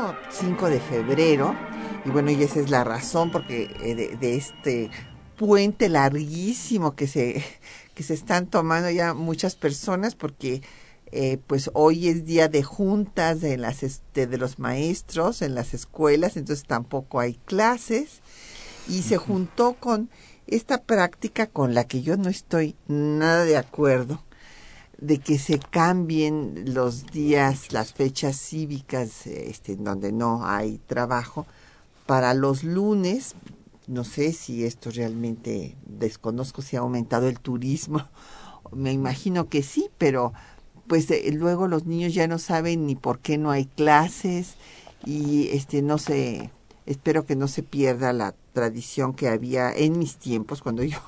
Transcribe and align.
Próximo 0.00 0.14
5 0.30 0.70
de 0.70 0.80
febrero, 0.80 1.54
y 2.04 2.10
bueno, 2.10 2.30
y 2.30 2.42
esa 2.42 2.60
es 2.60 2.70
la 2.70 2.84
razón 2.84 3.30
porque 3.30 3.70
eh, 3.82 3.94
de, 3.94 4.16
de 4.16 4.36
este 4.36 4.90
puente 5.36 5.88
larguísimo 5.88 6.94
que 6.94 7.06
se, 7.06 7.44
que 7.94 8.02
se 8.02 8.14
están 8.14 8.46
tomando 8.46 8.90
ya 8.90 9.14
muchas 9.14 9.56
personas 9.56 10.14
porque 10.14 10.62
eh, 11.12 11.38
pues 11.46 11.70
hoy 11.74 12.08
es 12.08 12.24
día 12.24 12.48
de 12.48 12.62
juntas 12.62 13.40
de, 13.40 13.56
las, 13.56 13.82
este, 13.82 14.26
de 14.26 14.38
los 14.38 14.58
maestros 14.58 15.42
en 15.42 15.54
las 15.54 15.74
escuelas, 15.74 16.36
entonces 16.36 16.66
tampoco 16.66 17.20
hay 17.20 17.34
clases. 17.34 18.20
Y 18.88 19.02
se 19.02 19.18
juntó 19.18 19.74
con 19.74 20.08
esta 20.46 20.82
práctica 20.82 21.46
con 21.46 21.74
la 21.74 21.84
que 21.84 22.02
yo 22.02 22.16
no 22.16 22.28
estoy 22.28 22.74
nada 22.88 23.44
de 23.44 23.56
acuerdo 23.56 24.22
de 25.00 25.18
que 25.18 25.38
se 25.38 25.58
cambien 25.58 26.74
los 26.74 27.06
días, 27.06 27.72
las 27.72 27.92
fechas 27.92 28.36
cívicas, 28.36 29.26
este, 29.26 29.76
donde 29.76 30.12
no 30.12 30.46
hay 30.46 30.78
trabajo, 30.86 31.46
para 32.06 32.34
los 32.34 32.64
lunes. 32.64 33.34
No 33.86 34.04
sé 34.04 34.32
si 34.32 34.64
esto 34.64 34.90
realmente 34.90 35.76
desconozco 35.86 36.62
si 36.62 36.76
ha 36.76 36.80
aumentado 36.80 37.28
el 37.28 37.40
turismo. 37.40 38.06
Me 38.72 38.92
imagino 38.92 39.48
que 39.48 39.62
sí, 39.62 39.88
pero 39.98 40.32
pues 40.86 41.10
eh, 41.10 41.30
luego 41.32 41.66
los 41.66 41.86
niños 41.86 42.14
ya 42.14 42.26
no 42.26 42.38
saben 42.38 42.86
ni 42.86 42.94
por 42.94 43.20
qué 43.20 43.38
no 43.38 43.50
hay 43.50 43.64
clases 43.64 44.56
y 45.06 45.48
este 45.48 45.82
no 45.82 45.98
sé 45.98 46.50
espero 46.84 47.24
que 47.24 47.36
no 47.36 47.46
se 47.46 47.62
pierda 47.62 48.12
la 48.12 48.34
tradición 48.52 49.14
que 49.14 49.28
había 49.28 49.72
en 49.72 49.98
mis 49.98 50.16
tiempos 50.16 50.62
cuando 50.62 50.82
yo 50.84 50.98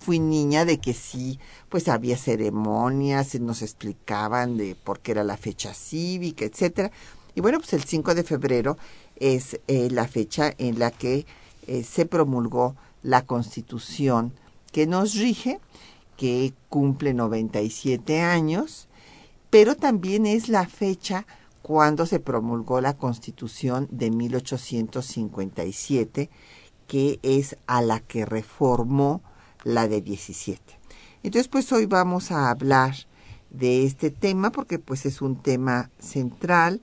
fui 0.00 0.18
niña 0.18 0.64
de 0.64 0.78
que 0.78 0.94
sí, 0.94 1.38
pues 1.68 1.86
había 1.88 2.16
ceremonias, 2.16 3.38
nos 3.38 3.62
explicaban 3.62 4.56
de 4.56 4.74
por 4.74 5.00
qué 5.00 5.12
era 5.12 5.22
la 5.24 5.36
fecha 5.36 5.74
cívica, 5.74 6.46
etcétera. 6.46 6.90
Y 7.34 7.42
bueno, 7.42 7.58
pues 7.58 7.74
el 7.74 7.84
5 7.84 8.14
de 8.14 8.24
febrero 8.24 8.78
es 9.16 9.60
eh, 9.68 9.90
la 9.90 10.08
fecha 10.08 10.54
en 10.56 10.78
la 10.78 10.90
que 10.90 11.26
eh, 11.66 11.84
se 11.84 12.06
promulgó 12.06 12.76
la 13.02 13.26
Constitución 13.26 14.32
que 14.72 14.86
nos 14.86 15.14
rige, 15.14 15.60
que 16.16 16.54
cumple 16.68 17.12
97 17.14 18.22
años, 18.22 18.88
pero 19.50 19.76
también 19.76 20.26
es 20.26 20.48
la 20.48 20.66
fecha 20.66 21.26
cuando 21.62 22.06
se 22.06 22.20
promulgó 22.20 22.80
la 22.80 22.96
Constitución 22.96 23.86
de 23.90 24.10
1857, 24.10 26.30
que 26.88 27.18
es 27.22 27.58
a 27.66 27.82
la 27.82 28.00
que 28.00 28.24
reformó 28.24 29.20
la 29.64 29.88
de 29.88 30.00
17. 30.00 30.62
Entonces, 31.22 31.48
pues 31.48 31.70
hoy 31.72 31.86
vamos 31.86 32.30
a 32.30 32.50
hablar 32.50 32.94
de 33.50 33.84
este 33.84 34.10
tema 34.10 34.52
porque 34.52 34.78
pues 34.78 35.06
es 35.06 35.20
un 35.20 35.42
tema 35.42 35.90
central, 35.98 36.80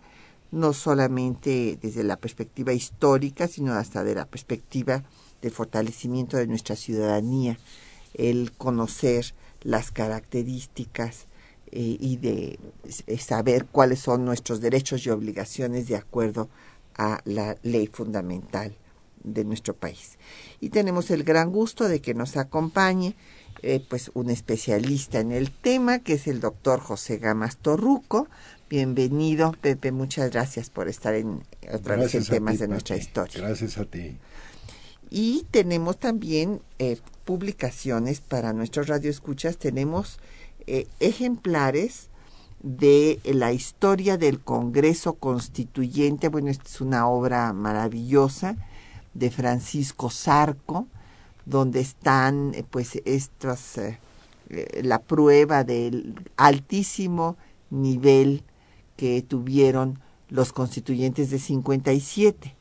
no 0.52 0.74
solamente 0.74 1.78
desde 1.82 2.04
la 2.04 2.18
perspectiva 2.18 2.74
histórica, 2.74 3.48
sino 3.48 3.74
hasta 3.74 4.04
de 4.04 4.16
la 4.16 4.26
perspectiva 4.26 5.04
del 5.42 5.52
fortalecimiento 5.52 6.38
de 6.38 6.48
nuestra 6.48 6.76
ciudadanía, 6.76 7.58
el 8.14 8.52
conocer 8.52 9.34
las 9.62 9.92
características 9.92 11.28
eh, 11.72 11.98
y 12.00 12.18
de 12.18 12.60
saber 13.20 13.66
cuáles 13.66 14.00
son 14.00 14.24
nuestros 14.24 14.62
derechos 14.62 15.06
y 15.06 15.10
obligaciones 15.10 15.88
de 15.88 15.96
acuerdo 15.96 16.50
a 16.96 17.22
la 17.26 17.58
ley 17.64 17.88
fundamental 17.88 18.76
de 19.34 19.44
nuestro 19.46 19.76
país. 19.76 20.18
Y 20.60 20.70
tenemos 20.70 21.12
el 21.12 21.24
gran 21.24 21.52
gusto 21.52 21.88
de 21.88 22.02
que 22.02 22.14
nos 22.14 22.38
acompañe 22.38 23.16
eh, 23.64 23.84
pues 23.88 24.12
un 24.14 24.30
especialista 24.30 25.20
en 25.20 25.32
el 25.32 25.52
tema, 25.52 26.00
que 26.00 26.14
es 26.14 26.28
el 26.28 26.40
doctor 26.40 26.80
José 26.80 27.18
Gamas 27.18 27.58
Torruco. 27.58 28.28
Bienvenido, 28.70 29.54
Pepe, 29.60 29.92
muchas 29.92 30.32
gracias 30.32 30.70
por 30.70 30.88
estar 30.88 31.16
en 31.16 31.44
otra 31.74 31.96
vez 31.96 32.14
en 32.16 32.26
temas 32.26 32.60
de 32.60 32.68
nuestra 32.68 32.98
historia. 32.98 33.40
Gracias 33.40 33.78
a 33.78 33.86
ti. 33.86 34.18
Y 35.10 35.46
tenemos 35.52 35.98
también 35.98 36.62
eh, 36.80 37.00
publicaciones 37.26 38.20
para 38.20 38.54
nuestros 38.54 38.88
radioescuchas. 38.88 39.58
Tenemos 39.58 40.20
eh, 40.68 40.86
ejemplares 41.00 42.10
de 42.62 43.20
la 43.24 43.54
historia 43.54 44.18
del 44.18 44.40
Congreso 44.40 45.14
Constituyente. 45.14 46.28
Bueno, 46.28 46.50
esta 46.50 46.66
es 46.66 46.82
una 46.82 47.08
obra 47.08 47.54
maravillosa 47.54 48.58
de 49.18 49.32
Francisco 49.32 50.10
Zarco, 50.10 50.88
donde 51.46 51.80
están 51.80 52.54
eh, 52.54 52.64
pues 52.70 53.02
estas 53.06 53.78
eh, 53.78 53.98
la 54.84 55.00
prueba 55.00 55.64
del 55.64 56.16
altísimo 56.38 57.36
nivel 57.70 58.44
que 58.96 59.22
tuvieron 59.22 60.00
los 60.30 60.54
constituyentes 60.54 61.30
de 61.32 61.40
57. 61.40 62.56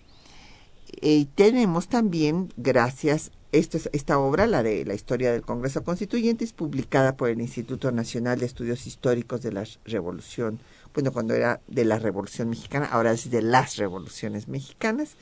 Y 1.03 1.27
tenemos 1.27 1.89
también, 1.89 2.53
gracias 2.56 3.33
esta, 3.53 3.78
esta 3.93 4.19
obra, 4.19 4.47
la 4.47 4.62
de 4.62 4.84
la 4.84 4.94
historia 4.94 5.33
del 5.33 5.43
Congreso 5.43 5.84
Constituyente, 5.84 6.44
es 6.44 6.53
publicada 6.53 7.17
por 7.17 7.28
el 7.28 7.41
Instituto 7.41 7.93
Nacional 7.93 8.38
de 8.38 8.47
Estudios 8.47 8.87
Históricos 8.87 9.43
de 9.43 9.53
la 9.53 9.65
Revolución, 9.84 10.59
bueno, 10.94 11.12
cuando 11.12 11.34
era 11.34 11.61
de 11.67 11.84
la 11.84 11.99
Revolución 11.99 12.49
Mexicana, 12.49 12.87
ahora 12.87 13.12
es 13.12 13.31
de 13.31 13.43
las 13.43 13.77
revoluciones 13.77 14.49
mexicanas. 14.49 15.17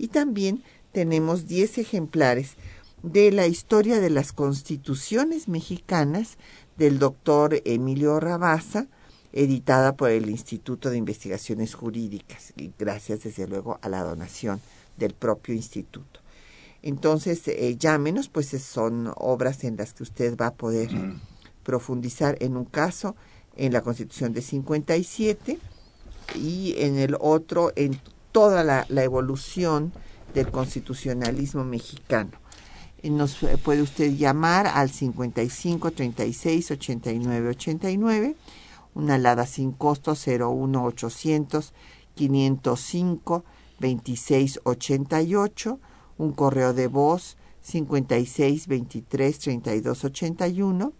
Y 0.00 0.08
también 0.08 0.62
tenemos 0.92 1.46
10 1.46 1.76
ejemplares 1.76 2.54
de 3.02 3.30
la 3.32 3.46
historia 3.46 4.00
de 4.00 4.08
las 4.08 4.32
constituciones 4.32 5.46
mexicanas 5.46 6.38
del 6.78 6.98
doctor 6.98 7.60
Emilio 7.66 8.18
Rabasa, 8.18 8.86
editada 9.34 9.96
por 9.96 10.08
el 10.08 10.30
Instituto 10.30 10.88
de 10.88 10.96
Investigaciones 10.96 11.74
Jurídicas, 11.74 12.54
y 12.56 12.72
gracias 12.78 13.24
desde 13.24 13.46
luego 13.46 13.78
a 13.82 13.90
la 13.90 14.02
donación 14.02 14.62
del 14.96 15.12
propio 15.12 15.54
instituto. 15.54 16.20
Entonces, 16.80 17.46
eh, 17.48 17.76
llámenos, 17.78 18.30
pues 18.30 18.48
son 18.48 19.12
obras 19.16 19.64
en 19.64 19.76
las 19.76 19.92
que 19.92 20.02
usted 20.02 20.34
va 20.34 20.46
a 20.46 20.54
poder 20.54 20.88
profundizar 21.62 22.38
en 22.40 22.56
un 22.56 22.64
caso 22.64 23.16
en 23.54 23.74
la 23.74 23.82
Constitución 23.82 24.32
de 24.32 24.40
57 24.40 25.58
y 26.36 26.74
en 26.78 26.98
el 26.98 27.18
otro 27.20 27.70
en 27.76 28.00
toda 28.32 28.64
la, 28.64 29.02
evolución 29.02 29.92
del 30.34 30.50
constitucionalismo 30.50 31.64
mexicano. 31.64 32.32
Nos 33.02 33.42
eh, 33.42 33.56
puede 33.56 33.82
usted 33.82 34.12
llamar 34.12 34.66
al 34.66 34.90
55 34.90 35.90
36 35.90 36.70
89 36.70 37.48
89, 37.48 38.36
una 38.94 39.14
alada 39.14 39.46
sin 39.46 39.72
costo 39.72 40.14
01 40.14 40.84
800 40.84 41.72
505 42.14 43.44
26 43.80 44.60
88 44.64 45.78
un 46.20 46.32
correo 46.32 46.72
de 46.74 46.86
voz 46.86 47.38
56 47.62 48.66
23 48.66 49.38
32 49.38 50.04
81, 50.04 50.92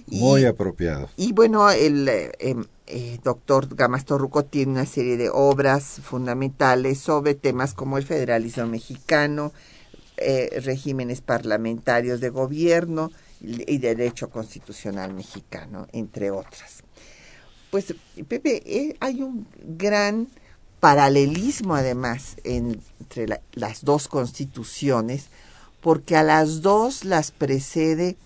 Muy 0.07 0.45
apropiado. 0.45 1.11
Y 1.17 1.33
bueno, 1.33 1.71
el 1.71 2.09
eh, 2.09 2.33
em, 2.39 2.65
eh, 2.87 3.19
doctor 3.23 3.75
Gamas 3.75 4.05
Torruco 4.05 4.45
tiene 4.45 4.73
una 4.73 4.87
serie 4.87 5.17
de 5.17 5.31
obras 5.31 6.01
fundamentales 6.03 6.99
sobre 6.99 7.35
temas 7.35 7.75
como 7.75 7.99
el 7.99 8.05
federalismo 8.05 8.67
mexicano, 8.67 9.53
eh, 10.17 10.61
regímenes 10.65 11.21
parlamentarios 11.21 12.21
de 12.21 12.29
gobierno 12.31 13.11
y 13.41 13.79
derecho 13.79 14.31
constitucional 14.31 15.15
mexicano, 15.15 15.89
entre 15.93 16.31
otras. 16.31 16.83
Pues, 17.71 17.95
Pepe, 18.29 18.63
eh, 18.67 18.97
hay 19.01 19.23
un 19.23 19.47
gran 19.79 20.29
paralelismo 20.79 21.75
además 21.75 22.37
entre 22.45 23.41
las 23.55 23.85
dos 23.85 24.09
constituciones, 24.09 25.29
porque 25.81 26.17
a 26.17 26.23
las 26.23 26.61
dos 26.61 27.05
las 27.05 27.31
precede 27.31 28.17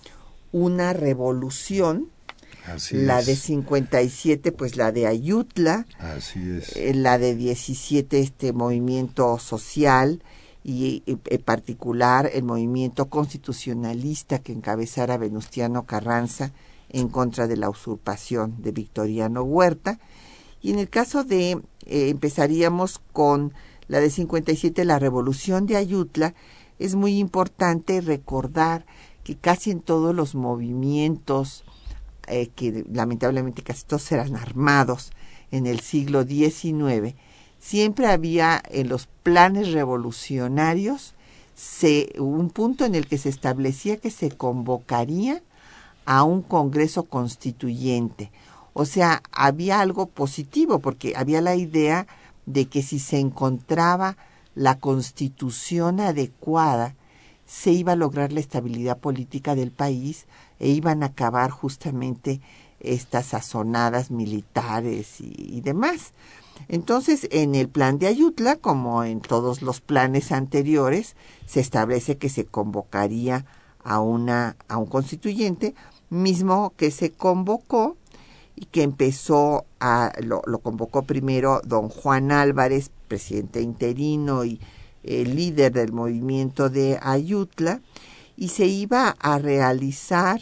una 0.52 0.92
revolución, 0.92 2.08
la 2.90 3.22
de 3.22 3.36
57, 3.36 4.52
pues 4.52 4.76
la 4.76 4.90
de 4.90 5.06
Ayutla, 5.06 5.86
Así 5.98 6.50
es. 6.50 6.74
Eh, 6.76 6.94
la 6.94 7.18
de 7.18 7.36
17, 7.36 8.18
este 8.18 8.52
movimiento 8.52 9.38
social, 9.38 10.22
y 10.68 11.04
en 11.06 11.42
particular 11.42 12.28
el 12.34 12.42
movimiento 12.42 13.08
constitucionalista 13.08 14.40
que 14.40 14.52
encabezara 14.52 15.16
Venustiano 15.16 15.86
Carranza 15.86 16.52
en 16.88 17.08
contra 17.08 17.46
de 17.46 17.56
la 17.56 17.70
usurpación 17.70 18.60
de 18.62 18.72
Victoriano 18.72 19.44
Huerta. 19.44 20.00
Y 20.60 20.72
en 20.72 20.80
el 20.80 20.88
caso 20.88 21.22
de, 21.22 21.52
eh, 21.52 22.08
empezaríamos 22.08 23.00
con 23.12 23.54
la 23.86 24.00
de 24.00 24.10
57, 24.10 24.84
la 24.84 24.98
revolución 24.98 25.66
de 25.66 25.76
Ayutla, 25.76 26.34
es 26.80 26.96
muy 26.96 27.20
importante 27.20 28.00
recordar 28.00 28.86
que 29.22 29.36
casi 29.36 29.70
en 29.70 29.80
todos 29.80 30.16
los 30.16 30.34
movimientos, 30.34 31.62
eh, 32.26 32.48
que 32.48 32.84
lamentablemente 32.92 33.62
casi 33.62 33.84
todos 33.86 34.10
eran 34.10 34.34
armados 34.34 35.12
en 35.52 35.68
el 35.68 35.78
siglo 35.78 36.24
XIX, 36.24 37.14
siempre 37.58 38.06
había 38.06 38.62
en 38.70 38.88
los 38.88 39.06
planes 39.22 39.72
revolucionarios 39.72 41.14
se, 41.56 42.12
un 42.18 42.50
punto 42.50 42.84
en 42.84 42.94
el 42.94 43.06
que 43.06 43.18
se 43.18 43.30
establecía 43.30 43.96
que 43.96 44.10
se 44.10 44.30
convocaría 44.30 45.42
a 46.04 46.22
un 46.22 46.42
Congreso 46.42 47.04
constituyente. 47.04 48.30
O 48.74 48.84
sea, 48.84 49.22
había 49.32 49.80
algo 49.80 50.06
positivo 50.06 50.80
porque 50.80 51.14
había 51.16 51.40
la 51.40 51.56
idea 51.56 52.06
de 52.44 52.66
que 52.66 52.82
si 52.82 52.98
se 52.98 53.18
encontraba 53.18 54.16
la 54.54 54.78
constitución 54.78 55.98
adecuada, 55.98 56.94
se 57.46 57.72
iba 57.72 57.92
a 57.92 57.96
lograr 57.96 58.32
la 58.32 58.40
estabilidad 58.40 58.98
política 58.98 59.54
del 59.54 59.70
país 59.70 60.26
e 60.58 60.68
iban 60.68 61.02
a 61.02 61.06
acabar 61.06 61.50
justamente 61.50 62.40
estas 62.80 63.26
sazonadas 63.26 64.10
militares 64.10 65.20
y, 65.20 65.34
y 65.56 65.60
demás. 65.62 66.12
Entonces, 66.68 67.28
en 67.30 67.54
el 67.54 67.68
plan 67.68 67.98
de 67.98 68.08
Ayutla, 68.08 68.56
como 68.56 69.04
en 69.04 69.20
todos 69.20 69.62
los 69.62 69.80
planes 69.80 70.32
anteriores, 70.32 71.16
se 71.46 71.60
establece 71.60 72.16
que 72.16 72.28
se 72.28 72.44
convocaría 72.44 73.46
a, 73.84 74.00
una, 74.00 74.56
a 74.68 74.78
un 74.78 74.86
constituyente, 74.86 75.74
mismo 76.10 76.72
que 76.76 76.90
se 76.90 77.12
convocó 77.12 77.96
y 78.56 78.66
que 78.66 78.82
empezó 78.82 79.66
a, 79.80 80.12
lo, 80.20 80.42
convocó 80.60 81.02
primero 81.02 81.60
don 81.64 81.88
Juan 81.88 82.32
Álvarez, 82.32 82.90
presidente 83.06 83.60
interino 83.60 84.44
y 84.44 84.60
el 85.04 85.36
líder 85.36 85.72
del 85.72 85.92
movimiento 85.92 86.68
de 86.68 86.98
Ayutla, 87.00 87.80
y 88.36 88.48
se 88.48 88.66
iba 88.66 89.10
a 89.20 89.38
realizar 89.38 90.40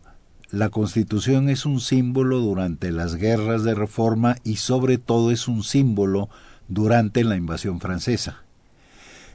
la 0.52 0.68
Constitución 0.68 1.48
es 1.48 1.66
un 1.66 1.80
símbolo 1.80 2.40
durante 2.40 2.92
las 2.92 3.16
guerras 3.16 3.64
de 3.64 3.74
reforma 3.74 4.36
y 4.44 4.58
sobre 4.58 4.98
todo 4.98 5.32
es 5.32 5.48
un 5.48 5.64
símbolo 5.64 6.30
durante 6.68 7.24
la 7.24 7.38
invasión 7.38 7.80
francesa. 7.80 8.44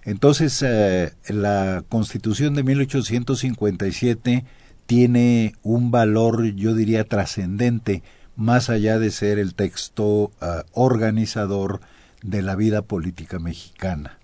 Entonces, 0.05 0.63
eh, 0.63 1.15
la 1.29 1.83
Constitución 1.89 2.55
de 2.55 2.65
1857 2.65 4.45
tiene 4.85 5.55
un 5.63 5.91
valor, 5.91 6.45
yo 6.55 6.75
diría, 6.75 7.05
trascendente, 7.05 8.03
más 8.37 8.69
allá 8.69 8.99
de 8.99 9.11
ser 9.11 9.39
el 9.39 9.55
texto 9.55 10.33
eh, 10.43 10.65
organizador 10.73 11.81
de 12.23 12.43
la 12.43 12.57
vida 12.57 12.83
política 12.83 13.39
mexicana. 13.39 14.19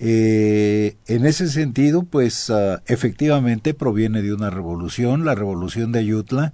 Eh, 0.00 0.96
en 1.06 1.24
ese 1.24 1.48
sentido, 1.48 2.02
pues 2.02 2.50
ah, 2.50 2.82
efectivamente 2.86 3.74
proviene 3.74 4.22
de 4.22 4.34
una 4.34 4.50
revolución, 4.50 5.24
la 5.24 5.34
revolución 5.34 5.92
de 5.92 6.00
Ayutla, 6.00 6.52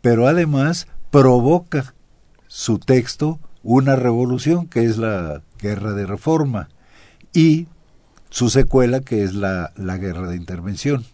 pero 0.00 0.28
además 0.28 0.86
provoca 1.10 1.94
su 2.46 2.78
texto 2.78 3.40
una 3.62 3.96
revolución 3.96 4.68
que 4.68 4.84
es 4.84 4.96
la 4.96 5.42
guerra 5.60 5.92
de 5.92 6.06
reforma 6.06 6.68
y 7.32 7.66
su 8.30 8.48
secuela 8.50 9.00
que 9.00 9.24
es 9.24 9.34
la, 9.34 9.72
la 9.76 9.96
guerra 9.96 10.28
de 10.28 10.36
intervención. 10.36 11.04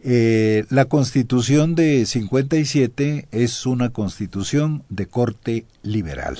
Eh, 0.00 0.64
la 0.70 0.84
constitución 0.84 1.74
de 1.74 2.06
57 2.06 3.26
es 3.32 3.66
una 3.66 3.90
constitución 3.90 4.84
de 4.88 5.06
corte 5.06 5.64
liberal. 5.82 6.38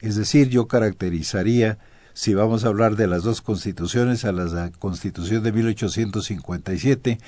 Es 0.00 0.16
decir, 0.16 0.48
yo 0.48 0.66
caracterizaría 0.66 1.78
si 2.16 2.32
vamos 2.32 2.64
a 2.64 2.68
hablar 2.68 2.96
de 2.96 3.06
las 3.06 3.24
dos 3.24 3.42
constituciones, 3.42 4.24
a 4.24 4.32
la 4.32 4.70
constitución 4.78 5.42
de 5.42 5.52
1857 5.52 7.18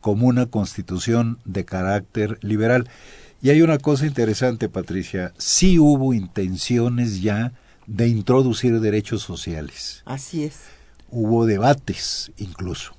como 0.00 0.26
una 0.26 0.46
constitución 0.46 1.38
de 1.44 1.66
carácter 1.66 2.38
liberal. 2.40 2.88
Y 3.42 3.50
hay 3.50 3.60
una 3.60 3.76
cosa 3.76 4.06
interesante, 4.06 4.70
Patricia, 4.70 5.34
sí 5.36 5.78
hubo 5.78 6.14
intenciones 6.14 7.20
ya 7.20 7.52
de 7.86 8.08
introducir 8.08 8.80
derechos 8.80 9.20
sociales. 9.20 10.02
Así 10.06 10.44
es. 10.44 10.60
Hubo 11.10 11.44
debates 11.44 12.32
incluso. 12.38 12.94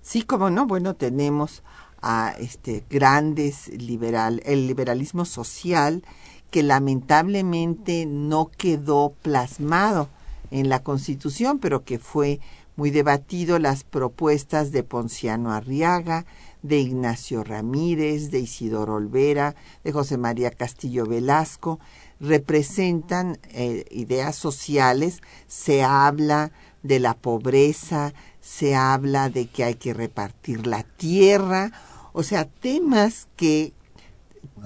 Sí, 0.00 0.22
como 0.22 0.48
no, 0.48 0.66
bueno, 0.66 0.94
tenemos 0.94 1.62
a 2.00 2.34
este 2.38 2.86
grandes 2.88 3.68
liberal, 3.68 4.40
el 4.46 4.66
liberalismo 4.66 5.26
social 5.26 6.02
que 6.50 6.62
lamentablemente 6.62 8.06
no 8.06 8.50
quedó 8.56 9.12
plasmado 9.20 10.08
en 10.50 10.68
la 10.68 10.82
Constitución, 10.82 11.58
pero 11.58 11.84
que 11.84 11.98
fue 11.98 12.40
muy 12.76 12.90
debatido 12.90 13.58
las 13.58 13.84
propuestas 13.84 14.72
de 14.72 14.82
Ponciano 14.82 15.52
Arriaga, 15.52 16.24
de 16.62 16.78
Ignacio 16.78 17.44
Ramírez, 17.44 18.30
de 18.30 18.40
Isidoro 18.40 18.94
Olvera, 18.94 19.54
de 19.84 19.92
José 19.92 20.16
María 20.16 20.50
Castillo 20.50 21.06
Velasco, 21.06 21.78
representan 22.20 23.38
eh, 23.50 23.84
ideas 23.90 24.36
sociales, 24.36 25.20
se 25.46 25.82
habla 25.82 26.52
de 26.82 27.00
la 27.00 27.14
pobreza, 27.14 28.12
se 28.40 28.74
habla 28.74 29.28
de 29.28 29.46
que 29.46 29.64
hay 29.64 29.74
que 29.74 29.94
repartir 29.94 30.66
la 30.66 30.82
tierra, 30.82 31.72
o 32.12 32.22
sea, 32.22 32.46
temas 32.46 33.28
que 33.36 33.72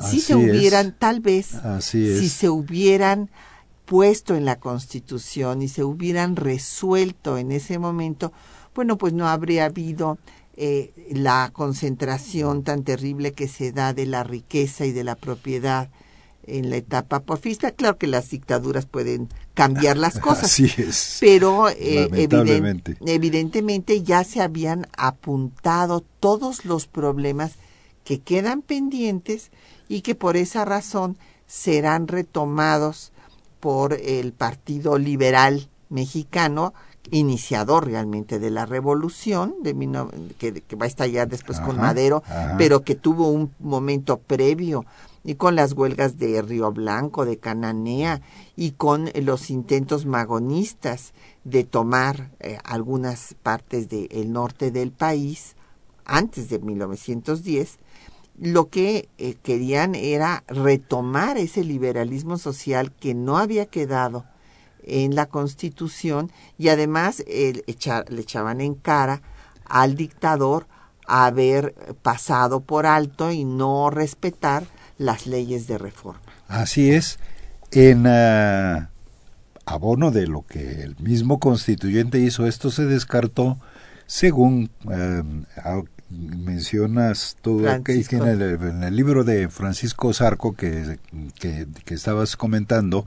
si 0.00 0.20
se 0.20 0.34
hubieran, 0.34 0.96
tal 0.98 1.20
vez, 1.20 1.56
si 1.80 2.28
se 2.28 2.48
hubieran 2.48 3.30
puesto 3.84 4.34
en 4.34 4.44
la 4.44 4.58
Constitución 4.58 5.62
y 5.62 5.68
se 5.68 5.84
hubieran 5.84 6.36
resuelto 6.36 7.38
en 7.38 7.52
ese 7.52 7.78
momento, 7.78 8.32
bueno, 8.74 8.98
pues 8.98 9.12
no 9.12 9.28
habría 9.28 9.66
habido 9.66 10.18
eh, 10.56 10.92
la 11.10 11.50
concentración 11.52 12.62
tan 12.62 12.84
terrible 12.84 13.32
que 13.32 13.48
se 13.48 13.72
da 13.72 13.92
de 13.92 14.06
la 14.06 14.24
riqueza 14.24 14.86
y 14.86 14.92
de 14.92 15.04
la 15.04 15.16
propiedad 15.16 15.90
en 16.46 16.70
la 16.70 16.76
etapa 16.76 17.20
porfista. 17.20 17.72
Claro 17.72 17.98
que 17.98 18.06
las 18.06 18.30
dictaduras 18.30 18.86
pueden 18.86 19.28
cambiar 19.54 19.96
las 19.96 20.18
cosas, 20.20 20.44
Así 20.44 20.70
es. 20.76 21.18
pero 21.20 21.68
eh, 21.70 22.08
evidentemente 23.06 24.02
ya 24.02 24.24
se 24.24 24.40
habían 24.40 24.86
apuntado 24.96 26.04
todos 26.20 26.64
los 26.64 26.86
problemas 26.86 27.52
que 28.04 28.20
quedan 28.20 28.62
pendientes 28.62 29.50
y 29.88 30.02
que 30.02 30.14
por 30.14 30.36
esa 30.36 30.64
razón 30.64 31.16
serán 31.46 32.08
retomados 32.08 33.12
por 33.64 33.94
el 33.94 34.34
Partido 34.34 34.98
Liberal 34.98 35.70
Mexicano, 35.88 36.74
iniciador 37.10 37.86
realmente 37.86 38.38
de 38.38 38.50
la 38.50 38.66
revolución, 38.66 39.54
de 39.62 39.72
que, 40.36 40.76
va 40.76 40.84
a 40.84 40.86
estallar 40.86 41.28
después 41.28 41.60
con 41.60 41.78
Madero, 41.78 42.22
pero 42.58 42.82
que 42.82 42.94
tuvo 42.94 43.28
un 43.28 43.54
momento 43.60 44.18
previo 44.18 44.84
y 45.24 45.36
con 45.36 45.56
las 45.56 45.72
huelgas 45.72 46.18
de 46.18 46.42
Río 46.42 46.72
Blanco, 46.72 47.24
de 47.24 47.38
Cananea 47.38 48.20
y 48.54 48.72
con 48.72 49.08
los 49.22 49.48
intentos 49.48 50.04
magonistas 50.04 51.14
de 51.44 51.64
tomar 51.64 52.32
eh, 52.40 52.58
algunas 52.64 53.34
partes 53.42 53.88
del 53.88 54.30
norte 54.30 54.72
del 54.72 54.92
país 54.92 55.56
antes 56.04 56.50
de 56.50 56.58
1910, 56.58 57.78
lo 58.38 58.68
que 58.68 59.08
eh, 59.18 59.36
querían 59.42 59.94
era 59.94 60.44
retomar 60.48 61.38
ese 61.38 61.64
liberalismo 61.64 62.38
social 62.38 62.92
que 62.92 63.14
no 63.14 63.38
había 63.38 63.66
quedado 63.66 64.24
en 64.82 65.14
la 65.14 65.26
Constitución 65.26 66.30
y 66.58 66.68
además 66.68 67.24
le 67.26 67.64
echaban 67.66 68.60
en 68.60 68.74
cara 68.74 69.22
al 69.64 69.94
dictador 69.94 70.66
haber 71.06 71.74
pasado 72.02 72.60
por 72.60 72.86
alto 72.86 73.30
y 73.30 73.44
no 73.44 73.90
respetar 73.90 74.64
las 74.98 75.26
leyes 75.26 75.66
de 75.66 75.78
reforma. 75.78 76.20
Así 76.48 76.90
es. 76.90 77.18
En 77.70 78.06
ah, 78.06 78.90
abono 79.66 80.10
de 80.10 80.26
lo 80.26 80.42
que 80.46 80.82
el 80.82 80.96
mismo 80.98 81.40
constituyente 81.40 82.18
hizo, 82.18 82.46
esto 82.46 82.70
se 82.70 82.84
descartó 82.84 83.58
según 84.06 84.70
eh, 84.90 85.22
mencionas 86.18 87.36
todo 87.42 87.82
que 87.82 88.04
en 88.10 88.22
el, 88.22 88.42
en 88.42 88.82
el, 88.82 88.96
libro 88.96 89.24
de 89.24 89.48
Francisco 89.48 90.12
Zarco 90.12 90.54
que, 90.54 90.98
que, 91.38 91.66
que, 91.84 91.94
estabas 91.94 92.36
comentando, 92.36 93.06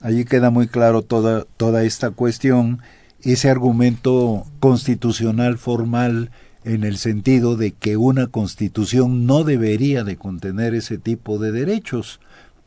allí 0.00 0.24
queda 0.24 0.50
muy 0.50 0.68
claro 0.68 1.02
toda, 1.02 1.44
toda 1.56 1.84
esta 1.84 2.10
cuestión, 2.10 2.80
ese 3.22 3.50
argumento 3.50 4.46
constitucional 4.60 5.58
formal 5.58 6.30
en 6.64 6.84
el 6.84 6.98
sentido 6.98 7.56
de 7.56 7.72
que 7.72 7.96
una 7.96 8.26
constitución 8.26 9.26
no 9.26 9.44
debería 9.44 10.04
de 10.04 10.16
contener 10.16 10.74
ese 10.74 10.98
tipo 10.98 11.38
de 11.38 11.52
derechos, 11.52 12.20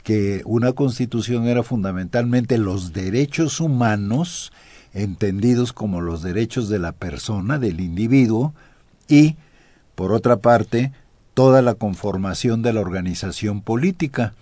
que 0.03 0.41
una 0.45 0.73
constitución 0.73 1.47
era 1.47 1.63
fundamentalmente 1.63 2.57
los 2.57 2.93
derechos 2.93 3.59
humanos, 3.59 4.51
entendidos 4.93 5.73
como 5.73 6.01
los 6.01 6.21
derechos 6.21 6.69
de 6.69 6.79
la 6.79 6.91
persona, 6.91 7.59
del 7.59 7.79
individuo, 7.79 8.53
y, 9.07 9.35
por 9.95 10.11
otra 10.11 10.37
parte, 10.37 10.91
toda 11.33 11.61
la 11.61 11.75
conformación 11.75 12.61
de 12.61 12.73
la 12.73 12.81
organización 12.81 13.61
política. 13.61 14.33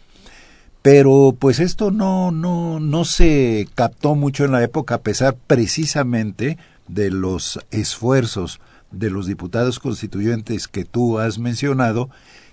Pero 0.82 1.36
pues 1.38 1.60
esto 1.60 1.92
no, 1.92 2.32
no, 2.32 2.80
no 2.80 3.06
se 3.06 3.68
captó 3.76 4.16
mucho 4.16 4.46
en 4.46 4.52
la 4.52 4.64
época, 4.64 4.96
a 4.96 5.02
pesar 5.02 5.36
precisamente 5.48 6.58
de 6.88 7.12
los 7.12 7.60
esfuerzos 7.70 8.60
de 8.92 9.10
los 9.10 9.26
diputados 9.26 9.80
constituyentes 9.80 10.68
que 10.68 10.84
tú 10.84 11.20
has 11.20 11.40
mencionado 11.40 12.10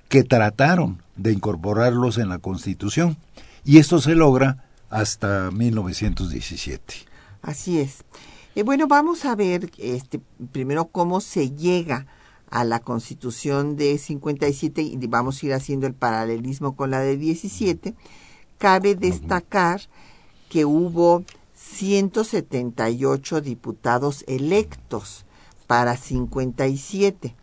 que 0.09 0.25
trataron 0.25 1.02
de 1.17 1.33
incorporarlos 1.33 2.19
en 2.19 2.28
la 2.28 2.38
Constitución. 2.38 3.17
Y 3.64 3.78
esto 3.78 4.00
se 4.00 4.14
logra 4.14 4.64
hasta 4.88 5.50
1917. 5.50 6.95
Así 7.43 7.78
es. 7.78 8.05
y 8.55 8.62
bueno, 8.62 8.87
vamos 8.88 9.25
a 9.25 9.35
ver 9.35 9.71
este, 9.78 10.21
primero 10.52 10.87
cómo 10.87 11.21
se 11.21 11.50
llega 11.50 12.07
a 12.50 12.64
la 12.64 12.81
Constitución 12.81 13.76
de 13.76 13.99
57 13.99 14.83
y 14.83 14.97
vamos 15.07 15.43
a 15.43 15.47
ir 15.47 15.55
haciendo 15.55 15.87
el 15.87 15.95
paralelismo 15.95 16.76
con 16.76 16.90
la 16.90 17.00
de 17.00 17.17
17. 17.17 17.95
Cabe 18.59 18.95
destacar 18.95 19.83
que 20.49 20.64
hubo 20.64 21.25
178 21.55 23.40
diputados 23.40 24.25
electos 24.26 25.25
para 25.67 25.97
57. 25.97 27.35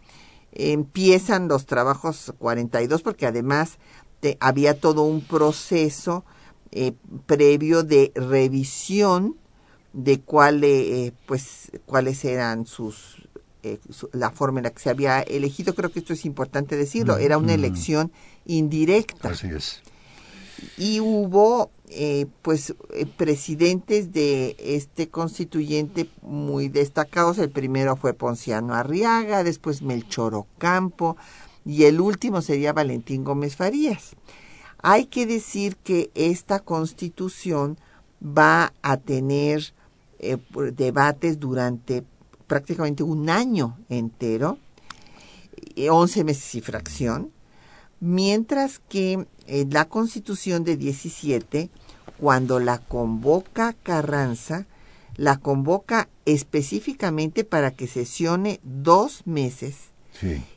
Empiezan 0.51 1.47
los 1.47 1.65
trabajos 1.65 2.33
42 2.39 3.01
porque 3.01 3.27
además 3.27 3.77
había 4.39 4.79
todo 4.79 5.03
un 5.03 5.21
proceso 5.21 6.23
eh, 6.71 6.93
previo 7.25 7.83
de 7.83 8.11
revisión 8.15 9.37
de 9.93 10.19
cuáles 10.19 10.87
eh, 10.87 11.13
pues 11.25 11.71
cuáles 11.85 12.25
eran 12.25 12.65
sus 12.65 13.24
eh, 13.65 13.79
la 14.13 14.31
forma 14.31 14.59
en 14.59 14.63
la 14.63 14.69
que 14.71 14.79
se 14.79 14.89
había 14.89 15.21
elegido 15.21 15.73
creo 15.75 15.91
que 15.91 15.99
esto 15.99 16.13
es 16.13 16.25
importante 16.25 16.75
decirlo 16.75 17.17
era 17.17 17.37
una 17.37 17.53
elección 17.53 18.11
indirecta 18.45 19.29
así 19.29 19.47
es 19.47 19.81
y 20.77 20.99
hubo 20.99 21.69
eh, 21.89 22.25
pues 22.41 22.75
eh, 22.93 23.05
presidentes 23.05 24.11
de 24.11 24.55
este 24.59 25.09
constituyente 25.09 26.09
muy 26.21 26.69
destacados. 26.69 27.37
El 27.37 27.51
primero 27.51 27.95
fue 27.95 28.13
Ponciano 28.13 28.73
Arriaga, 28.73 29.43
después 29.43 29.81
Melchor 29.81 30.35
Ocampo 30.35 31.17
y 31.65 31.83
el 31.83 31.99
último 31.99 32.41
sería 32.41 32.73
Valentín 32.73 33.23
Gómez 33.23 33.55
Farías. 33.55 34.15
Hay 34.81 35.05
que 35.05 35.25
decir 35.25 35.77
que 35.77 36.11
esta 36.13 36.59
constitución 36.59 37.77
va 38.21 38.73
a 38.81 38.97
tener 38.97 39.73
eh, 40.19 40.37
debates 40.73 41.39
durante 41.39 42.03
prácticamente 42.47 43.03
un 43.03 43.29
año 43.29 43.77
entero, 43.89 44.57
once 45.89 46.23
meses 46.23 46.55
y 46.55 46.61
fracción, 46.61 47.31
mientras 47.99 48.79
que 48.79 49.27
en 49.47 49.69
la 49.71 49.85
Constitución 49.85 50.63
de 50.63 50.77
17, 50.77 51.69
cuando 52.17 52.59
la 52.59 52.79
convoca 52.79 53.73
Carranza, 53.73 54.65
la 55.17 55.37
convoca 55.37 56.09
específicamente 56.25 57.43
para 57.43 57.71
que 57.71 57.87
sesione 57.87 58.59
dos 58.63 59.25
meses 59.25 59.75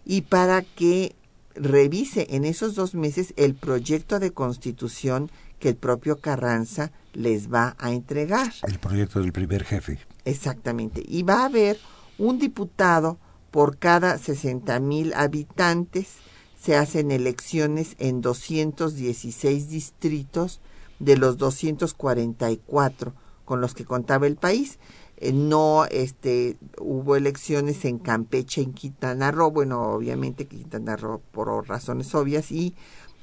y 0.04 0.22
para 0.22 0.62
que 0.62 1.14
revise 1.54 2.28
en 2.30 2.44
esos 2.44 2.74
dos 2.74 2.94
meses 2.94 3.34
el 3.36 3.54
proyecto 3.54 4.20
de 4.20 4.30
constitución 4.30 5.30
que 5.58 5.70
el 5.70 5.76
propio 5.76 6.20
Carranza 6.20 6.92
les 7.12 7.52
va 7.52 7.74
a 7.78 7.92
entregar. 7.92 8.52
El 8.66 8.78
proyecto 8.78 9.20
del 9.20 9.32
primer 9.32 9.64
jefe. 9.64 9.98
Exactamente. 10.28 11.02
Y 11.08 11.22
va 11.22 11.40
a 11.40 11.46
haber 11.46 11.78
un 12.18 12.38
diputado 12.38 13.16
por 13.50 13.78
cada 13.78 14.18
60 14.18 14.78
mil 14.78 15.14
habitantes 15.14 16.16
se 16.60 16.76
hacen 16.76 17.10
elecciones 17.10 17.94
en 17.98 18.20
216 18.20 19.70
distritos 19.70 20.60
de 20.98 21.16
los 21.16 21.38
244 21.38 23.14
con 23.46 23.62
los 23.62 23.72
que 23.72 23.86
contaba 23.86 24.26
el 24.26 24.36
país. 24.36 24.78
Eh, 25.16 25.32
no 25.32 25.86
este, 25.86 26.58
hubo 26.78 27.16
elecciones 27.16 27.86
en 27.86 27.98
Campeche, 27.98 28.60
en 28.60 28.74
Quintana 28.74 29.30
Roo, 29.30 29.50
bueno, 29.50 29.80
obviamente 29.94 30.46
Quintana 30.46 30.96
Roo 30.96 31.22
por 31.32 31.66
razones 31.66 32.14
obvias, 32.14 32.52
y 32.52 32.74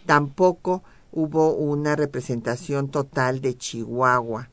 tampoco 0.07 0.81
hubo 1.11 1.53
una 1.53 1.95
representación 1.95 2.89
total 2.89 3.41
de 3.41 3.55
Chihuahua 3.55 4.49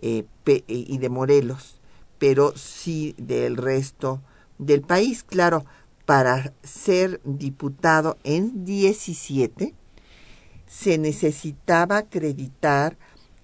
eh, 0.00 0.24
y 0.66 0.98
de 0.98 1.08
Morelos, 1.08 1.80
pero 2.18 2.56
sí 2.56 3.14
del 3.18 3.56
resto 3.56 4.20
del 4.58 4.82
país. 4.82 5.24
Claro, 5.24 5.64
para 6.04 6.52
ser 6.62 7.20
diputado 7.24 8.16
en 8.24 8.64
17 8.64 9.74
se 10.66 10.98
necesitaba 10.98 11.98
acreditar 11.98 12.96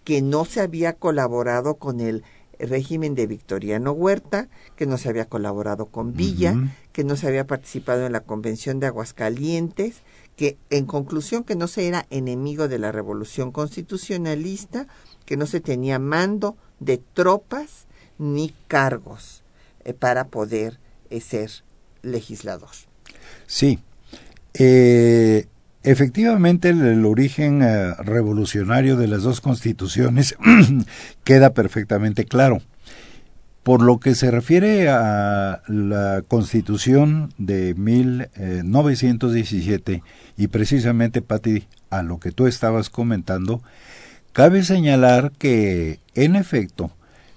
que 0.05 0.23
no 0.23 0.45
se 0.45 0.61
había 0.61 0.95
colaborado 0.95 1.75
con 1.77 2.01
el 2.01 2.23
régimen 2.59 3.15
de 3.15 3.27
Victoriano 3.27 3.93
Huerta, 3.93 4.49
que 4.77 4.87
no 4.87 4.99
se 4.99 5.09
había 5.09 5.25
colaborado 5.27 5.87
con 5.87 6.13
Villa, 6.15 6.55
que 6.93 7.05
no 7.05 7.17
se 7.17 7.27
había 7.27 7.47
participado 7.47 8.07
en 8.07 8.13
la 8.13 8.21
Convención 8.21 8.81
de 8.81 8.87
Aguascalientes, 8.87 10.03
que 10.37 10.57
en 10.71 10.87
conclusión 10.87 11.45
que 11.45 11.57
no 11.57 11.69
se 11.69 11.87
era 11.89 12.07
enemigo 12.11 12.69
de 12.69 12.79
la 12.79 12.93
revolución 12.93 13.53
constitucionalista, 13.53 14.87
que 15.25 15.37
no 15.37 15.47
se 15.47 15.61
tenía 15.61 15.99
mando 15.99 16.57
de 16.81 16.99
tropas 16.99 17.87
ni 18.19 18.55
cargos 18.69 19.43
eh, 19.85 19.95
para 19.95 20.27
poder 20.29 20.79
eh, 21.11 21.21
ser 21.21 21.51
legislador. 22.03 22.71
Sí. 23.47 23.81
Eh, 24.55 25.47
efectivamente, 25.83 26.71
el, 26.71 27.05
origen 27.05 27.61
revolucionario 27.99 28.97
de 28.97 29.09
las 29.09 29.23
dos 29.23 29.41
constituciones 29.41 30.37
queda 31.25 31.53
perfectamente 31.55 32.25
claro. 32.25 32.63
Por 33.63 33.83
lo 33.83 33.99
que 33.99 34.15
se 34.15 34.31
refiere 34.31 34.89
a 34.91 35.63
la 35.69 36.23
constitución 36.29 37.33
de 37.39 37.75
1917 37.75 40.03
y 40.37 40.49
precisamente, 40.49 41.23
Patti, 41.23 41.67
a 41.89 42.03
lo 42.03 42.21
que 42.21 42.31
tú 42.31 42.47
estabas 42.47 42.91
comentando, 42.91 43.63
cabe 44.35 44.65
señalar 44.65 45.31
que, 45.39 46.01
en 46.15 46.35
efecto, 46.35 46.91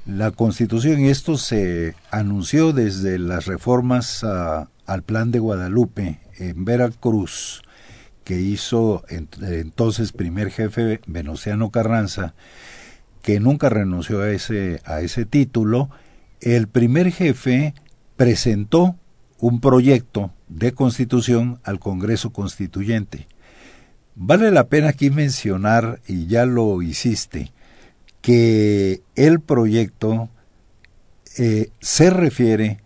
la 0.07 0.31
constitución, 0.31 1.01
esto 1.01 1.37
se 1.37 1.95
anunció 2.09 2.73
desde 2.73 3.19
las 3.19 3.45
reformas 3.45 4.23
al 4.23 5.03
plan 5.03 5.31
de 5.31 5.37
Guadalupe 5.37 6.19
en 6.39 6.65
Veracruz, 6.65 7.61
que 8.23 8.41
hizo 8.41 9.03
entonces 9.09 10.11
primer 10.11 10.49
jefe 10.49 10.99
Venustiano 11.05 11.69
Carranza, 11.69 12.33
que 13.21 13.39
nunca 13.39 13.69
renunció 13.69 14.21
a 14.21 14.31
ese, 14.31 14.81
a 14.83 15.01
ese 15.01 15.25
título, 15.25 15.91
el 16.41 16.67
primer 16.67 17.11
jefe 17.11 17.75
presentó 18.15 18.95
un 19.37 19.61
proyecto 19.61 20.33
de 20.47 20.71
constitución 20.71 21.59
al 21.63 21.79
Congreso 21.79 22.31
Constituyente. 22.31 23.27
Vale 24.19 24.49
la 24.49 24.67
pena 24.67 24.89
aquí 24.89 25.11
mencionar, 25.11 26.01
y 26.07 26.25
ya 26.25 26.47
lo 26.47 26.81
hiciste, 26.81 27.51
que 28.21 29.03
el 29.15 29.41
proyecto 29.41 30.29
eh, 31.37 31.69
se 31.79 32.09
refiere 32.09 32.79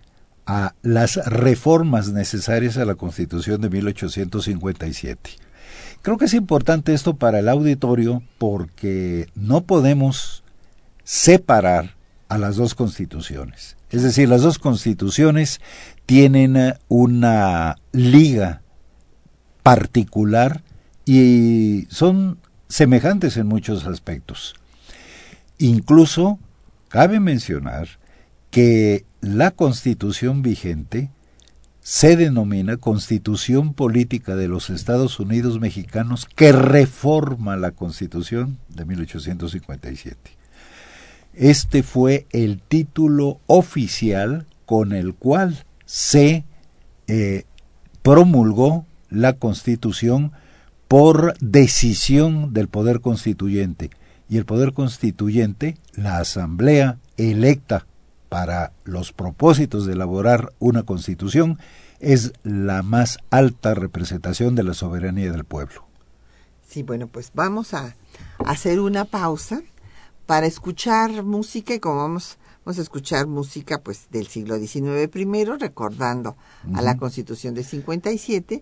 a 0.45 0.75
las 0.81 1.15
reformas 1.25 2.11
necesarias 2.11 2.75
a 2.75 2.83
la 2.83 2.95
Constitución 2.95 3.61
de 3.61 3.69
1857. 3.69 5.29
Creo 6.01 6.17
que 6.17 6.25
es 6.25 6.33
importante 6.33 6.93
esto 6.93 7.15
para 7.15 7.39
el 7.39 7.47
auditorio 7.47 8.21
porque 8.37 9.27
no 9.33 9.61
podemos 9.61 10.43
separar 11.05 11.95
a 12.27 12.37
las 12.37 12.57
dos 12.57 12.75
constituciones. 12.75 13.77
Es 13.89 14.03
decir, 14.03 14.27
las 14.27 14.41
dos 14.41 14.59
constituciones 14.59 15.61
tienen 16.05 16.75
una 16.89 17.77
liga 17.93 18.61
particular 19.63 20.61
y 21.05 21.87
son 21.89 22.37
semejantes 22.67 23.37
en 23.37 23.47
muchos 23.47 23.85
aspectos. 23.85 24.55
Incluso 25.57 26.39
cabe 26.87 27.19
mencionar 27.19 27.87
que 28.49 29.05
la 29.21 29.51
constitución 29.51 30.41
vigente 30.41 31.09
se 31.81 32.15
denomina 32.15 32.77
Constitución 32.77 33.73
Política 33.73 34.35
de 34.35 34.47
los 34.47 34.69
Estados 34.69 35.19
Unidos 35.19 35.59
Mexicanos 35.59 36.25
que 36.25 36.51
reforma 36.51 37.57
la 37.57 37.71
Constitución 37.71 38.59
de 38.69 38.85
1857. 38.85 40.17
Este 41.33 41.81
fue 41.81 42.27
el 42.31 42.61
título 42.61 43.39
oficial 43.47 44.45
con 44.65 44.91
el 44.91 45.15
cual 45.15 45.63
se 45.85 46.43
eh, 47.07 47.45
promulgó 48.03 48.85
la 49.09 49.33
Constitución 49.33 50.33
por 50.91 51.37
decisión 51.39 52.51
del 52.51 52.67
Poder 52.67 52.99
Constituyente. 52.99 53.91
Y 54.27 54.35
el 54.35 54.43
Poder 54.43 54.73
Constituyente, 54.73 55.77
la 55.93 56.17
Asamblea 56.17 56.97
electa 57.15 57.85
para 58.27 58.73
los 58.83 59.13
propósitos 59.13 59.85
de 59.85 59.93
elaborar 59.93 60.51
una 60.59 60.83
Constitución, 60.83 61.59
es 62.01 62.33
la 62.43 62.83
más 62.83 63.19
alta 63.29 63.73
representación 63.73 64.53
de 64.53 64.63
la 64.63 64.73
soberanía 64.73 65.31
del 65.31 65.45
pueblo. 65.45 65.85
Sí, 66.67 66.83
bueno, 66.83 67.07
pues 67.07 67.31
vamos 67.33 67.73
a 67.73 67.95
hacer 68.45 68.81
una 68.81 69.05
pausa 69.05 69.61
para 70.25 70.45
escuchar 70.45 71.23
música 71.23 71.73
y 71.73 71.79
como 71.79 71.99
vamos, 71.99 72.37
vamos 72.65 72.79
a 72.79 72.81
escuchar 72.81 73.27
música 73.27 73.81
pues 73.81 74.07
del 74.11 74.27
siglo 74.27 74.57
XIX 74.57 75.07
primero, 75.09 75.55
recordando 75.55 76.35
a 76.73 76.81
la 76.81 76.97
Constitución 76.97 77.53
de 77.53 77.63
57 77.63 78.61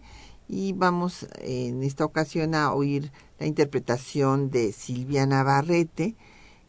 y 0.50 0.74
vamos 0.74 1.28
en 1.36 1.84
esta 1.84 2.04
ocasión 2.04 2.56
a 2.56 2.74
oír 2.74 3.12
la 3.38 3.46
interpretación 3.46 4.50
de 4.50 4.74
Silvia 4.74 5.28
Navarrete 5.28 6.16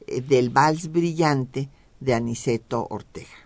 eh, 0.06 0.20
del 0.20 0.50
Vals 0.50 0.92
Brillante 0.92 1.70
de 1.98 2.14
Aniceto 2.14 2.86
Ortega. 2.90 3.39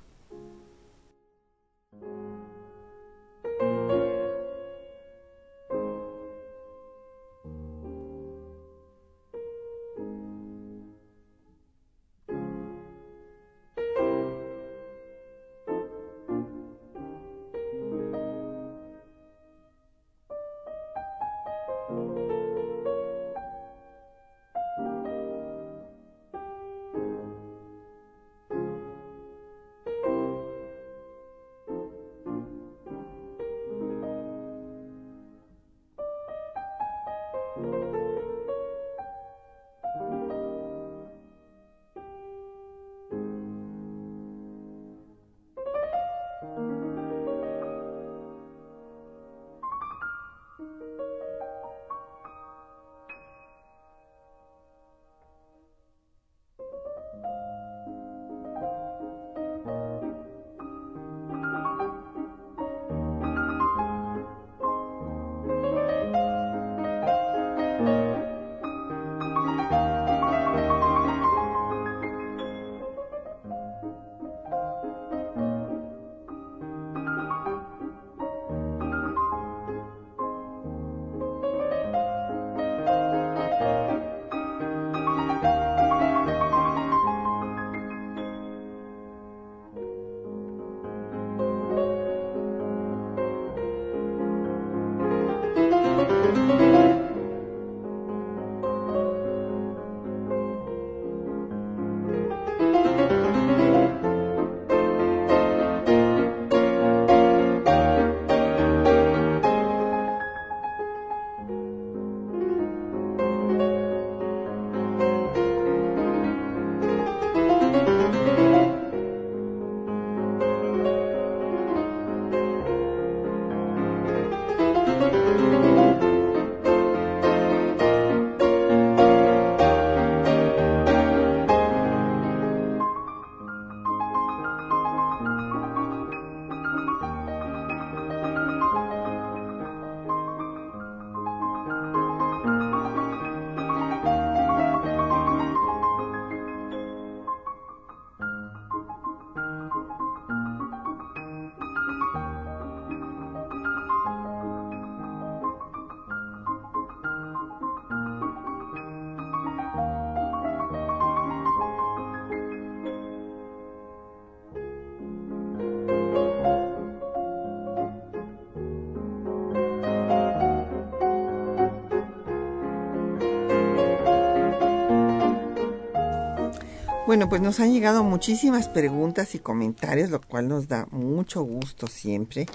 Bueno, 177.14 177.28
pues 177.28 177.42
nos 177.42 177.60
han 177.60 177.72
llegado 177.72 178.02
muchísimas 178.02 178.66
preguntas 178.68 179.36
y 179.36 179.38
comentarios, 179.38 180.10
lo 180.10 180.20
cual 180.20 180.48
nos 180.48 180.66
da 180.66 180.88
mucho 180.90 181.44
gusto 181.44 181.86
siempre. 181.86 182.46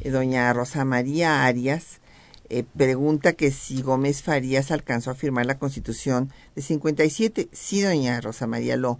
Eh, 0.00 0.08
doña 0.08 0.50
Rosa 0.54 0.86
María 0.86 1.44
Arias 1.44 2.00
eh, 2.48 2.64
pregunta 2.74 3.34
que 3.34 3.50
si 3.50 3.82
Gómez 3.82 4.22
Farías 4.22 4.70
alcanzó 4.70 5.10
a 5.10 5.14
firmar 5.14 5.44
la 5.44 5.58
Constitución 5.58 6.32
de 6.54 6.62
57. 6.62 7.50
Sí, 7.52 7.82
doña 7.82 8.18
Rosa 8.22 8.46
María, 8.46 8.78
lo 8.78 8.98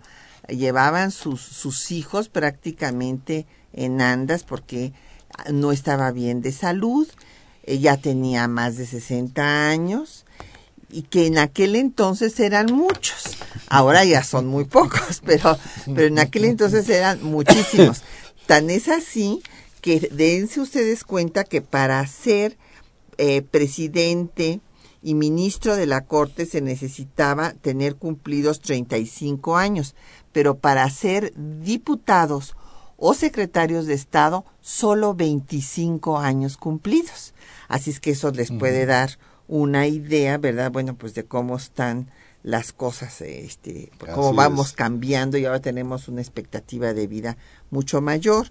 llevaban 0.48 1.12
sus, 1.12 1.40
sus 1.40 1.92
hijos 1.92 2.28
prácticamente 2.28 3.46
en 3.72 4.02
andas 4.02 4.42
porque 4.42 4.92
no 5.50 5.72
estaba 5.72 6.12
bien 6.12 6.42
de 6.42 6.52
salud, 6.52 7.08
ella 7.62 7.96
tenía 7.96 8.48
más 8.48 8.76
de 8.76 8.84
60 8.84 9.70
años 9.70 10.26
y 10.92 11.02
que 11.02 11.26
en 11.26 11.38
aquel 11.38 11.76
entonces 11.76 12.38
eran 12.40 12.66
muchos. 12.72 13.36
Ahora 13.68 14.04
ya 14.04 14.22
son 14.24 14.46
muy 14.46 14.64
pocos, 14.64 15.20
pero, 15.24 15.58
pero 15.86 16.06
en 16.06 16.18
aquel 16.18 16.44
entonces 16.44 16.88
eran 16.88 17.22
muchísimos. 17.22 18.02
Tan 18.46 18.70
es 18.70 18.88
así 18.88 19.42
que 19.80 20.00
dense 20.12 20.60
ustedes 20.60 21.04
cuenta 21.04 21.44
que 21.44 21.62
para 21.62 22.06
ser 22.06 22.58
eh, 23.18 23.42
presidente 23.42 24.60
y 25.02 25.14
ministro 25.14 25.76
de 25.76 25.86
la 25.86 26.04
Corte 26.04 26.46
se 26.46 26.60
necesitaba 26.60 27.54
tener 27.54 27.96
cumplidos 27.96 28.60
35 28.60 29.56
años, 29.56 29.94
pero 30.32 30.58
para 30.58 30.88
ser 30.90 31.32
diputados 31.36 32.54
o 32.96 33.14
secretarios 33.14 33.86
de 33.86 33.94
Estado 33.94 34.44
solo 34.60 35.14
25 35.14 36.18
años 36.18 36.56
cumplidos. 36.56 37.34
Así 37.68 37.90
es 37.90 38.00
que 38.00 38.10
eso 38.10 38.30
les 38.30 38.50
puede 38.52 38.84
dar 38.84 39.18
una 39.50 39.88
idea, 39.88 40.38
¿verdad? 40.38 40.70
Bueno, 40.70 40.94
pues 40.94 41.12
de 41.14 41.24
cómo 41.24 41.56
están 41.56 42.08
las 42.44 42.72
cosas, 42.72 43.20
este, 43.20 43.90
cómo 44.14 44.32
vamos 44.32 44.72
cambiando 44.72 45.36
y 45.36 45.44
ahora 45.44 45.60
tenemos 45.60 46.06
una 46.06 46.20
expectativa 46.20 46.94
de 46.94 47.08
vida 47.08 47.36
mucho 47.68 48.00
mayor. 48.00 48.46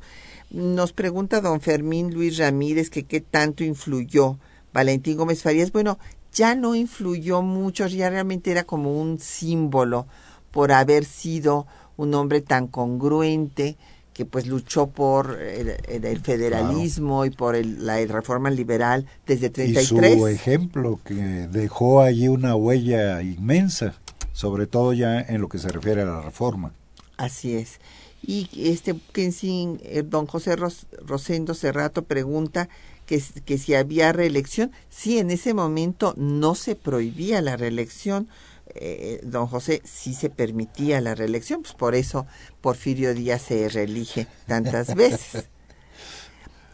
Nos 0.52 0.92
pregunta 0.92 1.40
don 1.40 1.62
Fermín 1.62 2.14
Luis 2.14 2.38
Ramírez 2.38 2.90
que 2.90 3.06
qué 3.06 3.22
tanto 3.22 3.64
influyó 3.64 4.38
Valentín 4.74 5.16
Gómez 5.16 5.42
Farías. 5.42 5.72
Bueno, 5.72 5.98
ya 6.34 6.54
no 6.54 6.76
influyó 6.76 7.42
mucho, 7.42 7.88
ya 7.88 8.10
realmente 8.10 8.52
era 8.52 8.66
como 8.66 9.00
un 9.02 9.20
símbolo 9.20 10.06
por 10.52 10.74
haber 10.74 11.06
sido 11.06 11.66
un 11.96 12.14
hombre 12.14 12.42
tan 12.42 12.68
congruente 12.68 13.78
que 14.20 14.26
pues 14.26 14.48
luchó 14.48 14.88
por 14.88 15.40
el, 15.42 16.20
federalismo 16.20 17.24
y 17.24 17.30
por 17.30 17.56
la 17.66 18.06
reforma 18.06 18.50
liberal 18.50 19.06
desde 19.26 19.50
33. 19.50 20.14
Y 20.14 20.20
su 20.20 20.28
ejemplo 20.28 21.00
que 21.06 21.14
dejó 21.14 22.02
allí 22.02 22.28
una 22.28 22.54
huella 22.54 23.22
inmensa, 23.22 23.94
sobre 24.34 24.68
todo 24.68 24.92
ya 24.92 25.22
en 25.22 25.40
lo 25.40 25.48
que 25.48 25.58
se 25.58 25.70
refiere 25.70 26.02
a 26.02 26.06
la 26.06 26.20
reforma. 26.20 26.74
Así 27.16 27.56
es. 27.56 27.80
Y 28.22 28.50
este 28.58 28.94
sin 29.32 29.80
eh, 29.84 30.04
don 30.06 30.26
José 30.26 30.58
Rosendo 30.58 31.54
Cerrato 31.54 32.02
pregunta 32.02 32.68
que, 33.06 33.24
que 33.46 33.58
si 33.58 33.74
había 33.74 34.12
reelección. 34.12 34.74
Sí, 34.90 35.18
en 35.18 35.32
ese 35.32 35.54
momento 35.54 36.14
no 36.18 36.56
se 36.56 36.76
prohibía 36.76 37.42
la 37.42 37.56
reelección, 37.56 38.28
eh, 38.76 39.20
don 39.24 39.48
José 39.48 39.82
sí 39.84 40.14
se 40.14 40.30
permitía 40.30 41.02
la 41.02 41.16
reelección, 41.16 41.62
pues 41.62 41.74
por 41.74 41.96
eso 41.96 42.28
Porfirio 42.62 43.14
Díaz 43.14 43.44
se 43.44 43.70
reelige 43.70 44.28
tantas 44.48 44.96
veces. 44.96 45.50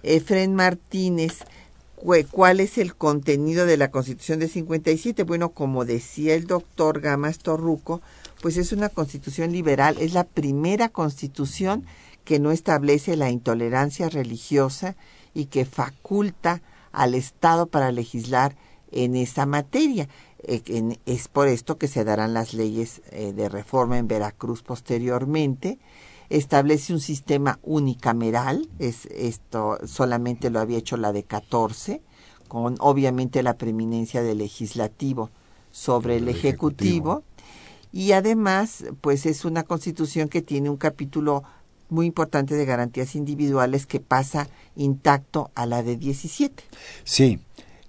Efren 0.04 0.54
Martínez, 0.54 1.40
¿cuál 2.32 2.60
es 2.60 2.78
el 2.78 2.96
contenido 2.96 3.66
de 3.66 3.78
la 3.78 3.90
Constitución 3.90 4.40
de 4.40 4.48
57? 4.48 5.24
Bueno, 5.24 5.50
como 5.50 5.86
decía 5.86 6.36
el 6.36 6.46
doctor 6.46 7.02
Gamas 7.02 7.40
Torruco, 7.40 8.02
pues 8.42 8.58
es 8.58 8.72
una 8.72 8.90
constitución 8.90 9.52
liberal, 9.52 9.98
es 10.00 10.14
la 10.14 10.24
primera 10.24 10.90
constitución 10.90 11.86
que 12.24 12.40
no 12.40 12.52
establece 12.52 13.16
la 13.16 13.32
intolerancia 13.32 14.10
religiosa 14.10 14.96
y 15.34 15.46
que 15.46 15.66
faculta 15.66 16.62
al 16.92 17.16
Estado 17.16 17.68
para 17.68 17.92
legislar 17.92 18.56
en 18.92 19.16
esa 19.16 19.46
materia. 19.46 20.08
Eh, 20.48 20.98
es 21.06 21.28
por 21.28 21.48
esto 21.48 21.78
que 21.78 21.88
se 21.88 22.04
darán 22.04 22.34
las 22.34 22.54
leyes 22.54 23.02
eh, 23.12 23.34
de 23.34 23.50
reforma 23.50 23.98
en 23.98 24.08
Veracruz 24.08 24.62
posteriormente. 24.62 25.80
Establece 26.30 26.94
un 26.94 27.00
sistema 27.00 27.60
unicameral, 27.64 28.68
es, 28.80 29.06
esto 29.08 29.78
solamente 29.86 30.50
lo 30.50 30.60
había 30.60 30.80
hecho 30.80 30.98
la 30.98 31.12
de 31.12 31.24
14, 31.24 32.02
con 32.48 32.76
obviamente 32.80 33.44
la 33.44 33.58
preeminencia 33.58 34.24
del 34.24 34.40
legislativo 34.40 35.30
sobre 35.72 36.18
el, 36.18 36.28
ejecutivo. 36.28 37.24
Y 37.92 38.12
además, 38.12 38.86
pues 39.02 39.26
es 39.26 39.46
una 39.46 39.64
constitución 39.64 40.30
que 40.30 40.42
tiene 40.42 40.70
un 40.70 40.78
capítulo 40.78 41.44
muy 41.90 42.08
importante 42.08 42.56
de 42.56 42.66
garantías 42.66 43.16
individuales 43.16 43.86
que 43.86 44.00
pasa 44.00 44.48
intacto 44.76 45.52
a 45.56 45.66
la 45.66 45.84
de 45.84 45.96
17. 45.96 46.64
Sí, 47.04 47.40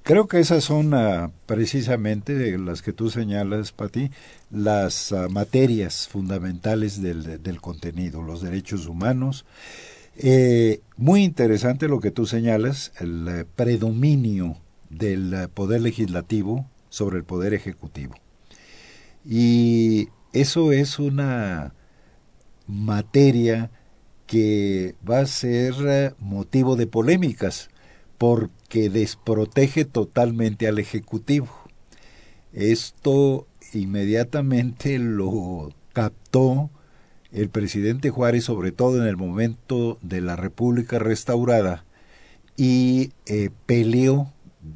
Creo 0.07 0.29
que 0.29 0.39
esas 0.39 0.63
son 0.63 0.95
ah, 0.95 1.33
precisamente 1.47 2.57
las 2.59 2.81
que 2.81 2.93
tú 2.93 3.11
señalas, 3.11 3.73
Pati, 3.73 4.13
las 4.53 5.11
ah, 5.11 5.27
materias 5.29 6.07
fundamentales 6.07 7.03
del, 7.03 7.61
contenido, 7.61 8.23
los 8.23 8.41
derechos 8.41 8.87
humanos. 8.87 9.47
Eh, 10.17 10.81
muy 10.97 11.25
interesante 11.25 11.89
lo 11.89 11.99
que 11.99 12.13
tú 12.13 12.25
señalas, 12.25 12.93
el 13.01 13.27
eh, 13.27 13.45
predominio 13.57 14.59
del 14.91 15.35
eh, 15.35 15.49
poder 15.49 15.81
legislativo 15.81 16.71
sobre 16.89 17.17
el 17.17 17.25
poder 17.25 17.53
ejecutivo. 17.53 18.15
Y 19.25 20.11
eso 20.33 20.71
es 20.71 21.01
una 21.01 21.75
materia 22.69 23.73
que 24.29 24.95
va 25.03 25.19
a 25.19 25.27
ser 25.27 26.15
motivo 26.21 26.77
de 26.77 26.87
polémicas 26.87 27.71
porque 28.19 28.56
desprotege 28.69 29.85
totalmente 29.85 30.69
al 30.69 30.79
Ejecutivo. 30.79 31.49
Esto 32.53 33.47
inmediatamente 33.73 34.99
lo 34.99 35.73
captó 35.93 36.71
el 37.33 37.49
presidente 37.49 38.11
Juárez, 38.11 38.45
sobre 38.45 38.73
todo 38.73 39.01
en 39.01 39.09
el 39.09 39.17
momento 39.17 39.99
de 40.03 40.21
la 40.21 40.37
República 40.37 40.99
restaurada, 40.99 41.85
y 42.57 43.13
eh, 43.27 43.51
peleó 43.67 44.33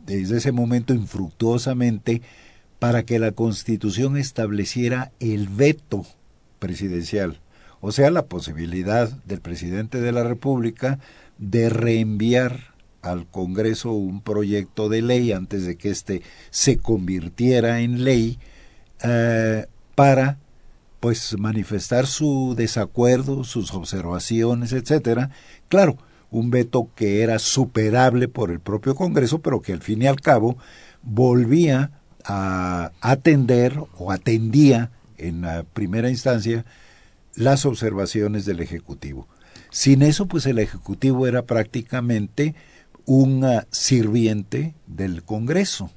desde 0.07 0.39
ese 0.39 0.53
momento 0.53 0.93
infructuosamente 0.95 2.23
para 2.79 3.05
que 3.05 3.19
la 3.19 3.33
Constitución 3.33 4.17
estableciera 4.17 5.13
el 5.21 5.49
veto 5.49 6.05
presidencial, 6.59 7.41
o 7.81 7.93
sea, 7.93 8.11
la 8.11 8.27
posibilidad 8.27 9.11
del 9.25 9.41
presidente 9.41 10.01
de 10.01 10.13
la 10.13 10.25
República 10.25 10.99
de 11.39 11.71
reenviar 11.71 12.70
al 13.03 13.27
Congreso 13.27 13.93
un 13.93 14.21
proyecto 14.21 14.89
de 14.89 15.03
ley 15.03 15.33
antes 15.33 15.65
de 15.65 15.77
que 15.77 15.91
éste 15.91 16.23
se 16.51 16.79
convirtiera 16.79 17.81
en 17.81 18.05
ley 18.05 18.39
eh, 19.03 19.67
para 19.95 20.39
pues 21.01 21.35
manifestar 21.39 22.07
su 22.07 22.55
desacuerdo, 22.57 23.45
sus 23.45 23.73
observaciones, 23.73 24.73
etcétera. 24.73 25.31
Claro, 25.69 25.97
un 26.31 26.51
veto 26.51 26.91
que 26.95 27.23
era 27.23 27.39
superable 27.39 28.29
por 28.29 28.51
el 28.51 28.61
propio 28.61 28.95
Congreso, 28.95 29.41
pero 29.41 29.63
que 29.63 29.73
al 29.73 29.81
fin 29.81 30.03
y 30.03 30.07
al 30.07 30.21
cabo 30.21 30.59
volvía 31.03 31.91
a 32.25 32.93
atender 33.01 33.81
o 33.97 34.13
atendía 34.13 34.91
en 35.17 35.41
la 35.43 35.63
primera 35.63 36.11
instancia 36.11 36.65
las 37.35 37.65
observaciones 37.65 38.45
del 38.45 38.61
Ejecutivo. 38.61 39.27
Sin 39.71 40.03
eso, 40.03 40.27
pues 40.27 40.47
el 40.47 40.59
Ejecutivo 40.59 41.27
era 41.27 41.43
prácticamente 41.43 42.55
un 43.07 43.45
sirviente 43.71 44.75
del 44.87 45.23
Congreso. 45.23 45.91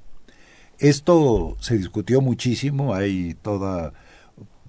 Esto 0.79 1.55
se 1.59 1.77
discutió 1.77 2.21
muchísimo, 2.21 2.93
hay 2.93 3.35
toda 3.41 3.93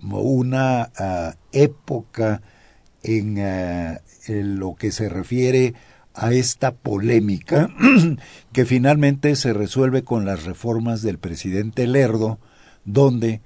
una 0.01 0.91
ah, 0.97 1.35
época 1.53 2.43
ah, 2.43 4.01
en, 4.27 4.59
lo 4.59 4.75
que 4.75 4.93
se 4.93 5.09
refiere 5.09 5.75
a 6.15 6.33
esta 6.33 6.75
polémica 6.75 7.71
que 8.53 8.65
finalmente 8.65 9.35
se 9.37 9.53
resuelve 9.53 10.05
con 10.05 10.25
las 10.25 10.45
reformas 10.45 11.03
del 11.03 11.19
presidente 11.19 11.87
Lerdo, 11.87 12.39
donde, 12.85 13.41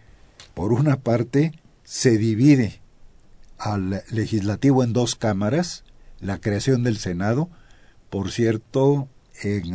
por 0.54 0.72
una 0.72 1.00
parte, 1.00 1.52
se 1.84 2.18
divide 2.18 2.80
al 3.56 4.02
legislativo 4.10 4.84
en 4.84 4.92
dos 4.92 5.16
cámaras, 5.16 5.84
la 6.20 6.38
creación 6.38 6.82
del 6.84 6.98
Senado, 6.98 7.48
por 8.10 8.30
cierto, 8.30 9.08
en 9.42 9.74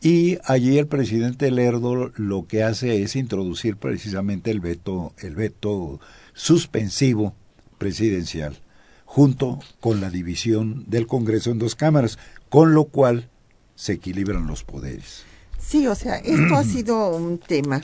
y 0.00 0.38
allí 0.44 0.78
el 0.78 0.86
presidente 0.88 1.50
Lerdo 1.52 2.10
lo 2.16 2.48
que 2.48 2.64
hace 2.64 3.02
es 3.02 3.14
introducir 3.14 3.76
precisamente 3.76 4.50
el 4.50 4.58
veto, 4.60 5.14
el 5.18 5.36
veto 5.36 6.00
suspensivo 6.34 7.36
presidencial, 7.78 8.58
junto 9.04 9.60
con 9.80 10.00
la 10.00 10.10
división 10.10 10.84
del 10.88 11.06
Congreso 11.06 11.50
en 11.50 11.60
dos 11.60 11.76
cámaras, 11.76 12.18
con 12.48 12.74
lo 12.74 12.86
cual 12.86 13.28
se 13.76 13.92
equilibran 13.92 14.46
los 14.46 14.64
poderes. 14.64 15.24
Sí, 15.58 15.86
o 15.86 15.94
sea, 15.94 16.16
esto 16.16 16.56
ha 16.56 16.64
sido 16.64 17.16
un 17.16 17.38
tema 17.38 17.82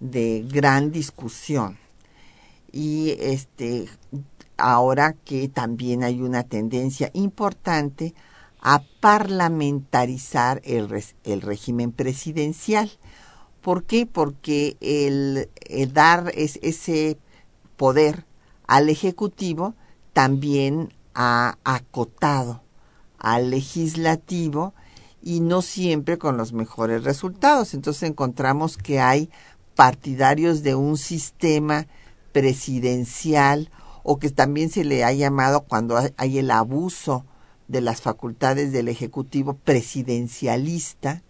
de 0.00 0.44
gran 0.48 0.92
discusión. 0.92 1.78
Y 2.72 3.16
este 3.20 3.88
ahora 4.56 5.14
que 5.24 5.48
también 5.48 6.02
hay 6.02 6.22
una 6.22 6.44
tendencia 6.44 7.10
importante 7.12 8.14
a 8.60 8.82
parlamentarizar 9.00 10.60
el, 10.64 10.88
el 11.24 11.40
régimen 11.42 11.92
presidencial. 11.92 12.90
¿Por 13.60 13.84
qué? 13.84 14.06
Porque 14.06 14.76
el, 14.80 15.48
dar 15.92 16.32
ese 16.34 17.18
poder 17.76 18.24
al 18.66 18.88
Ejecutivo 18.88 19.74
también 20.12 20.92
ha 21.14 21.58
acotado 21.64 22.62
al 23.18 23.50
legislativo 23.50 24.74
y 25.22 25.40
no 25.40 25.62
siempre 25.62 26.18
con 26.18 26.36
los 26.36 26.52
mejores 26.52 27.04
resultados. 27.04 27.74
Entonces 27.74 28.02
encontramos 28.04 28.76
que 28.76 29.00
hay 29.00 29.30
partidarios 29.74 30.62
de 30.62 30.74
un 30.74 30.96
sistema 30.96 31.86
presidencial 32.32 33.70
o 34.02 34.18
que 34.18 34.30
también 34.30 34.70
se 34.70 34.84
le 34.84 35.04
ha 35.04 35.12
llamado 35.12 35.62
cuando 35.62 35.98
hay 36.16 36.38
el 36.38 36.50
abuso 36.50 37.24
de 37.68 37.80
las 37.80 38.02
facultades 38.02 38.72
del 38.72 38.88
Ejecutivo 38.88 39.54
presidencialista 39.54 41.22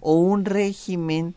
o 0.00 0.14
un 0.14 0.44
régimen 0.44 1.34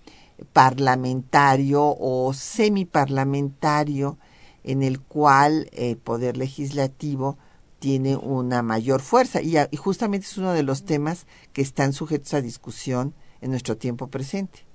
parlamentario 0.53 1.95
o 1.99 2.33
semiparlamentario 2.33 4.17
en 4.63 4.83
el 4.83 4.99
cual 4.99 5.69
el 5.73 5.97
poder 5.97 6.37
legislativo 6.37 7.37
tiene 7.79 8.15
una 8.15 8.61
mayor 8.61 9.01
fuerza 9.01 9.41
y, 9.41 9.55
justamente 9.77 10.27
es 10.27 10.37
uno 10.37 10.53
de 10.53 10.63
los 10.63 10.83
temas 10.83 11.25
que 11.53 11.61
están 11.61 11.93
sujetos 11.93 12.33
a 12.33 12.41
discusión 12.41 13.13
en 13.41 13.51
nuestro 13.51 13.77
tiempo 13.77 14.07
presente. 14.07 14.65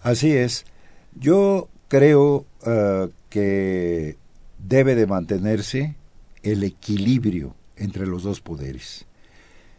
Así 0.00 0.32
es. 0.32 0.64
Yo 1.20 1.68
creo 1.88 2.46
uh, 2.64 3.10
que 3.28 4.16
debe 4.58 4.94
de 4.94 5.06
mantenerse 5.06 5.96
el 6.42 6.62
equilibrio 6.62 7.56
entre 7.76 8.06
los 8.06 8.22
dos 8.22 8.40
poderes. 8.40 9.04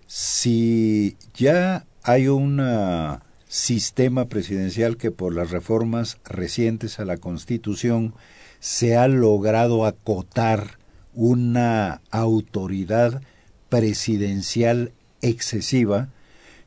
Si 0.06 1.16
ya 1.34 1.86
hay 2.04 2.28
un 2.28 2.60
uh, 2.60 3.20
sistema 3.48 4.26
presidencial 4.26 4.98
que 4.98 5.12
por 5.12 5.34
las 5.34 5.52
reformas 5.52 6.18
recientes 6.26 7.00
a 7.00 7.06
la 7.06 7.18
Constitución 7.18 8.14
se 8.60 8.98
ha 8.98 9.08
logrado 9.08 9.86
acotar 9.86 10.78
una 11.14 12.02
autoridad 12.12 13.22
presidencial 13.70 14.92
excesiva, 15.22 16.10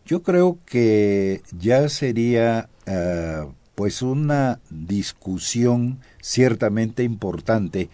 yo 0.06 0.22
creo 0.22 0.58
que 0.64 1.42
ya 1.58 1.88
sería 1.88 2.68
uh, 2.86 3.52
pues 3.74 4.02
una 4.02 4.60
discusión 4.70 6.00
ciertamente 6.20 7.02
importante, 7.02 7.88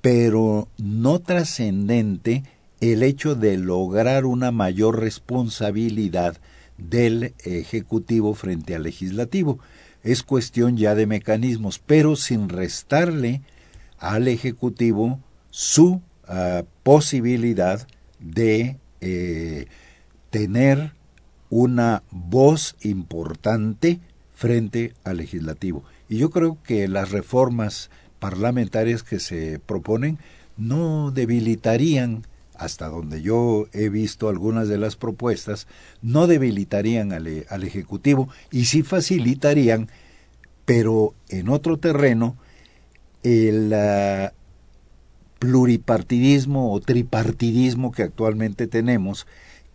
pero 0.00 0.68
no 0.76 1.20
trascendente 1.20 2.42
el 2.80 3.02
hecho 3.02 3.34
de 3.34 3.56
lograr 3.56 4.26
una 4.26 4.50
mayor 4.50 5.00
responsabilidad 5.00 6.36
del 6.76 7.34
Ejecutivo 7.44 8.34
frente 8.34 8.74
al 8.74 8.82
Legislativo. 8.82 9.58
Es 10.02 10.22
cuestión 10.22 10.76
ya 10.76 10.94
de 10.94 11.06
mecanismos, 11.06 11.78
pero 11.78 12.16
sin 12.16 12.48
restarle 12.48 13.42
al 13.98 14.28
Ejecutivo 14.28 15.20
su 15.50 16.02
ah, 16.28 16.64
posibilidad 16.82 17.86
de 18.18 18.78
eh, 19.00 19.66
tener 20.30 20.92
una 21.48 22.02
voz 22.10 22.76
importante 22.82 24.00
frente 24.44 24.92
al 25.04 25.16
legislativo. 25.16 25.84
Y 26.06 26.18
yo 26.18 26.28
creo 26.28 26.58
que 26.62 26.86
las 26.86 27.12
reformas 27.12 27.88
parlamentarias 28.18 29.02
que 29.02 29.18
se 29.18 29.58
proponen 29.58 30.18
no 30.58 31.10
debilitarían, 31.12 32.26
hasta 32.54 32.88
donde 32.88 33.22
yo 33.22 33.68
he 33.72 33.88
visto 33.88 34.28
algunas 34.28 34.68
de 34.68 34.76
las 34.76 34.96
propuestas, 34.96 35.66
no 36.02 36.26
debilitarían 36.26 37.12
al, 37.12 37.46
al 37.48 37.64
Ejecutivo 37.64 38.28
y 38.50 38.66
sí 38.66 38.82
facilitarían, 38.82 39.88
pero 40.66 41.14
en 41.30 41.48
otro 41.48 41.78
terreno, 41.78 42.36
el 43.22 43.72
uh, 43.72 44.28
pluripartidismo 45.38 46.70
o 46.74 46.80
tripartidismo 46.80 47.92
que 47.92 48.02
actualmente 48.02 48.66
tenemos, 48.66 49.26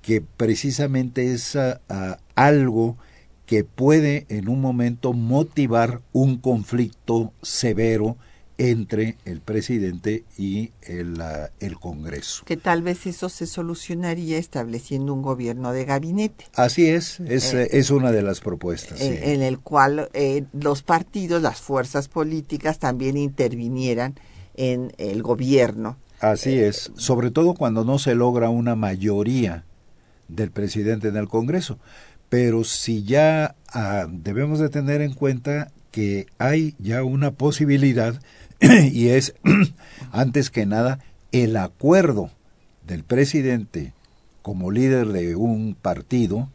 que 0.04 0.22
precisamente 0.22 1.34
es 1.34 1.56
uh, 1.56 1.80
algo 2.36 2.98
que 3.50 3.64
puede 3.64 4.28
en 4.30 4.48
un 4.48 4.62
momento 4.62 5.12
motivar 5.12 6.02
un 6.14 6.38
conflicto 6.38 7.34
severo 7.42 8.16
entre 8.60 9.18
el 9.26 9.42
presidente 9.42 10.24
y 10.38 10.70
el, 10.84 11.20
el, 11.60 11.80
Congreso. 11.80 12.44
Que 12.46 12.58
tal 12.58 12.84
vez 12.84 13.08
eso 13.08 13.28
se 13.28 13.48
solucionaría 13.48 14.38
estableciendo 14.38 15.16
un 15.16 15.24
gobierno 15.24 15.72
de 15.72 15.84
gabinete. 15.86 16.46
Así 16.54 16.90
es, 16.90 17.22
es, 17.22 17.56
eh, 17.56 17.70
es 17.72 17.90
una 17.90 18.12
de 18.12 18.22
las 18.22 18.40
propuestas. 18.40 19.02
En, 19.02 19.42
el 19.42 19.58
cual 19.58 20.10
eh, 20.14 20.44
los 20.54 20.84
partidos, 20.84 21.42
las 21.42 21.60
fuerzas 21.60 22.08
políticas 22.08 22.78
también 22.78 23.18
intervinieran 23.18 24.14
en 24.58 24.94
el 25.00 25.24
gobierno. 25.24 25.98
Así 26.20 26.52
eh, 26.52 26.68
es, 26.68 26.92
sobre 26.98 27.32
todo 27.32 27.56
cuando 27.56 27.84
no 27.84 27.98
se 27.98 28.14
logra 28.14 28.52
una 28.52 28.76
mayoría 28.76 29.64
del 30.28 30.52
presidente 30.52 31.08
en 31.08 31.18
el 31.18 31.28
Congreso 31.28 31.80
pero 32.30 32.64
si 32.64 33.04
ya 33.04 33.56
ah, 33.74 34.06
debemos 34.10 34.60
de 34.60 34.70
tener 34.70 35.02
en 35.02 35.14
cuenta 35.14 35.72
que 35.92 36.28
hay 36.38 36.76
ya 36.80 37.04
una 37.04 37.32
posibilidad 37.32 38.22
y 38.62 39.10
es 39.10 39.36
antes 40.12 40.50
que 40.50 40.66
nada 40.66 41.00
el 41.32 41.58
acuerdo 41.58 42.32
del 42.86 43.04
presidente 43.04 43.94
como 44.42 44.72
líder 44.72 45.08
de 45.10 45.36
un 45.36 45.76
partido 45.80 46.50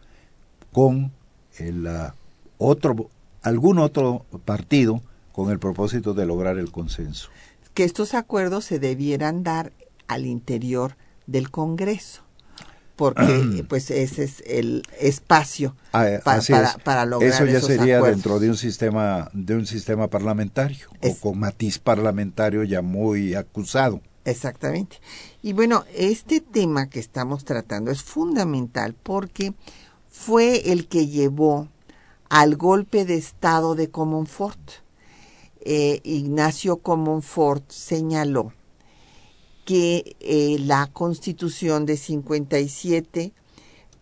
con 0.73 1.13
el 1.59 1.87
ah, 1.87 2.15
otro 2.59 3.11
algún 3.43 3.79
otro 3.79 4.25
partido 4.45 5.03
con 5.33 5.51
el 5.51 5.59
propósito 5.59 6.15
de 6.15 6.25
lograr 6.25 6.59
el 6.59 6.71
consenso. 6.71 7.29
Que 7.75 7.85
estos 7.85 8.15
acuerdos 8.15 8.65
se 8.65 8.79
debieran 8.79 9.43
dar 9.43 9.73
al 10.07 10.27
interior 10.27 10.97
del 11.27 11.51
Congreso 11.51 12.24
porque 12.97 13.65
pues 13.69 13.91
ese 13.91 14.25
es 14.25 14.43
el 14.47 14.83
espacio 15.01 15.75
ah, 15.93 16.07
para, 16.23 16.77
para, 16.85 17.07
lograr 17.07 17.33
eso 17.33 17.45
ya 17.47 17.61
sería 17.61 18.01
dentro 18.01 18.39
de 18.39 18.51
un 18.51 18.57
sistema 18.57 19.31
de 19.33 19.57
un 19.57 19.67
sistema 19.67 20.09
parlamentario 20.09 20.89
o 21.03 21.15
con 21.17 21.39
matiz 21.39 21.79
parlamentario 21.79 22.63
ya 22.65 22.83
muy 22.83 23.35
acusado. 23.35 24.01
Exactamente. 24.25 25.01
Y 25.43 25.53
bueno 25.53 25.85
este 25.95 26.41
tema 26.41 26.89
que 26.89 27.01
estamos 27.01 27.45
tratando 27.45 27.91
es 27.91 28.03
fundamental 28.03 28.95
porque 28.95 29.55
fue 30.09 30.73
el 30.73 30.87
que 30.89 31.07
llevó 31.09 31.69
al 32.29 32.57
golpe 32.57 33.05
de 33.05 33.17
estado 33.17 33.75
de 33.75 33.91
Comonfort. 33.91 34.59
Eh, 35.67 36.01
Ignacio 36.05 36.79
Comonfort 36.79 37.71
señaló 37.71 38.53
que 39.65 40.17
eh, 40.21 40.57
la 40.61 40.87
constitución 40.87 41.87
de 41.87 41.97
57 41.97 43.33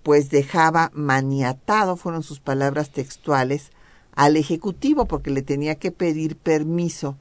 pues 0.03 0.31
dejaba 0.31 0.90
maniatado, 0.94 1.96
fueron 1.96 2.22
sus 2.22 2.40
palabras 2.40 2.90
textuales, 2.90 3.70
al 4.14 4.37
Ejecutivo 4.37 5.07
porque 5.07 5.31
le 5.31 5.42
tenía 5.42 5.77
que 5.77 5.92
pedir 5.92 6.37
permiso 6.37 7.16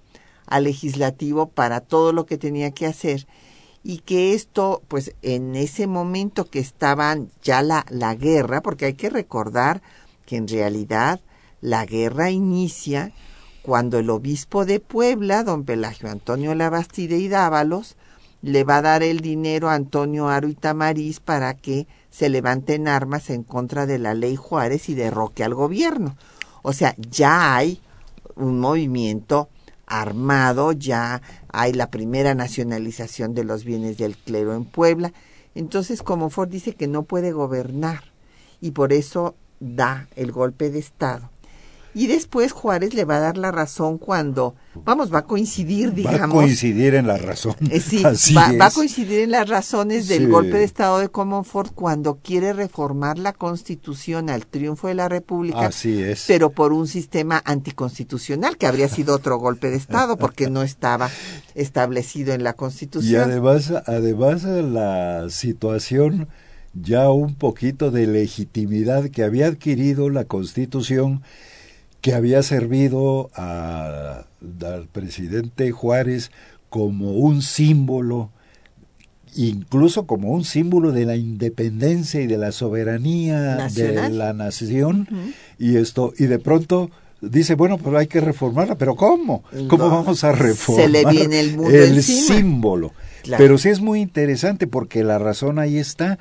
al 0.48 0.66
legislativo 0.66 1.48
para 1.48 1.80
todo 1.80 2.12
lo 2.12 2.26
que 2.26 2.38
tenía 2.38 2.72
que 2.72 2.86
hacer 2.86 3.28
y 3.84 4.00
que 4.00 4.34
esto, 4.34 4.82
pues 4.88 5.16
en 5.22 5.56
ese 5.56 5.88
momento 5.88 6.50
que 6.50 6.60
estaban 6.60 7.30
ya 7.42 7.62
la, 7.62 7.86
la 7.90 8.14
guerra, 8.16 8.62
porque 8.62 8.86
hay 8.86 8.94
que 8.94 9.10
recordar 9.10 9.82
que 10.26 10.36
en 10.36 10.48
realidad 10.48 11.20
la 11.62 11.86
guerra 11.86 12.30
inicia 12.30 13.12
cuando 13.64 14.00
el 14.00 14.10
obispo 14.10 14.66
de 14.66 14.80
Puebla, 14.80 15.44
don 15.44 15.64
Pelagio 15.64 16.10
Antonio 16.10 16.54
Labastide 16.56 17.18
y 17.18 17.28
Dávalos, 17.28 17.96
le 18.42 18.64
va 18.64 18.78
a 18.78 18.82
dar 18.82 19.04
el 19.04 19.20
dinero 19.20 19.70
a 19.70 19.76
Antonio 19.76 20.28
Aro 20.28 20.48
y 20.48 20.56
Tamariz 20.56 21.20
para 21.20 21.54
que 21.54 21.88
se 22.10 22.30
levanten 22.30 22.88
armas 22.88 23.30
en 23.30 23.44
contra 23.44 23.86
de 23.86 24.00
la 24.00 24.14
ley 24.14 24.36
Juárez 24.36 24.90
y 24.90 24.96
derroque 24.96 25.44
al 25.44 25.54
gobierno. 25.54 26.18
O 26.62 26.74
sea, 26.74 26.96
ya 26.98 27.56
hay 27.56 27.82
un 28.36 28.60
movimiento 28.60 29.50
armado, 29.86 30.72
ya 30.72 31.22
hay 31.50 31.74
la 31.74 31.92
primera 31.92 32.34
nacionalización 32.34 33.34
de 33.34 33.44
los 33.44 33.64
bienes 33.64 33.98
del 33.98 34.18
clero 34.18 34.54
en 34.56 34.66
Puebla. 34.66 35.14
Entonces, 35.54 36.02
como 36.02 36.30
Ford 36.30 36.50
dice 36.50 36.76
que 36.76 36.88
no 36.88 37.04
puede 37.04 37.32
gobernar 37.32 38.04
y 38.62 38.72
por 38.72 38.94
eso 38.94 39.36
da 39.60 40.08
el 40.16 40.32
golpe 40.32 40.70
de 40.70 40.80
Estado. 40.80 41.30
Y 41.94 42.08
después 42.08 42.54
Juárez 42.54 42.94
le 42.94 43.04
va 43.04 43.18
a 43.18 43.20
dar 43.20 43.38
la 43.38 43.52
razón 43.52 43.98
cuando, 43.98 44.56
vamos, 44.86 45.14
va 45.14 45.20
a 45.20 45.26
coincidir, 45.26 45.94
digamos. 45.94 46.38
Va 46.38 46.42
a 46.42 46.46
coincidir 46.46 46.96
en 46.96 47.06
la 47.06 47.18
razón. 47.18 47.56
Eh, 47.70 47.82
sí, 47.82 48.02
Así 48.06 48.34
va, 48.34 48.54
va 48.54 48.66
a 48.66 48.68
es. 48.70 48.74
coincidir 48.76 49.20
en 49.20 49.32
las 49.32 49.50
razones 49.50 50.08
del 50.08 50.26
Sí. 50.26 50.32
golpe 50.32 50.58
de 50.58 50.64
Estado 50.64 51.00
de 51.00 51.10
Comonfort 51.10 51.74
cuando 51.76 52.20
quiere 52.24 52.54
reformar 52.54 53.20
la 53.20 53.34
Constitución 53.34 54.30
al 54.30 54.46
triunfo 54.48 54.88
de 54.88 54.94
la 54.96 55.10
República, 55.10 55.66
Así 55.68 56.02
es. 56.02 56.24
pero 56.28 56.52
por 56.52 56.72
un 56.72 56.88
sistema 56.88 57.42
anticonstitucional, 57.46 58.58
que 58.58 58.68
habría 58.68 58.88
sido 58.88 59.14
otro 59.16 59.38
golpe 59.38 59.70
de 59.70 59.76
Estado 59.76 60.16
porque 60.18 60.50
no 60.50 60.64
estaba 60.64 61.10
establecido 61.56 62.34
en 62.34 62.44
la 62.44 62.52
Y 62.52 62.54
Constitución. 62.54 63.30
además, 63.30 63.72
además 63.86 64.44
la 64.44 65.26
situación 65.30 66.30
ya 66.74 67.10
un 67.10 67.36
poquito 67.36 67.92
de 67.92 68.08
legitimidad 68.08 69.10
que 69.10 69.24
había 69.24 69.48
adquirido 69.48 70.10
la 70.10 70.24
Constitución 70.24 71.22
que 72.02 72.14
había 72.14 72.42
servido 72.44 73.30
a- 73.36 74.26
al 74.66 74.88
presidente 74.88 75.72
Juárez 75.72 76.32
como 76.70 77.12
un 77.14 77.42
símbolo, 77.42 78.32
incluso 79.36 80.06
como 80.08 80.32
un 80.32 80.44
símbolo 80.44 80.92
de 80.92 81.06
la 81.06 81.16
independencia 81.16 82.22
y 82.22 82.28
de 82.28 82.38
la 82.38 82.52
soberanía 82.52 83.56
Nacional. 83.56 84.12
de 84.12 84.18
la 84.18 84.34
nación, 84.34 85.08
y 85.58 85.78
esto, 85.78 86.14
y 86.18 86.26
de 86.26 86.40
pronto 86.40 86.90
dice, 87.22 87.56
bueno, 87.56 87.78
pues 87.78 87.96
hay 87.96 88.08
que 88.08 88.20
reformarla, 88.20 88.78
pero 88.78 88.96
¿cómo? 88.96 89.44
¿Cómo 89.68 89.86
No, 89.86 89.90
vamos 89.92 90.24
a 90.24 90.32
se 90.32 90.36
reformar 90.44 90.90
le 90.90 91.06
viene 91.06 91.40
el 91.40 91.56
mundo 91.56 91.70
el 91.70 91.96
encima. 91.98 92.36
símbolo? 92.36 92.94
Claro. 93.24 93.44
Pero 93.44 93.58
sí 93.60 93.70
es 93.70 93.80
muy 93.80 94.02
interesante 94.02 94.66
porque 94.66 95.04
la 95.04 95.20
razón 95.20 95.60
ahí 95.60 95.78
está. 95.78 96.18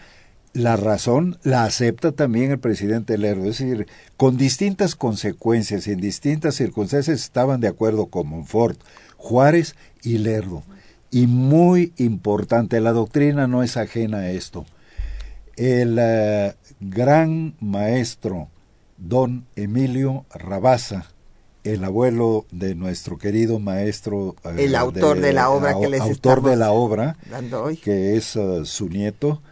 La 0.52 0.76
razón 0.76 1.38
la 1.44 1.64
acepta 1.64 2.10
también 2.10 2.50
el 2.50 2.58
presidente 2.58 3.16
Lerdo, 3.18 3.44
es 3.44 3.58
decir, 3.58 3.86
con 4.16 4.36
distintas 4.36 4.96
consecuencias 4.96 5.86
y 5.86 5.92
en 5.92 6.00
distintas 6.00 6.56
circunstancias 6.56 7.20
estaban 7.20 7.60
de 7.60 7.68
acuerdo 7.68 8.06
con 8.06 8.26
Monfort, 8.26 8.80
Juárez 9.16 9.76
y 10.02 10.18
Lerdo. 10.18 10.64
Y 11.12 11.28
muy 11.28 11.92
importante, 11.98 12.80
la 12.80 12.92
doctrina 12.92 13.46
no 13.46 13.62
es 13.62 13.76
ajena 13.76 14.18
a 14.18 14.30
esto. 14.30 14.66
El 15.56 15.98
eh, 16.00 16.54
gran 16.80 17.54
maestro 17.60 18.48
don 18.96 19.46
Emilio 19.54 20.24
Rabasa, 20.34 21.06
el 21.62 21.84
abuelo 21.84 22.46
de 22.50 22.74
nuestro 22.74 23.18
querido 23.18 23.60
maestro, 23.60 24.34
eh, 24.44 24.64
El 24.64 24.74
autor 24.74 25.20
de 25.20 25.32
la 25.32 25.50
obra 25.50 25.78
que 25.78 25.88
les 25.88 26.00
autor 26.00 26.42
de 26.42 26.52
estamos 26.52 26.58
la 26.58 26.72
obra, 26.72 27.16
dando 27.30 27.62
hoy. 27.64 27.76
que 27.76 28.16
es 28.16 28.34
eh, 28.34 28.62
su 28.64 28.88
nieto 28.88 29.42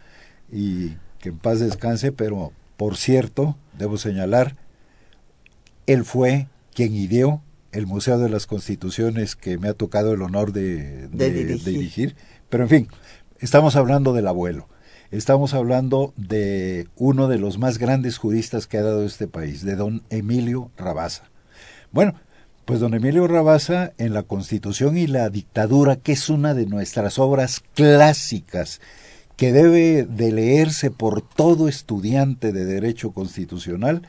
y 0.53 0.97
que 1.21 1.31
en 1.31 1.39
paz 1.39 1.61
descanse, 1.61 2.13
pero 2.13 2.53
por 2.77 2.97
cierto, 2.97 3.57
debo 3.77 3.97
señalar, 3.99 4.57
él 5.87 6.05
fue 6.05 6.49
quien 6.75 6.95
ideó 6.95 7.43
el 7.73 7.87
Museo 7.87 8.19
de 8.19 8.29
las 8.29 8.47
Constituciones 8.47 9.37
que 9.37 9.59
me 9.59 9.69
ha 9.69 9.75
tocado 9.75 10.13
el 10.13 10.23
honor 10.23 10.53
de, 10.53 11.09
De 11.09 11.31
de- 11.31 11.31
dirigir. 11.31 11.65
de 11.65 11.71
dirigir. 11.73 12.17
Pero 12.49 12.65
en 12.65 12.69
fin, 12.71 12.89
estamos 13.41 13.77
hablando 13.77 14.13
del 14.13 14.27
abuelo. 14.27 14.69
Estamos 15.11 15.55
hablando 15.55 16.13
de 16.17 16.87
uno 16.97 17.29
de 17.29 17.39
los 17.39 17.59
más 17.59 17.79
grandes 17.79 18.19
juristas 18.19 18.67
que 18.67 18.79
ha 18.79 18.83
dado 18.83 19.05
este 19.05 19.27
país, 19.27 19.65
de 19.65 19.75
don 19.75 20.03
Emilio 20.11 20.71
Rabasa. 20.77 21.31
Bueno, 21.93 22.15
pues 22.67 22.81
don 22.81 22.93
Emilio 22.93 23.27
Rabasa 23.27 23.93
en 23.97 24.13
la 24.13 24.23
Constitución 24.23 24.99
y 24.99 25.07
la 25.07 25.31
dictadura, 25.31 25.97
que 25.97 26.13
es 26.13 26.29
una 26.29 26.53
de 26.53 26.67
nuestras 26.67 27.19
obras 27.19 27.63
clásicas, 27.75 28.81
que 29.39 29.53
debe 29.53 30.03
de 30.05 30.33
leerse 30.33 30.91
por 30.91 31.23
todo 31.23 31.69
estudiante 31.69 32.53
de 32.53 32.65
derecho 32.67 33.13
constitucional, 33.13 34.03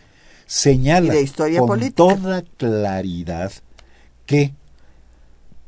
señala 0.48 1.14
de 1.14 1.22
historia 1.22 1.60
con 1.60 1.68
política. 1.68 1.96
toda 1.96 2.42
claridad 2.58 3.52
que 4.26 4.54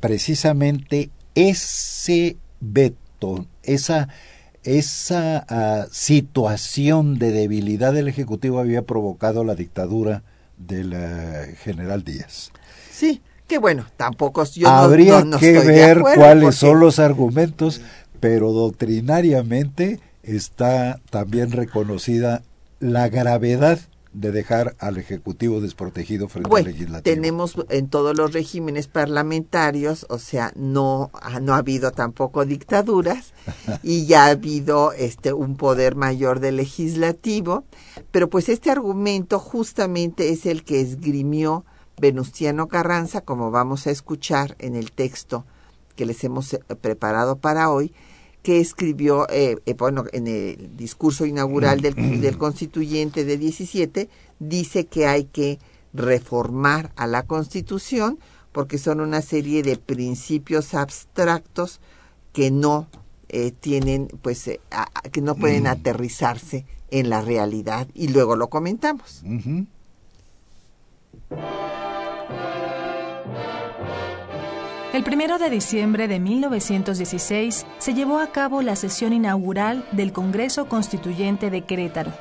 precisamente 0.00 1.10
ese 1.34 2.36
veto, 2.60 3.46
esa, 3.62 4.08
esa 4.64 5.44
ah, 5.48 5.86
situación 5.90 7.18
de 7.18 7.30
debilidad 7.30 7.92
del 7.92 8.08
Ejecutivo 8.08 8.58
había 8.58 8.82
provocado 8.82 9.44
la 9.44 9.54
dictadura 9.54 10.22
del 10.56 10.92
eh, 10.94 11.54
general 11.62 12.04
Díaz. 12.04 12.50
Sí, 12.90 13.22
que 13.46 13.58
bueno, 13.58 13.86
tampoco 13.96 14.44
yo 14.44 14.68
Habría 14.68 15.20
no- 15.20 15.24
no 15.26 15.38
que 15.38 15.52
estoy 15.56 15.66
de 15.68 15.72
ver 15.80 15.98
acuerdo, 15.98 16.20
cuáles 16.20 16.42
porque- 16.44 16.56
son 16.56 16.80
los 16.80 16.98
argumentos, 16.98 17.80
pero 18.22 18.52
doctrinariamente 18.52 19.98
está 20.22 21.00
también 21.10 21.50
reconocida 21.50 22.42
la 22.78 23.08
gravedad 23.08 23.80
de 24.12 24.30
dejar 24.30 24.76
al 24.78 24.98
Ejecutivo 24.98 25.60
desprotegido 25.60 26.28
frente 26.28 26.48
Bueno, 26.48 26.66
al 26.68 26.72
Legislativo. 26.74 27.02
tenemos 27.14 27.54
en 27.70 27.88
todos 27.88 28.16
los 28.16 28.32
regímenes 28.32 28.86
parlamentarios, 28.86 30.06
o 30.08 30.18
sea, 30.18 30.52
no, 30.54 31.10
ha- 31.14 31.40
no 31.40 31.54
ha 31.54 31.58
habido 31.58 31.90
tampoco 31.90 32.44
dictaduras 32.44 33.32
y 33.82 34.06
ya 34.06 34.26
ha 34.26 34.30
habido 34.30 34.92
este 34.92 35.32
un 35.32 35.56
poder 35.56 35.96
mayor 35.96 36.38
del 36.40 36.56
legislativo, 36.58 37.64
pero 38.12 38.28
pues 38.30 38.48
este 38.48 38.70
argumento 38.70 39.40
justamente 39.40 40.28
es 40.30 40.46
el 40.46 40.62
que 40.62 40.80
esgrimió 40.80 41.64
Venustiano 42.00 42.68
Carranza, 42.68 43.22
como 43.22 43.50
vamos 43.50 43.86
a 43.86 43.90
escuchar 43.90 44.54
en 44.60 44.76
el 44.76 44.92
texto 44.92 45.44
que 45.96 46.06
les 46.06 46.22
hemos 46.22 46.52
eh, 46.54 46.60
preparado 46.80 47.36
para 47.36 47.70
hoy, 47.70 47.92
que 48.42 48.58
escribió, 48.60 49.28
eh, 49.30 49.56
eh, 49.66 49.74
bueno, 49.74 50.04
en 50.12 50.26
el 50.26 50.76
discurso 50.76 51.24
inaugural 51.26 51.80
del, 51.80 51.94
del 52.20 52.36
constituyente 52.38 53.24
de 53.24 53.38
17, 53.38 54.08
dice 54.40 54.86
que 54.86 55.06
hay 55.06 55.24
que 55.24 55.58
reformar 55.92 56.90
a 56.96 57.06
la 57.06 57.22
constitución 57.22 58.18
porque 58.52 58.78
son 58.78 59.00
una 59.00 59.22
serie 59.22 59.62
de 59.62 59.76
principios 59.76 60.74
abstractos 60.74 61.80
que 62.32 62.50
no 62.50 62.88
eh, 63.28 63.50
tienen, 63.52 64.08
pues, 64.22 64.46
eh, 64.48 64.60
a- 64.70 64.90
que 65.10 65.20
no 65.22 65.36
pueden 65.36 65.66
aterrizarse 65.66 66.66
en 66.90 67.08
la 67.08 67.22
realidad 67.22 67.86
y 67.94 68.08
luego 68.08 68.36
lo 68.36 68.48
comentamos. 68.48 69.22
Ujú. 69.24 69.66
El 74.92 75.04
primero 75.04 75.38
de 75.38 75.48
diciembre 75.48 76.06
de 76.06 76.20
1916 76.20 77.66
se 77.78 77.94
llevó 77.94 78.18
a 78.18 78.30
cabo 78.30 78.60
la 78.60 78.76
sesión 78.76 79.14
inaugural 79.14 79.86
del 79.92 80.12
Congreso 80.12 80.68
Constituyente 80.68 81.48
de 81.48 81.62
Querétaro. 81.62 82.12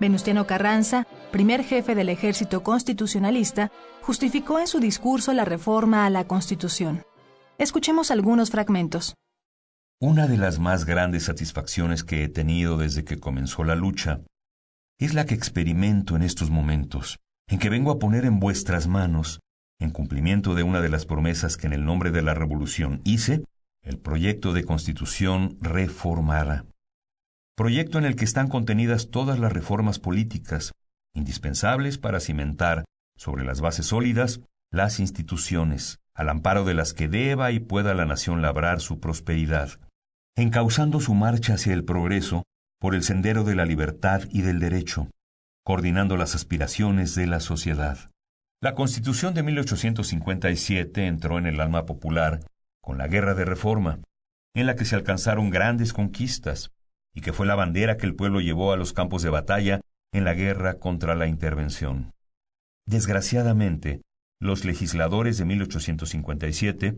Venustiano 0.00 0.46
Carranza, 0.46 1.06
primer 1.30 1.62
jefe 1.62 1.94
del 1.94 2.08
ejército 2.08 2.62
constitucionalista, 2.62 3.70
justificó 4.00 4.58
en 4.58 4.66
su 4.66 4.80
discurso 4.80 5.34
la 5.34 5.44
reforma 5.44 6.06
a 6.06 6.10
la 6.10 6.26
Constitución. 6.26 7.02
Escuchemos 7.58 8.10
algunos 8.10 8.50
fragmentos. 8.50 9.14
Una 10.00 10.26
de 10.26 10.38
las 10.38 10.58
más 10.58 10.86
grandes 10.86 11.24
satisfacciones 11.24 12.02
que 12.02 12.24
he 12.24 12.28
tenido 12.30 12.78
desde 12.78 13.04
que 13.04 13.20
comenzó 13.20 13.62
la 13.62 13.74
lucha 13.74 14.20
es 14.98 15.12
la 15.12 15.26
que 15.26 15.34
experimento 15.34 16.16
en 16.16 16.22
estos 16.22 16.48
momentos, 16.48 17.18
en 17.46 17.58
que 17.58 17.68
vengo 17.68 17.90
a 17.90 17.98
poner 17.98 18.24
en 18.24 18.40
vuestras 18.40 18.86
manos, 18.86 19.40
en 19.78 19.90
cumplimiento 19.90 20.54
de 20.54 20.62
una 20.62 20.80
de 20.80 20.88
las 20.88 21.06
promesas 21.06 21.56
que 21.56 21.66
en 21.66 21.72
el 21.72 21.84
nombre 21.84 22.10
de 22.10 22.22
la 22.22 22.34
Revolución 22.34 23.00
hice, 23.04 23.44
el 23.82 23.98
proyecto 23.98 24.52
de 24.52 24.64
constitución 24.64 25.56
reformada. 25.60 26.64
Proyecto 27.56 27.98
en 27.98 28.04
el 28.04 28.16
que 28.16 28.24
están 28.24 28.48
contenidas 28.48 29.10
todas 29.10 29.38
las 29.38 29.52
reformas 29.52 29.98
políticas, 29.98 30.72
indispensables 31.14 31.98
para 31.98 32.20
cimentar, 32.20 32.84
sobre 33.16 33.44
las 33.44 33.60
bases 33.60 33.86
sólidas, 33.86 34.40
las 34.70 35.00
instituciones, 35.00 36.00
al 36.14 36.28
amparo 36.28 36.64
de 36.64 36.74
las 36.74 36.92
que 36.92 37.08
deba 37.08 37.52
y 37.52 37.60
pueda 37.60 37.94
la 37.94 38.04
nación 38.04 38.42
labrar 38.42 38.80
su 38.80 39.00
prosperidad, 39.00 39.78
encauzando 40.36 41.00
su 41.00 41.14
marcha 41.14 41.54
hacia 41.54 41.72
el 41.72 41.84
progreso 41.84 42.42
por 42.78 42.94
el 42.94 43.02
sendero 43.02 43.44
de 43.44 43.54
la 43.54 43.64
libertad 43.64 44.22
y 44.30 44.42
del 44.42 44.58
derecho, 44.58 45.08
coordinando 45.64 46.16
las 46.16 46.34
aspiraciones 46.34 47.14
de 47.14 47.26
la 47.26 47.40
sociedad. 47.40 48.10
La 48.62 48.74
Constitución 48.74 49.34
de 49.34 49.42
1857 49.42 51.06
entró 51.06 51.36
en 51.36 51.46
el 51.46 51.60
alma 51.60 51.84
popular 51.84 52.40
con 52.80 52.96
la 52.96 53.06
Guerra 53.06 53.34
de 53.34 53.44
Reforma, 53.44 54.00
en 54.54 54.64
la 54.64 54.76
que 54.76 54.86
se 54.86 54.94
alcanzaron 54.94 55.50
grandes 55.50 55.92
conquistas, 55.92 56.70
y 57.14 57.20
que 57.20 57.34
fue 57.34 57.46
la 57.46 57.54
bandera 57.54 57.98
que 57.98 58.06
el 58.06 58.14
pueblo 58.14 58.40
llevó 58.40 58.72
a 58.72 58.78
los 58.78 58.94
campos 58.94 59.22
de 59.22 59.28
batalla 59.28 59.82
en 60.10 60.24
la 60.24 60.32
guerra 60.32 60.78
contra 60.78 61.14
la 61.14 61.26
intervención. 61.26 62.12
Desgraciadamente, 62.86 64.00
los 64.40 64.64
legisladores 64.64 65.36
de 65.36 65.44
1857 65.44 66.96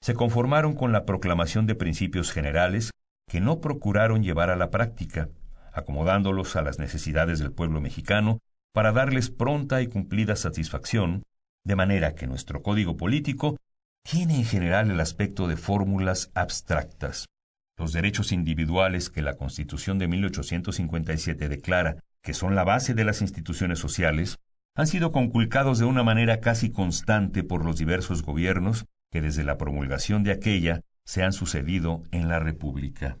se 0.00 0.14
conformaron 0.14 0.74
con 0.74 0.90
la 0.90 1.04
proclamación 1.04 1.66
de 1.66 1.76
principios 1.76 2.32
generales 2.32 2.90
que 3.30 3.40
no 3.40 3.60
procuraron 3.60 4.24
llevar 4.24 4.50
a 4.50 4.56
la 4.56 4.70
práctica, 4.70 5.28
acomodándolos 5.72 6.56
a 6.56 6.62
las 6.62 6.80
necesidades 6.80 7.38
del 7.38 7.52
pueblo 7.52 7.80
mexicano 7.80 8.40
para 8.76 8.92
darles 8.92 9.30
pronta 9.30 9.80
y 9.80 9.86
cumplida 9.86 10.36
satisfacción, 10.36 11.22
de 11.64 11.76
manera 11.76 12.14
que 12.14 12.26
nuestro 12.26 12.62
código 12.62 12.98
político 12.98 13.56
tiene 14.02 14.36
en 14.36 14.44
general 14.44 14.90
el 14.90 15.00
aspecto 15.00 15.48
de 15.48 15.56
fórmulas 15.56 16.30
abstractas. 16.34 17.24
Los 17.78 17.94
derechos 17.94 18.32
individuales 18.32 19.08
que 19.08 19.22
la 19.22 19.38
Constitución 19.38 19.98
de 19.98 20.08
1857 20.08 21.48
declara 21.48 22.04
que 22.20 22.34
son 22.34 22.54
la 22.54 22.64
base 22.64 22.92
de 22.92 23.04
las 23.04 23.22
instituciones 23.22 23.78
sociales 23.78 24.36
han 24.74 24.86
sido 24.86 25.10
conculcados 25.10 25.78
de 25.78 25.86
una 25.86 26.02
manera 26.02 26.40
casi 26.40 26.70
constante 26.70 27.44
por 27.44 27.64
los 27.64 27.78
diversos 27.78 28.22
gobiernos 28.22 28.84
que 29.10 29.22
desde 29.22 29.42
la 29.42 29.56
promulgación 29.56 30.22
de 30.22 30.32
aquella 30.32 30.82
se 31.06 31.22
han 31.22 31.32
sucedido 31.32 32.02
en 32.10 32.28
la 32.28 32.40
República. 32.40 33.16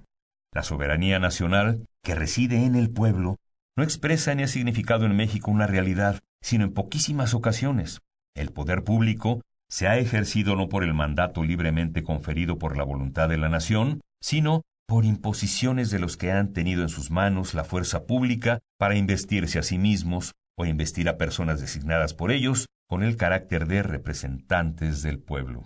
La 0.52 0.62
soberanía 0.62 1.18
nacional, 1.18 1.86
que 2.02 2.14
reside 2.14 2.66
en 2.66 2.74
el 2.74 2.90
pueblo, 2.90 3.38
no 3.76 3.84
expresa 3.84 4.34
ni 4.34 4.42
ha 4.42 4.48
significado 4.48 5.04
en 5.04 5.14
México 5.14 5.50
una 5.50 5.66
realidad, 5.66 6.20
sino 6.40 6.64
en 6.64 6.72
poquísimas 6.72 7.34
ocasiones. 7.34 8.00
El 8.34 8.50
poder 8.50 8.84
público 8.84 9.42
se 9.68 9.88
ha 9.88 9.98
ejercido 9.98 10.56
no 10.56 10.68
por 10.68 10.84
el 10.84 10.94
mandato 10.94 11.44
libremente 11.44 12.02
conferido 12.02 12.58
por 12.58 12.76
la 12.76 12.84
voluntad 12.84 13.28
de 13.28 13.36
la 13.36 13.48
nación, 13.48 14.00
sino 14.20 14.62
por 14.86 15.04
imposiciones 15.04 15.90
de 15.90 15.98
los 15.98 16.16
que 16.16 16.30
han 16.30 16.52
tenido 16.52 16.82
en 16.82 16.88
sus 16.88 17.10
manos 17.10 17.54
la 17.54 17.64
fuerza 17.64 18.04
pública 18.04 18.60
para 18.78 18.96
investirse 18.96 19.58
a 19.58 19.62
sí 19.62 19.78
mismos 19.78 20.34
o 20.56 20.64
investir 20.64 21.08
a 21.08 21.18
personas 21.18 21.60
designadas 21.60 22.14
por 22.14 22.30
ellos 22.30 22.66
con 22.88 23.02
el 23.02 23.16
carácter 23.16 23.66
de 23.66 23.82
representantes 23.82 25.02
del 25.02 25.18
pueblo. 25.18 25.64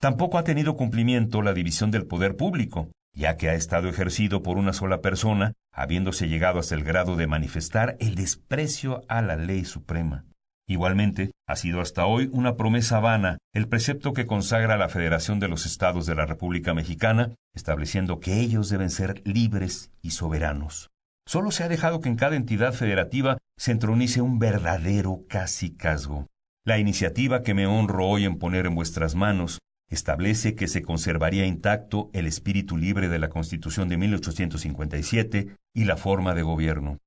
Tampoco 0.00 0.38
ha 0.38 0.44
tenido 0.44 0.76
cumplimiento 0.76 1.42
la 1.42 1.52
división 1.52 1.90
del 1.90 2.06
poder 2.06 2.36
público, 2.36 2.88
ya 3.14 3.36
que 3.36 3.48
ha 3.48 3.54
estado 3.54 3.88
ejercido 3.88 4.42
por 4.42 4.56
una 4.56 4.72
sola 4.72 5.00
persona, 5.00 5.52
habiéndose 5.72 6.28
llegado 6.28 6.58
hasta 6.58 6.74
el 6.74 6.84
grado 6.84 7.16
de 7.16 7.26
manifestar 7.26 7.96
el 8.00 8.14
desprecio 8.14 9.02
a 9.08 9.22
la 9.22 9.36
ley 9.36 9.64
suprema. 9.64 10.24
Igualmente, 10.68 11.32
ha 11.46 11.56
sido 11.56 11.80
hasta 11.80 12.06
hoy 12.06 12.30
una 12.32 12.56
promesa 12.56 13.00
vana 13.00 13.38
el 13.52 13.68
precepto 13.68 14.12
que 14.12 14.26
consagra 14.26 14.76
la 14.76 14.88
Federación 14.88 15.40
de 15.40 15.48
los 15.48 15.66
Estados 15.66 16.06
de 16.06 16.14
la 16.14 16.24
República 16.24 16.72
Mexicana, 16.72 17.34
estableciendo 17.54 18.20
que 18.20 18.40
ellos 18.40 18.70
deben 18.70 18.90
ser 18.90 19.20
libres 19.26 19.90
y 20.00 20.12
soberanos. 20.12 20.88
Solo 21.26 21.50
se 21.50 21.64
ha 21.64 21.68
dejado 21.68 22.00
que 22.00 22.08
en 22.08 22.16
cada 22.16 22.36
entidad 22.36 22.72
federativa 22.72 23.38
se 23.56 23.72
entronice 23.72 24.22
un 24.22 24.38
verdadero 24.38 25.24
casicazgo. 25.28 26.26
La 26.64 26.78
iniciativa 26.78 27.42
que 27.42 27.54
me 27.54 27.66
honro 27.66 28.06
hoy 28.06 28.24
en 28.24 28.38
poner 28.38 28.66
en 28.66 28.74
vuestras 28.74 29.14
manos 29.14 29.58
establece 29.92 30.54
que 30.54 30.68
se 30.68 30.82
conservaría 30.82 31.46
intacto 31.46 32.10
el 32.12 32.26
espíritu 32.26 32.76
libre 32.76 33.08
de 33.08 33.18
la 33.18 33.28
Constitución 33.28 33.88
de 33.88 33.96
1857 33.96 35.56
y 35.74 35.84
la 35.84 35.96
forma 35.96 36.34
de 36.34 36.42
gobierno 36.42 36.98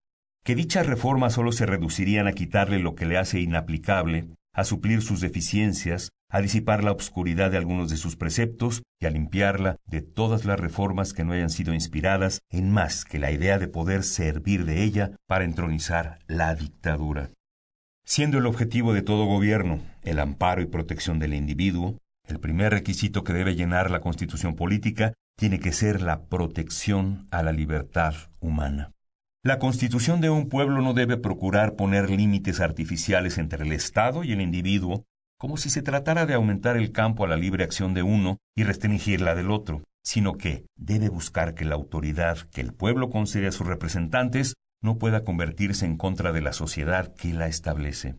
que 0.45 0.55
dichas 0.55 0.85
reformas 0.85 1.33
solo 1.33 1.51
se 1.51 1.65
reducirían 1.65 2.27
a 2.27 2.33
quitarle 2.33 2.77
lo 2.77 2.93
que 2.93 3.07
le 3.07 3.17
hace 3.17 3.39
inaplicable, 3.39 4.27
a 4.53 4.63
suplir 4.63 5.01
sus 5.01 5.19
deficiencias, 5.19 6.11
a 6.29 6.39
disipar 6.39 6.83
la 6.83 6.91
obscuridad 6.91 7.49
de 7.49 7.57
algunos 7.57 7.89
de 7.89 7.97
sus 7.97 8.15
preceptos 8.15 8.83
y 9.01 9.07
a 9.07 9.09
limpiarla 9.09 9.77
de 9.87 10.01
todas 10.01 10.45
las 10.45 10.59
reformas 10.59 11.13
que 11.13 11.23
no 11.23 11.33
hayan 11.33 11.49
sido 11.49 11.73
inspiradas 11.73 12.41
en 12.51 12.69
más 12.69 13.05
que 13.05 13.17
la 13.17 13.31
idea 13.31 13.57
de 13.57 13.67
poder 13.67 14.03
servir 14.03 14.65
de 14.65 14.83
ella 14.83 15.11
para 15.27 15.45
entronizar 15.45 16.19
la 16.27 16.53
dictadura. 16.53 17.31
Siendo 18.05 18.37
el 18.37 18.45
objetivo 18.45 18.93
de 18.93 19.01
todo 19.01 19.25
gobierno 19.25 19.79
el 20.03 20.19
amparo 20.19 20.61
y 20.61 20.67
protección 20.67 21.17
del 21.17 21.33
individuo, 21.33 21.97
el 22.27 22.39
primer 22.39 22.71
requisito 22.71 23.23
que 23.23 23.33
debe 23.33 23.55
llenar 23.55 23.91
la 23.91 24.01
constitución 24.01 24.55
política 24.55 25.13
tiene 25.37 25.59
que 25.59 25.71
ser 25.71 26.01
la 26.01 26.25
protección 26.25 27.27
a 27.31 27.43
la 27.43 27.51
libertad 27.51 28.15
humana. 28.39 28.91
La 29.43 29.59
constitución 29.59 30.21
de 30.21 30.31
un 30.31 30.49
pueblo 30.49 30.81
no 30.81 30.93
debe 30.93 31.17
procurar 31.17 31.75
poner 31.75 32.09
límites 32.09 32.61
artificiales 32.61 33.37
entre 33.37 33.63
el 33.63 33.71
Estado 33.73 34.23
y 34.23 34.31
el 34.31 34.41
individuo, 34.41 35.05
como 35.37 35.57
si 35.57 35.69
se 35.69 35.83
tratara 35.83 36.25
de 36.25 36.33
aumentar 36.33 36.77
el 36.77 36.91
campo 36.91 37.25
a 37.25 37.27
la 37.27 37.37
libre 37.37 37.63
acción 37.63 37.93
de 37.93 38.01
uno 38.01 38.39
y 38.55 38.63
restringirla 38.63 39.35
del 39.35 39.51
otro, 39.51 39.83
sino 40.03 40.33
que 40.33 40.65
debe 40.75 41.09
buscar 41.09 41.53
que 41.53 41.65
la 41.65 41.75
autoridad 41.75 42.39
que 42.51 42.61
el 42.61 42.73
pueblo 42.73 43.11
concede 43.11 43.47
a 43.47 43.51
sus 43.51 43.67
representantes 43.67 44.55
no 44.81 44.97
pueda 44.97 45.23
convertirse 45.23 45.85
en 45.85 45.97
contra 45.97 46.31
de 46.31 46.41
la 46.41 46.53
sociedad 46.53 47.13
que 47.13 47.33
la 47.33 47.47
establece. 47.47 48.15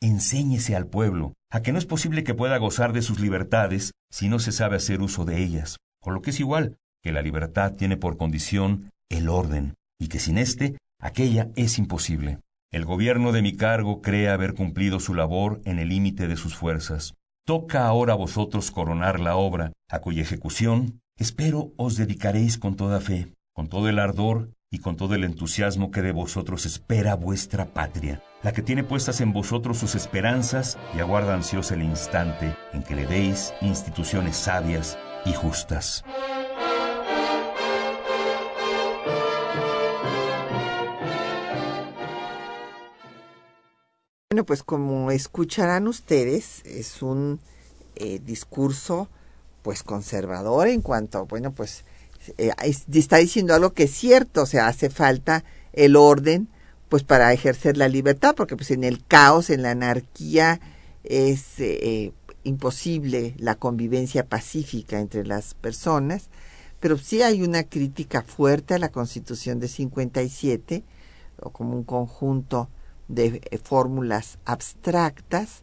Enséñese 0.00 0.74
al 0.74 0.86
pueblo 0.86 1.34
a 1.52 1.60
que 1.60 1.70
no 1.72 1.78
es 1.78 1.84
posible 1.84 2.24
que 2.24 2.34
pueda 2.34 2.56
gozar 2.56 2.94
de 2.94 3.02
sus 3.02 3.20
libertades 3.20 3.92
si 4.10 4.30
no 4.30 4.38
se 4.38 4.52
sabe 4.52 4.76
hacer 4.76 5.02
uso 5.02 5.26
de 5.26 5.42
ellas, 5.42 5.76
con 6.00 6.14
lo 6.14 6.22
que 6.22 6.30
es 6.30 6.40
igual 6.40 6.78
que 7.02 7.12
la 7.12 7.20
libertad 7.20 7.74
tiene 7.74 7.98
por 7.98 8.16
condición 8.16 8.90
el 9.10 9.28
orden, 9.28 9.74
y 10.00 10.08
que 10.08 10.18
sin 10.18 10.38
éste 10.38 10.78
aquella 10.98 11.50
es 11.54 11.78
imposible. 11.78 12.38
El 12.70 12.86
gobierno 12.86 13.32
de 13.32 13.42
mi 13.42 13.54
cargo 13.54 14.00
cree 14.00 14.30
haber 14.30 14.54
cumplido 14.54 14.98
su 14.98 15.12
labor 15.14 15.60
en 15.66 15.78
el 15.78 15.90
límite 15.90 16.26
de 16.26 16.36
sus 16.36 16.56
fuerzas. 16.56 17.14
Toca 17.44 17.86
ahora 17.86 18.14
a 18.14 18.16
vosotros 18.16 18.70
coronar 18.70 19.20
la 19.20 19.36
obra, 19.36 19.72
a 19.90 19.98
cuya 19.98 20.22
ejecución 20.22 21.00
espero 21.18 21.72
os 21.76 21.96
dedicaréis 21.96 22.56
con 22.56 22.76
toda 22.76 23.00
fe, 23.00 23.34
con 23.52 23.68
todo 23.68 23.90
el 23.90 23.98
ardor 23.98 24.52
y 24.72 24.78
con 24.78 24.96
todo 24.96 25.14
el 25.14 25.22
entusiasmo 25.22 25.90
que 25.90 26.00
de 26.00 26.12
vosotros 26.12 26.64
espera 26.64 27.14
vuestra 27.14 27.66
patria, 27.66 28.22
la 28.42 28.52
que 28.52 28.62
tiene 28.62 28.82
puestas 28.82 29.20
en 29.20 29.32
vosotros 29.34 29.76
sus 29.76 29.94
esperanzas 29.94 30.78
y 30.96 31.00
aguarda 31.00 31.34
ansiosa 31.34 31.74
el 31.74 31.82
instante 31.82 32.56
en 32.72 32.82
que 32.82 32.96
le 32.96 33.06
deis 33.06 33.52
instituciones 33.60 34.34
sabias 34.34 34.98
y 35.26 35.34
justas. 35.34 36.02
Bueno, 44.30 44.46
pues 44.46 44.62
como 44.62 45.10
escucharán 45.10 45.86
ustedes, 45.86 46.64
es 46.64 47.02
un 47.02 47.40
eh, 47.96 48.20
discurso 48.24 49.10
pues 49.60 49.82
conservador 49.82 50.68
en 50.68 50.80
cuanto, 50.80 51.26
bueno, 51.26 51.52
pues 51.52 51.84
eh, 52.38 52.50
está 52.92 53.16
diciendo 53.16 53.54
algo 53.54 53.72
que 53.72 53.84
es 53.84 53.92
cierto, 53.92 54.42
o 54.42 54.46
sea, 54.46 54.68
hace 54.68 54.90
falta 54.90 55.44
el 55.72 55.96
orden 55.96 56.48
pues 56.88 57.04
para 57.04 57.32
ejercer 57.32 57.78
la 57.78 57.88
libertad, 57.88 58.34
porque 58.36 58.56
pues 58.56 58.70
en 58.70 58.84
el 58.84 59.04
caos, 59.06 59.48
en 59.48 59.62
la 59.62 59.70
anarquía 59.70 60.60
es 61.04 61.58
eh, 61.58 62.12
imposible 62.44 63.34
la 63.38 63.54
convivencia 63.54 64.26
pacífica 64.26 65.00
entre 65.00 65.24
las 65.24 65.54
personas, 65.54 66.28
pero 66.80 66.98
sí 66.98 67.22
hay 67.22 67.42
una 67.42 67.64
crítica 67.64 68.22
fuerte 68.22 68.74
a 68.74 68.78
la 68.78 68.90
Constitución 68.90 69.58
de 69.58 69.68
57 69.68 70.84
o 71.40 71.50
como 71.50 71.76
un 71.76 71.84
conjunto 71.84 72.68
de 73.08 73.40
eh, 73.50 73.58
fórmulas 73.58 74.38
abstractas 74.44 75.62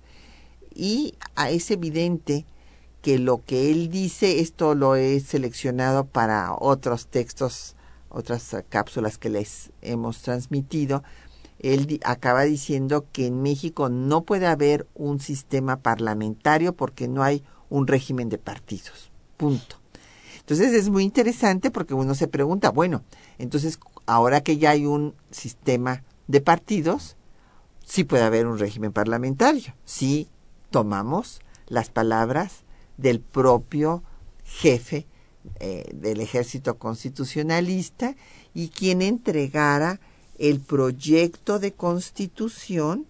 y 0.74 1.14
es 1.50 1.72
evidente 1.72 2.46
que 3.02 3.20
lo 3.20 3.44
que 3.44 3.72
él 3.72 3.90
dice, 3.90 4.40
esto 4.40 4.76
lo 4.76 4.96
he 4.96 5.20
seleccionado 5.20 6.06
para 6.06 6.54
otros 6.54 7.08
textos, 7.08 7.76
otras 8.10 8.56
cápsulas 8.70 9.18
que 9.18 9.30
les 9.30 9.72
hemos 9.82 10.22
transmitido, 10.22 11.04
él 11.60 12.00
acaba 12.04 12.44
diciendo 12.44 13.06
que 13.12 13.28
en 13.28 13.42
México 13.42 13.90
no 13.90 14.24
puede 14.24 14.48
haber 14.48 14.88
un 14.96 15.20
sistema 15.20 15.78
parlamentario 15.78 16.74
porque 16.74 17.08
no 17.08 17.24
hay 17.24 17.44
un 17.70 17.88
régimen 17.88 18.30
de 18.30 18.38
partidos. 18.38 19.12
Punto. 19.38 19.78
Entonces 20.40 20.74
es 20.74 20.90
muy 20.90 21.04
interesante 21.04 21.70
porque 21.70 21.94
uno 21.94 22.16
se 22.16 22.28
pregunta, 22.28 22.72
bueno, 22.72 23.04
entonces 23.38 23.78
ahora 24.06 24.42
que 24.42 24.58
ya 24.58 24.72
hay 24.72 24.86
un 24.86 25.14
sistema 25.32 26.04
de 26.28 26.42
partidos, 26.42 27.18
sí 27.86 28.04
puede 28.04 28.24
haber 28.24 28.48
un 28.48 28.58
régimen 28.58 28.92
parlamentario, 28.92 29.76
si 29.86 30.28
tomamos 30.72 31.40
las 31.68 31.90
palabras 31.90 32.64
del 33.02 33.20
propio 33.20 34.04
jefe 34.46 35.06
eh, 35.60 35.90
del 35.94 36.22
ejército 36.22 36.78
constitucionalista 36.78 38.16
y 38.54 38.70
quien 38.70 39.02
entregara 39.02 40.00
el 40.38 40.60
proyecto 40.60 41.60
de 41.60 41.72
constitución 41.74 43.06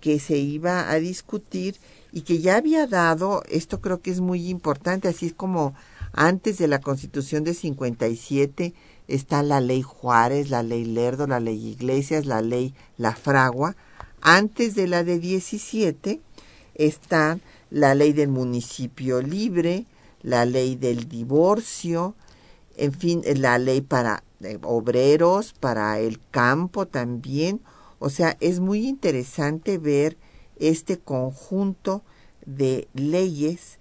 que 0.00 0.18
se 0.18 0.38
iba 0.38 0.90
a 0.90 0.96
discutir 0.96 1.76
y 2.12 2.22
que 2.22 2.40
ya 2.40 2.56
había 2.56 2.86
dado, 2.86 3.42
esto 3.48 3.80
creo 3.80 4.00
que 4.00 4.10
es 4.10 4.20
muy 4.20 4.48
importante, 4.48 5.08
así 5.08 5.26
es 5.26 5.32
como 5.32 5.74
antes 6.12 6.58
de 6.58 6.68
la 6.68 6.80
constitución 6.80 7.44
de 7.44 7.54
57 7.54 8.74
está 9.08 9.42
la 9.42 9.60
ley 9.60 9.82
Juárez, 9.82 10.50
la 10.50 10.62
ley 10.62 10.84
Lerdo, 10.84 11.26
la 11.26 11.40
ley 11.40 11.66
Iglesias, 11.66 12.26
la 12.26 12.42
ley 12.42 12.74
La 12.96 13.14
Fragua, 13.14 13.76
antes 14.20 14.74
de 14.74 14.88
la 14.88 15.04
de 15.04 15.18
17 15.18 16.20
está 16.74 17.38
la 17.72 17.94
ley 17.94 18.12
del 18.12 18.28
municipio 18.28 19.22
libre, 19.22 19.86
la 20.20 20.44
ley 20.44 20.76
del 20.76 21.08
divorcio, 21.08 22.14
en 22.76 22.92
fin, 22.92 23.22
la 23.36 23.58
ley 23.58 23.80
para 23.80 24.24
eh, 24.42 24.58
obreros, 24.62 25.54
para 25.54 25.98
el 25.98 26.20
campo 26.30 26.86
también. 26.86 27.62
O 27.98 28.10
sea, 28.10 28.36
es 28.40 28.60
muy 28.60 28.86
interesante 28.86 29.78
ver 29.78 30.18
este 30.56 30.98
conjunto 30.98 32.02
de 32.44 32.88
leyes 32.92 33.78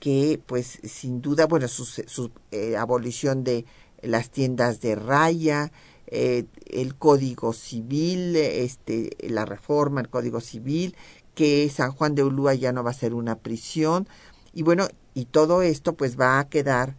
que, 0.00 0.40
pues, 0.46 0.78
sin 0.82 1.20
duda, 1.20 1.46
bueno, 1.46 1.68
su, 1.68 2.30
eh, 2.50 2.76
abolición 2.76 3.44
de 3.44 3.66
las 4.02 4.30
tiendas 4.30 4.80
de 4.80 4.94
raya, 4.94 5.70
eh, 6.06 6.44
el 6.66 6.94
Código 6.96 7.52
Civil, 7.52 8.36
este, 8.36 9.16
la 9.20 9.44
reforma, 9.44 10.00
el 10.00 10.08
Código 10.08 10.40
Civil, 10.40 10.94
que 11.34 11.68
San 11.70 11.92
Juan 11.92 12.14
de 12.14 12.22
Ulúa 12.22 12.54
ya 12.54 12.72
no 12.72 12.84
va 12.84 12.90
a 12.90 12.94
ser 12.94 13.14
una 13.14 13.36
prisión. 13.36 14.08
Y 14.52 14.62
bueno, 14.62 14.88
y 15.14 15.26
todo 15.26 15.62
esto 15.62 15.94
pues 15.94 16.18
va 16.18 16.38
a 16.38 16.48
quedar 16.48 16.96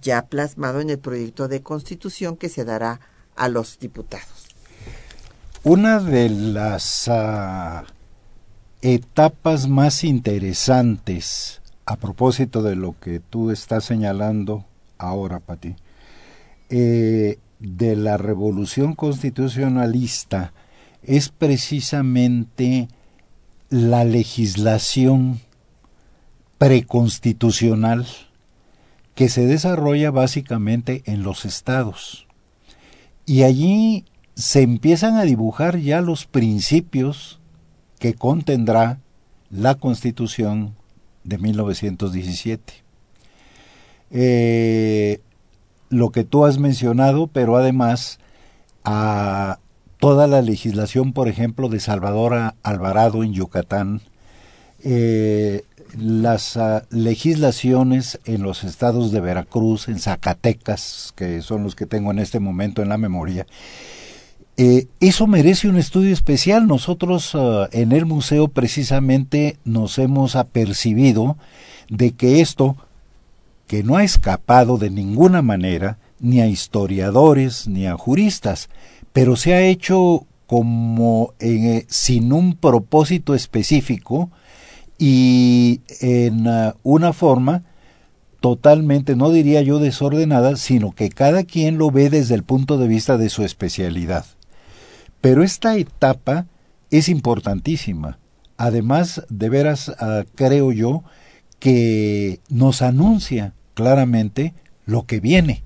ya 0.00 0.26
plasmado 0.26 0.80
en 0.80 0.90
el 0.90 0.98
proyecto 0.98 1.48
de 1.48 1.62
constitución 1.62 2.36
que 2.36 2.48
se 2.48 2.64
dará 2.64 3.00
a 3.36 3.48
los 3.48 3.78
diputados. 3.78 4.48
Una 5.62 6.00
de 6.00 6.28
las 6.28 7.08
ah, 7.08 7.84
etapas 8.82 9.68
más 9.68 10.04
interesantes 10.04 11.60
a 11.86 11.96
propósito 11.96 12.62
de 12.62 12.74
lo 12.74 12.98
que 12.98 13.20
tú 13.20 13.50
estás 13.50 13.84
señalando 13.84 14.64
ahora, 14.98 15.38
Pati, 15.38 15.76
eh, 16.68 17.38
de 17.60 17.96
la 17.96 18.16
revolución 18.16 18.94
constitucionalista 18.94 20.52
es 21.02 21.28
precisamente 21.28 22.88
la 23.70 24.04
legislación 24.04 25.40
preconstitucional 26.58 28.06
que 29.14 29.28
se 29.28 29.46
desarrolla 29.46 30.10
básicamente 30.10 31.02
en 31.06 31.22
los 31.22 31.44
estados. 31.44 32.26
Y 33.24 33.42
allí 33.42 34.04
se 34.34 34.62
empiezan 34.62 35.16
a 35.16 35.22
dibujar 35.22 35.78
ya 35.78 36.00
los 36.00 36.26
principios 36.26 37.40
que 37.98 38.14
contendrá 38.14 39.00
la 39.50 39.74
Constitución 39.76 40.74
de 41.24 41.38
1917. 41.38 42.74
Eh, 44.10 45.20
lo 45.88 46.10
que 46.10 46.24
tú 46.24 46.44
has 46.44 46.58
mencionado, 46.58 47.26
pero 47.26 47.56
además 47.56 48.18
a 48.84 49.58
toda 49.98 50.26
la 50.26 50.42
legislación, 50.42 51.12
por 51.12 51.28
ejemplo, 51.28 51.68
de 51.68 51.80
Salvador 51.80 52.54
Alvarado 52.62 53.22
en 53.22 53.32
Yucatán, 53.32 54.02
eh, 54.84 55.62
las 55.98 56.56
ah, 56.56 56.84
legislaciones 56.90 58.20
en 58.24 58.42
los 58.42 58.64
estados 58.64 59.10
de 59.12 59.20
Veracruz, 59.20 59.88
en 59.88 59.98
Zacatecas, 59.98 61.12
que 61.16 61.40
son 61.42 61.62
los 61.62 61.74
que 61.74 61.86
tengo 61.86 62.10
en 62.10 62.18
este 62.18 62.40
momento 62.40 62.82
en 62.82 62.88
la 62.88 62.98
memoria, 62.98 63.46
eh, 64.58 64.86
eso 65.00 65.26
merece 65.26 65.68
un 65.68 65.76
estudio 65.76 66.12
especial. 66.12 66.66
Nosotros 66.66 67.32
ah, 67.34 67.68
en 67.72 67.92
el 67.92 68.06
museo 68.06 68.48
precisamente 68.48 69.56
nos 69.64 69.98
hemos 69.98 70.36
apercibido 70.36 71.36
de 71.88 72.12
que 72.12 72.40
esto, 72.40 72.76
que 73.66 73.82
no 73.82 73.96
ha 73.96 74.04
escapado 74.04 74.78
de 74.78 74.90
ninguna 74.90 75.42
manera, 75.42 75.98
ni 76.20 76.40
a 76.40 76.46
historiadores 76.46 77.68
ni 77.68 77.86
a 77.86 77.94
juristas, 77.94 78.68
pero 79.16 79.34
se 79.34 79.54
ha 79.54 79.62
hecho 79.62 80.26
como 80.46 81.32
eh, 81.40 81.86
sin 81.88 82.34
un 82.34 82.54
propósito 82.54 83.34
específico, 83.34 84.30
y 84.98 85.80
en 86.00 86.46
uh, 86.46 86.74
una 86.82 87.14
forma 87.14 87.62
totalmente, 88.40 89.16
no 89.16 89.30
diría 89.30 89.62
yo 89.62 89.78
desordenada, 89.78 90.56
sino 90.56 90.92
que 90.92 91.08
cada 91.08 91.44
quien 91.44 91.78
lo 91.78 91.90
ve 91.90 92.10
desde 92.10 92.34
el 92.34 92.42
punto 92.42 92.76
de 92.76 92.88
vista 92.88 93.16
de 93.16 93.30
su 93.30 93.42
especialidad. 93.42 94.26
Pero 95.22 95.42
esta 95.42 95.78
etapa 95.78 96.44
es 96.90 97.08
importantísima. 97.08 98.18
Además, 98.58 99.22
de 99.30 99.48
veras, 99.48 99.88
uh, 99.88 100.24
creo 100.34 100.72
yo 100.72 101.04
que 101.58 102.40
nos 102.50 102.82
anuncia 102.82 103.54
claramente 103.72 104.52
lo 104.84 105.06
que 105.06 105.20
viene 105.20 105.62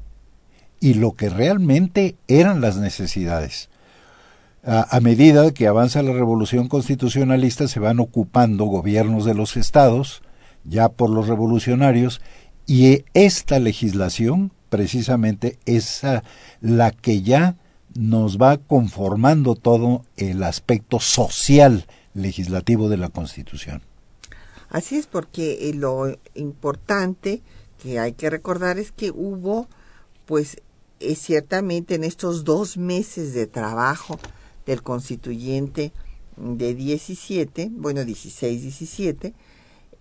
y 0.81 0.95
lo 0.95 1.13
que 1.13 1.29
realmente 1.29 2.17
eran 2.27 2.61
las 2.61 2.77
necesidades 2.77 3.71
a, 4.63 5.01
medida 5.01 5.53
que 5.53 5.67
avanza 5.67 6.03
la 6.03 6.13
revolución 6.13 6.69
constitucionalista 6.69 7.67
se 7.69 7.81
van 7.81 7.99
ocupando 7.99 8.67
gobiernos 8.67 9.25
de 9.25 9.35
los 9.35 9.57
estados, 9.57 10.23
ya 10.65 10.91
por 10.91 11.11
los 11.11 11.29
revolucionarios, 11.29 12.21
y 12.67 13.05
esta 13.15 13.59
legislación 13.59 14.53
precisamente 14.69 15.59
es 15.65 16.03
la 16.61 16.91
que 16.91 17.23
ya 17.23 17.57
nos 17.95 18.39
va 18.39 18.59
conformando 18.59 19.57
todo 19.57 20.05
el 20.17 20.43
aspecto 20.43 21.01
social 21.01 21.87
legislativo 22.15 22.89
de 22.89 22.99
la 22.99 23.09
Constitución. 23.09 23.83
Así 24.69 24.97
es, 24.97 25.07
porque 25.07 25.71
eh, 25.71 25.75
lo 25.75 26.17
importante 26.35 27.43
que 27.83 27.99
hay 27.99 28.13
que 28.13 28.31
recordar 28.31 28.79
es 28.79 28.93
que 28.93 29.11
hubo, 29.11 29.69
pues, 30.27 30.59
eh, 31.01 31.15
ciertamente 31.15 31.95
en 31.95 32.05
estos 32.05 32.45
dos 32.45 32.77
meses 32.77 33.35
de 33.35 33.47
trabajo, 33.47 34.19
del 34.67 34.83
constituyente 34.83 35.93
de 36.37 36.75
17, 36.75 37.71
bueno, 37.73 38.03
16-17, 38.03 39.35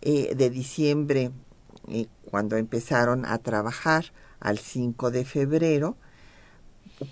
eh, 0.01 0.33
de 0.35 0.49
diciembre, 0.49 1.31
eh, 1.87 2.07
cuando 2.25 2.55
empezaron 2.55 3.25
a 3.25 3.37
trabajar 3.39 4.13
al 4.39 4.57
5 4.59 5.11
de 5.11 5.25
febrero, 5.25 5.97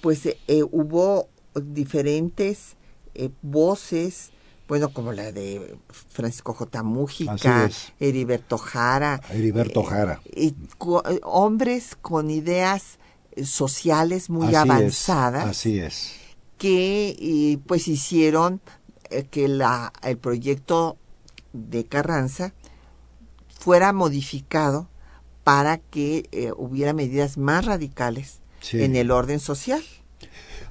pues 0.01 0.25
eh, 0.25 0.63
hubo 0.71 1.29
diferentes 1.55 2.75
voces, 3.41 4.29
bueno, 4.67 4.89
como 4.93 5.11
la 5.11 5.31
de 5.31 5.75
Francisco 5.89 6.53
J. 6.53 6.83
Mújica, 6.83 7.69
Heriberto 7.99 8.57
Jara. 8.57 9.19
Heriberto 9.29 9.83
Jara. 9.83 10.21
hombres 11.23 11.97
con 11.99 12.29
ideas 12.29 12.99
sociales 13.43 14.29
muy 14.29 14.55
avanzadas. 14.55 15.45
así 15.45 15.79
es 15.79 16.13
que 16.57 17.59
pues 17.67 17.87
hicieron 17.87 18.61
eh, 19.09 19.25
que 19.29 19.47
la, 19.47 19.93
el 20.03 20.17
proyecto 20.17 20.97
de 21.53 21.85
Carranza 21.85 22.53
fuera 23.47 23.93
modificado 23.93 24.89
para 25.43 25.77
que 25.77 26.27
eh, 26.31 26.51
hubiera 26.57 26.93
medidas 26.93 27.37
más 27.37 27.65
radicales 27.65 28.39
en 28.73 28.95
el 28.95 29.11
orden 29.11 29.39
social. 29.39 29.81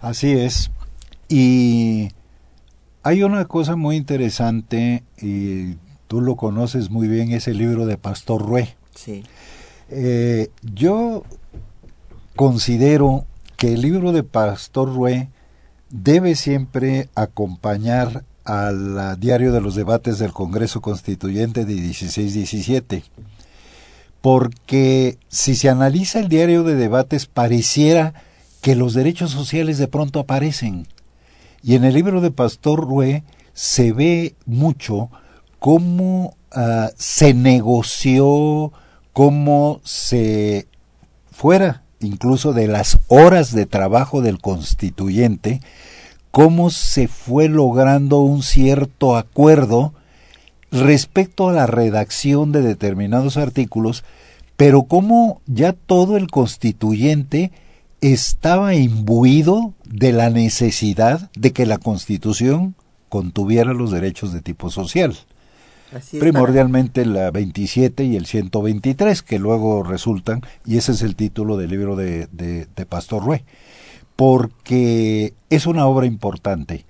Así 0.02 0.32
es. 0.32 0.70
Y 1.28 2.10
hay 3.02 3.22
una 3.22 3.46
cosa 3.46 3.74
muy 3.74 3.96
interesante, 3.96 5.02
y 5.20 5.76
tú 6.08 6.20
lo 6.20 6.36
conoces 6.36 6.90
muy 6.90 7.08
bien, 7.08 7.32
ese 7.32 7.54
libro 7.54 7.86
de 7.86 7.96
Pastor 7.96 8.42
Rue. 8.46 8.76
Sí. 8.94 9.24
Eh, 9.88 10.50
yo 10.62 11.22
considero 12.36 13.24
que 13.56 13.72
el 13.72 13.80
libro 13.80 14.12
de 14.12 14.22
Pastor 14.22 14.94
Rue 14.94 15.30
debe 15.90 16.34
siempre 16.34 17.08
acompañar 17.14 18.24
al 18.44 19.18
diario 19.18 19.52
de 19.52 19.60
los 19.60 19.74
debates 19.74 20.18
del 20.18 20.32
Congreso 20.32 20.80
Constituyente 20.80 21.64
de 21.64 21.74
16-17, 21.74 23.02
porque 24.20 25.18
si 25.28 25.56
se 25.56 25.68
analiza 25.68 26.20
el 26.20 26.28
diario 26.28 26.62
de 26.62 26.76
debates 26.76 27.26
pareciera 27.26 28.14
que 28.60 28.76
los 28.76 28.94
derechos 28.94 29.30
sociales 29.30 29.78
de 29.78 29.88
pronto 29.88 30.20
aparecen. 30.20 30.86
Y 31.62 31.74
en 31.74 31.84
el 31.84 31.94
libro 31.94 32.20
de 32.20 32.30
Pastor 32.30 32.80
Rue 32.86 33.24
se 33.54 33.92
ve 33.92 34.36
mucho 34.44 35.10
cómo 35.58 36.36
ah, 36.52 36.90
se 36.96 37.34
negoció, 37.34 38.72
cómo 39.12 39.80
se 39.84 40.68
fuera 41.32 41.85
incluso 42.00 42.52
de 42.52 42.68
las 42.68 42.98
horas 43.08 43.54
de 43.54 43.66
trabajo 43.66 44.22
del 44.22 44.40
constituyente, 44.40 45.60
cómo 46.30 46.70
se 46.70 47.08
fue 47.08 47.48
logrando 47.48 48.20
un 48.20 48.42
cierto 48.42 49.16
acuerdo 49.16 49.94
respecto 50.70 51.48
a 51.48 51.52
la 51.52 51.66
redacción 51.66 52.52
de 52.52 52.62
determinados 52.62 53.36
artículos, 53.36 54.04
pero 54.56 54.84
cómo 54.84 55.40
ya 55.46 55.72
todo 55.72 56.16
el 56.16 56.28
constituyente 56.28 57.52
estaba 58.00 58.74
imbuido 58.74 59.74
de 59.84 60.12
la 60.12 60.30
necesidad 60.30 61.30
de 61.34 61.52
que 61.52 61.66
la 61.66 61.78
constitución 61.78 62.74
contuviera 63.08 63.72
los 63.72 63.90
derechos 63.90 64.32
de 64.32 64.42
tipo 64.42 64.70
social 64.70 65.16
primordialmente 66.18 67.04
la 67.04 67.30
27 67.30 68.04
y 68.04 68.16
el 68.16 68.26
123, 68.26 69.22
que 69.22 69.38
luego 69.38 69.82
resultan, 69.82 70.42
y 70.64 70.76
ese 70.78 70.92
es 70.92 71.02
el 71.02 71.16
título 71.16 71.56
del 71.56 71.70
libro 71.70 71.96
de, 71.96 72.26
de, 72.32 72.86
Pastor 72.86 73.24
Rue, 73.24 73.44
porque 74.16 75.34
es 75.50 75.66
una 75.66 75.86
obra 75.86 76.06
importante. 76.06 76.84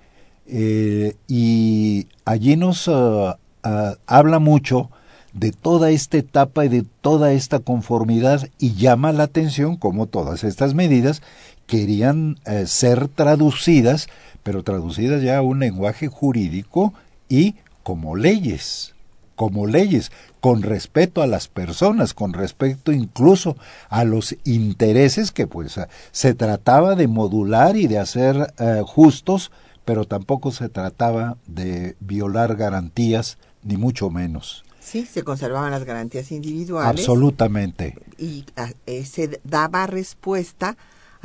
Eh, 0.47 1.15
y 1.27 2.07
allí 2.25 2.55
nos 2.55 2.87
ah, 2.87 3.37
ah, 3.63 3.95
habla 4.05 4.39
mucho 4.39 4.89
de 5.33 5.51
toda 5.51 5.91
esta 5.91 6.17
etapa 6.17 6.65
y 6.65 6.69
de 6.69 6.85
toda 7.01 7.33
esta 7.33 7.59
conformidad 7.59 8.47
y 8.59 8.73
llama 8.73 9.11
la 9.11 9.23
atención 9.23 9.75
como 9.75 10.07
todas 10.07 10.43
estas 10.43 10.73
medidas 10.73 11.21
querían 11.67 12.39
eh, 12.45 12.65
ser 12.65 13.07
traducidas, 13.09 14.07
pero 14.41 14.63
traducidas 14.63 15.21
ya 15.21 15.37
a 15.37 15.41
un 15.41 15.59
lenguaje 15.59 16.07
jurídico 16.07 16.93
y 17.29 17.55
como 17.87 18.17
leyes, 18.17 18.95
como 19.37 19.65
leyes, 19.65 20.11
con 20.41 20.61
respeto 20.61 21.21
a 21.21 21.25
las 21.25 21.47
personas, 21.47 22.13
con 22.13 22.33
respecto 22.33 22.91
incluso 22.91 23.55
a 23.87 24.03
los 24.03 24.35
intereses 24.43 25.31
que 25.31 25.47
pues 25.47 25.79
se 26.11 26.33
trataba 26.33 26.95
de 26.95 27.07
modular 27.07 27.77
y 27.77 27.87
de 27.87 27.97
hacer 27.97 28.53
eh, 28.59 28.81
justos, 28.85 29.53
pero 29.85 30.03
tampoco 30.03 30.51
se 30.51 30.67
trataba 30.67 31.37
de 31.47 31.95
violar 32.01 32.57
garantías, 32.57 33.37
ni 33.63 33.77
mucho 33.77 34.09
menos. 34.09 34.65
Sí, 34.81 35.05
se 35.05 35.23
conservaban 35.23 35.71
las 35.71 35.85
garantías 35.85 36.29
individuales. 36.33 36.89
Absolutamente. 36.89 37.95
Y 38.17 38.43
eh, 38.85 39.05
se 39.05 39.39
daba 39.45 39.87
respuesta 39.87 40.75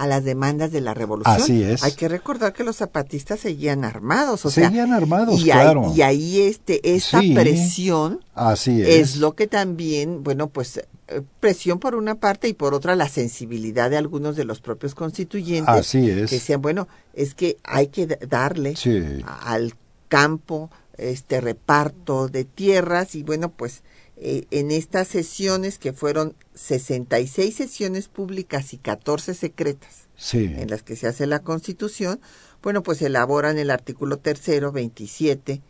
a 0.02 0.06
las 0.08 0.24
demandas 0.24 0.72
de 0.72 0.80
la 0.80 0.94
revolución. 0.94 1.36
Así 1.36 1.62
es. 1.62 1.82
Hay 1.84 1.92
que 1.92 2.08
recordar 2.08 2.52
que 2.52 2.64
los 2.64 2.76
zapatistas 2.76 3.38
seguían 3.40 3.84
armados, 3.84 4.44
o 4.44 4.50
seguían 4.50 4.88
sea, 4.88 4.96
armados, 4.96 5.40
y 5.40 5.44
claro. 5.44 5.84
Ahí, 5.90 5.96
y 5.96 6.02
ahí 6.02 6.40
este 6.40 6.94
esta 6.96 7.20
Sí. 7.20 7.34
presión 7.34 8.20
Así 8.34 8.82
es. 8.82 8.88
es 8.88 9.16
lo 9.18 9.34
que 9.36 9.46
también, 9.46 10.24
bueno, 10.24 10.48
pues 10.48 10.78
eh, 10.78 11.22
presión 11.40 11.78
por 11.78 11.94
una 11.94 12.16
parte 12.16 12.48
y 12.48 12.52
por 12.54 12.74
otra 12.74 12.96
la 12.96 13.08
sensibilidad 13.08 13.90
de 13.90 13.96
algunos 13.96 14.34
de 14.34 14.44
los 14.44 14.60
propios 14.60 14.94
constituyentes 14.94 15.68
Así 15.72 16.10
es. 16.10 16.30
que 16.30 16.36
decían, 16.36 16.60
bueno, 16.62 16.88
es 17.14 17.34
que 17.34 17.58
hay 17.62 17.86
que 17.88 18.06
da- 18.08 18.18
darle 18.28 18.74
Sí. 18.76 19.00
al 19.46 19.74
campo 20.08 20.70
este 20.98 21.40
reparto 21.40 22.28
de 22.28 22.44
tierras 22.44 23.14
y 23.14 23.22
bueno, 23.22 23.50
pues 23.50 23.82
eh, 24.24 24.46
en 24.50 24.70
estas 24.70 25.08
sesiones 25.08 25.78
que 25.78 25.92
fueron 25.92 26.34
66 26.54 27.54
sesiones 27.54 28.08
públicas 28.08 28.72
y 28.72 28.78
14 28.78 29.34
secretas 29.34 30.06
Sí. 30.16 30.44
en 30.56 30.70
las 30.70 30.82
que 30.84 30.94
se 30.94 31.08
hace 31.08 31.26
la 31.26 31.40
Constitución, 31.40 32.20
bueno, 32.62 32.82
pues 32.84 33.02
elaboran 33.02 33.58
el 33.58 33.70
artículo 33.70 34.18
tercero, 34.18 34.70
27, 34.70 35.60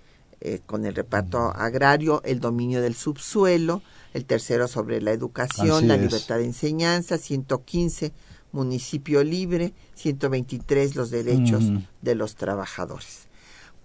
eh, 0.42 0.60
con 0.66 0.84
el 0.84 0.94
reparto 0.94 1.38
agrario, 1.38 2.20
el 2.24 2.40
dominio 2.40 2.82
del 2.82 2.94
subsuelo, 2.94 3.82
el 4.12 4.26
tercero 4.26 4.68
sobre 4.68 5.00
la 5.00 5.12
educación, 5.12 5.78
Así 5.78 5.86
la 5.86 5.94
es. 5.94 6.02
libertad 6.02 6.36
de 6.36 6.44
enseñanza, 6.44 7.16
115, 7.16 8.12
municipio 8.52 9.24
libre, 9.24 9.72
123, 9.94 10.94
los 10.96 11.10
derechos 11.10 11.64
de 12.02 12.14
los 12.14 12.34
trabajadores. 12.36 13.28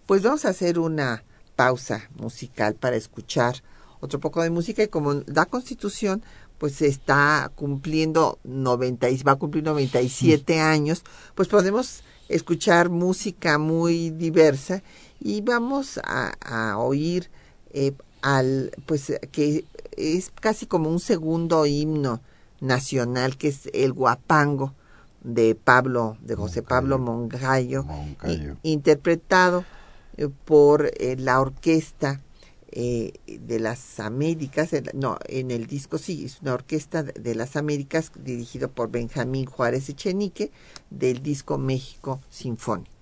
Pues 0.05 0.21
vamos 0.23 0.43
a 0.43 0.49
hacer 0.49 0.77
una 0.79 1.23
pausa 1.55 2.09
musical 2.17 2.75
para 2.75 2.97
escuchar 2.97 3.63
otro 3.99 4.19
poco 4.19 4.41
de 4.41 4.49
música 4.49 4.83
y 4.83 4.87
como 4.87 5.21
la 5.25 5.45
Constitución 5.45 6.23
pues 6.57 6.81
está 6.81 7.51
cumpliendo 7.55 8.39
90 8.43 9.09
y 9.09 9.23
va 9.23 9.33
a 9.33 9.35
cumplir 9.35 9.63
97 9.63 10.59
años, 10.59 11.03
pues 11.35 11.47
podemos 11.47 12.03
escuchar 12.29 12.89
música 12.89 13.57
muy 13.57 14.09
diversa 14.09 14.81
y 15.19 15.41
vamos 15.41 15.99
a, 16.03 16.33
a 16.41 16.77
oír 16.77 17.29
eh, 17.71 17.93
al 18.21 18.71
pues 18.85 19.13
que 19.31 19.65
es 19.95 20.31
casi 20.31 20.65
como 20.65 20.89
un 20.89 20.99
segundo 20.99 21.65
himno 21.65 22.21
nacional 22.59 23.37
que 23.37 23.49
es 23.49 23.69
el 23.73 23.93
guapango 23.93 24.73
de 25.21 25.55
Pablo 25.55 26.17
de 26.21 26.35
José 26.35 26.63
Pablo 26.63 26.99
Moncayo, 26.99 27.85
interpretado 28.63 29.65
eh, 30.15 30.29
por 30.45 30.91
eh, 30.97 31.15
la 31.17 31.39
orquesta 31.39 32.21
eh, 32.71 33.13
de 33.27 33.59
las 33.59 33.99
Américas, 33.99 34.71
no, 34.93 35.17
en 35.27 35.51
el 35.51 35.67
disco 35.67 35.97
sí, 35.97 36.25
es 36.25 36.41
una 36.41 36.53
orquesta 36.53 37.03
de- 37.03 37.13
de 37.13 37.35
las 37.35 37.55
Américas 37.55 38.11
dirigido 38.23 38.69
por 38.71 38.89
Benjamín 38.91 39.45
Juárez 39.45 39.89
Echenique 39.89 40.51
del 40.89 41.21
disco 41.21 41.57
México 41.57 42.21
Sinfónico. 42.29 42.96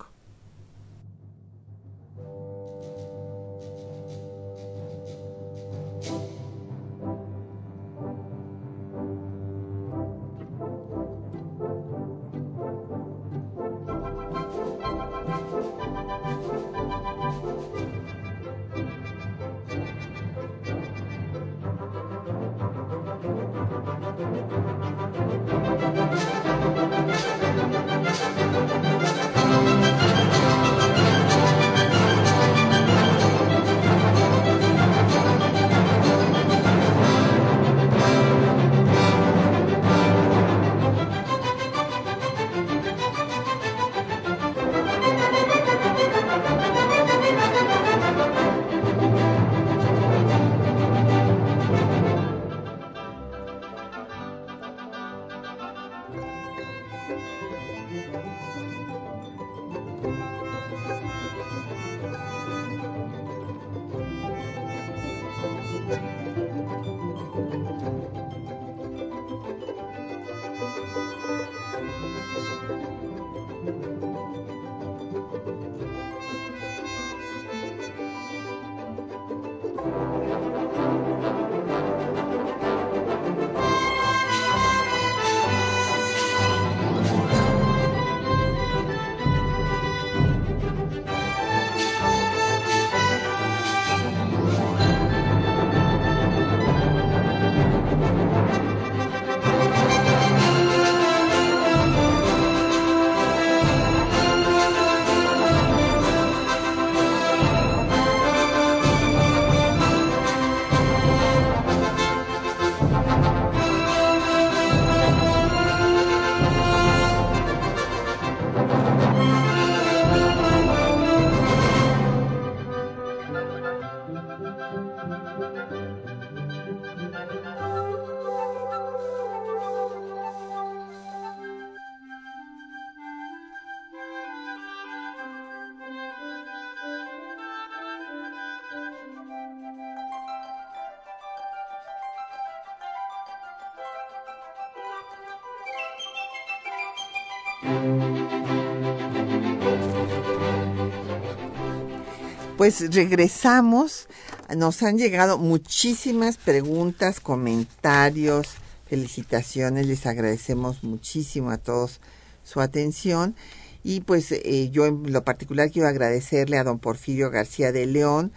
Pues 152.66 152.92
regresamos, 152.92 154.08
nos 154.56 154.82
han 154.82 154.98
llegado 154.98 155.38
muchísimas 155.38 156.36
preguntas, 156.36 157.20
comentarios, 157.20 158.56
felicitaciones, 158.88 159.86
les 159.86 160.04
agradecemos 160.04 160.82
muchísimo 160.82 161.52
a 161.52 161.58
todos 161.58 162.00
su 162.42 162.60
atención. 162.60 163.36
Y 163.84 164.00
pues 164.00 164.32
eh, 164.32 164.68
yo 164.72 164.84
en 164.86 165.12
lo 165.12 165.22
particular 165.22 165.70
quiero 165.70 165.86
agradecerle 165.86 166.58
a 166.58 166.64
don 166.64 166.80
Porfirio 166.80 167.30
García 167.30 167.70
de 167.70 167.86
León 167.86 168.32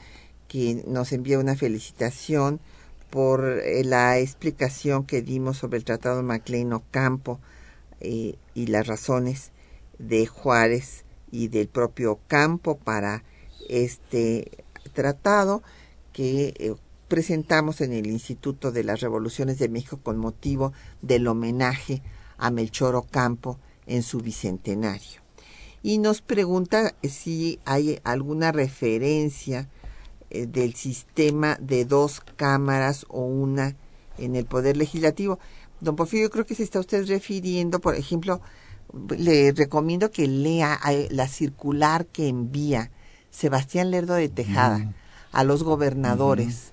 que 0.48 0.84
nos 0.86 1.12
envía 1.12 1.40
una 1.40 1.56
felicitación 1.56 2.60
por 3.10 3.44
eh, 3.48 3.84
la 3.84 4.20
explicación 4.20 5.08
que 5.08 5.24
dimos 5.24 5.58
sobre 5.58 5.80
el 5.80 5.86
Tratado 5.86 6.22
Maclean 6.22 6.72
Ocampo 6.74 7.40
eh, 8.00 8.36
y 8.54 8.68
las 8.68 8.86
razones 8.86 9.50
de 9.98 10.28
Juárez 10.28 11.04
y 11.32 11.48
del 11.48 11.68
propio 11.68 12.20
Campo 12.28 12.78
para 12.78 13.24
este 13.70 14.66
tratado 14.94 15.64
que 16.12 16.54
eh, 16.58 16.76
presentamos 17.08 17.82
en 17.82 17.94
el 17.94 18.08
Instituto 18.08 18.72
de 18.72 18.84
las 18.84 19.02
Revoluciones 19.02 19.60
de 19.60 19.70
México 19.70 20.00
con 20.02 20.18
motivo 20.18 20.74
del 21.02 21.28
homenaje 21.28 22.02
a 22.38 22.52
Melchor 22.52 22.96
Ocampo 22.96 23.60
en 23.88 24.04
su 24.04 24.20
bicentenario. 24.20 25.22
Y 25.82 25.98
nos 25.98 26.22
pregunta 26.22 26.94
si 27.04 27.60
hay 27.66 28.00
alguna 28.04 28.52
referencia 28.52 29.70
eh, 30.30 30.46
del 30.46 30.76
sistema 30.76 31.58
de 31.60 31.86
dos 31.86 32.22
cámaras 32.36 33.06
o 33.10 33.22
una 33.22 33.76
en 34.18 34.36
el 34.36 34.46
Poder 34.46 34.78
Legislativo. 34.78 35.40
Don 35.80 35.96
Porfirio, 35.96 36.30
creo 36.30 36.46
que 36.46 36.56
se 36.56 36.64
está 36.64 36.80
usted 36.80 37.08
refiriendo, 37.08 37.80
por 37.80 37.96
ejemplo, 37.96 38.42
le 39.18 39.54
recomiendo 39.54 40.12
que 40.12 40.28
lea 40.28 40.80
eh, 40.92 41.08
la 41.12 41.28
circular 41.28 42.06
que 42.06 42.28
envía 42.28 42.92
Sebastián 43.32 43.92
Lerdo 43.92 44.16
de 44.16 44.30
Tejada 44.30 44.92
a 45.32 45.44
los 45.44 45.64
gobernadores 45.64 46.72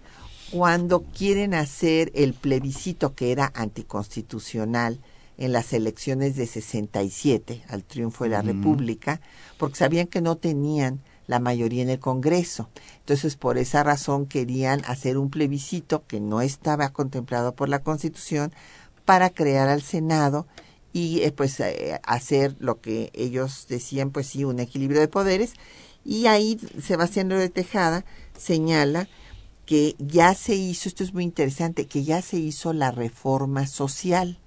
cuando 0.51 1.03
quieren 1.03 1.55
hacer 1.55 2.13
el 2.15 2.35
plebiscito 2.35 3.15
que 3.15 3.33
era 3.33 3.53
anticonstitucional 3.55 5.01
en 5.39 5.53
las 5.53 5.73
elecciones 5.73 6.37
de 6.37 6.47
67 6.47 7.63
al 7.69 7.85
triunfo 7.85 8.25
de 8.25 8.31
la 8.31 8.43
República, 8.43 9.21
porque 9.59 9.77
sabían 9.77 10.07
que 10.07 10.23
no 10.23 10.37
tenían 10.37 11.01
la 11.27 11.41
mayoría 11.41 11.83
en 11.83 11.91
el 11.91 11.99
Congreso. 11.99 12.71
Entonces, 13.01 13.37
por 13.37 13.59
esa 13.59 13.83
razón 13.83 14.27
querían 14.27 14.83
hacer 14.87 15.19
un 15.19 15.29
plebiscito 15.31 16.05
que 16.07 16.21
no 16.21 16.41
estaba 16.41 16.91
contemplado 16.91 17.55
por 17.55 17.69
la 17.69 17.81
Constitución 17.81 18.53
para 19.05 19.31
crear 19.31 19.69
al 19.69 19.83
Senado 19.83 20.47
y 20.93 21.23
eh, 21.23 21.33
pues 21.33 21.61
eh, 21.61 22.01
hacer 22.05 22.57
lo 22.59 22.81
que 22.81 23.11
ellos 23.13 23.67
decían, 23.69 24.11
pues 24.11 24.29
sí, 24.29 24.45
un 24.45 24.61
equilibrio 24.61 25.01
de 25.01 25.09
poderes. 25.09 25.53
Y 26.07 26.27
ahí 26.27 26.57
Sebastián 26.81 27.29
de 27.29 27.49
Tejada 27.49 28.05
señala 28.39 29.09
que 29.67 29.97
ya 29.99 30.35
se 30.35 30.55
hizo, 30.55 30.89
esto 30.89 31.03
es 31.03 31.13
muy 31.13 31.25
interesante, 31.25 31.87
que 31.87 32.05
ya 32.05 32.23
se 32.23 32.39
hizo 32.39 32.73
la 32.73 32.93
reforma 32.93 33.67
social 33.67 34.39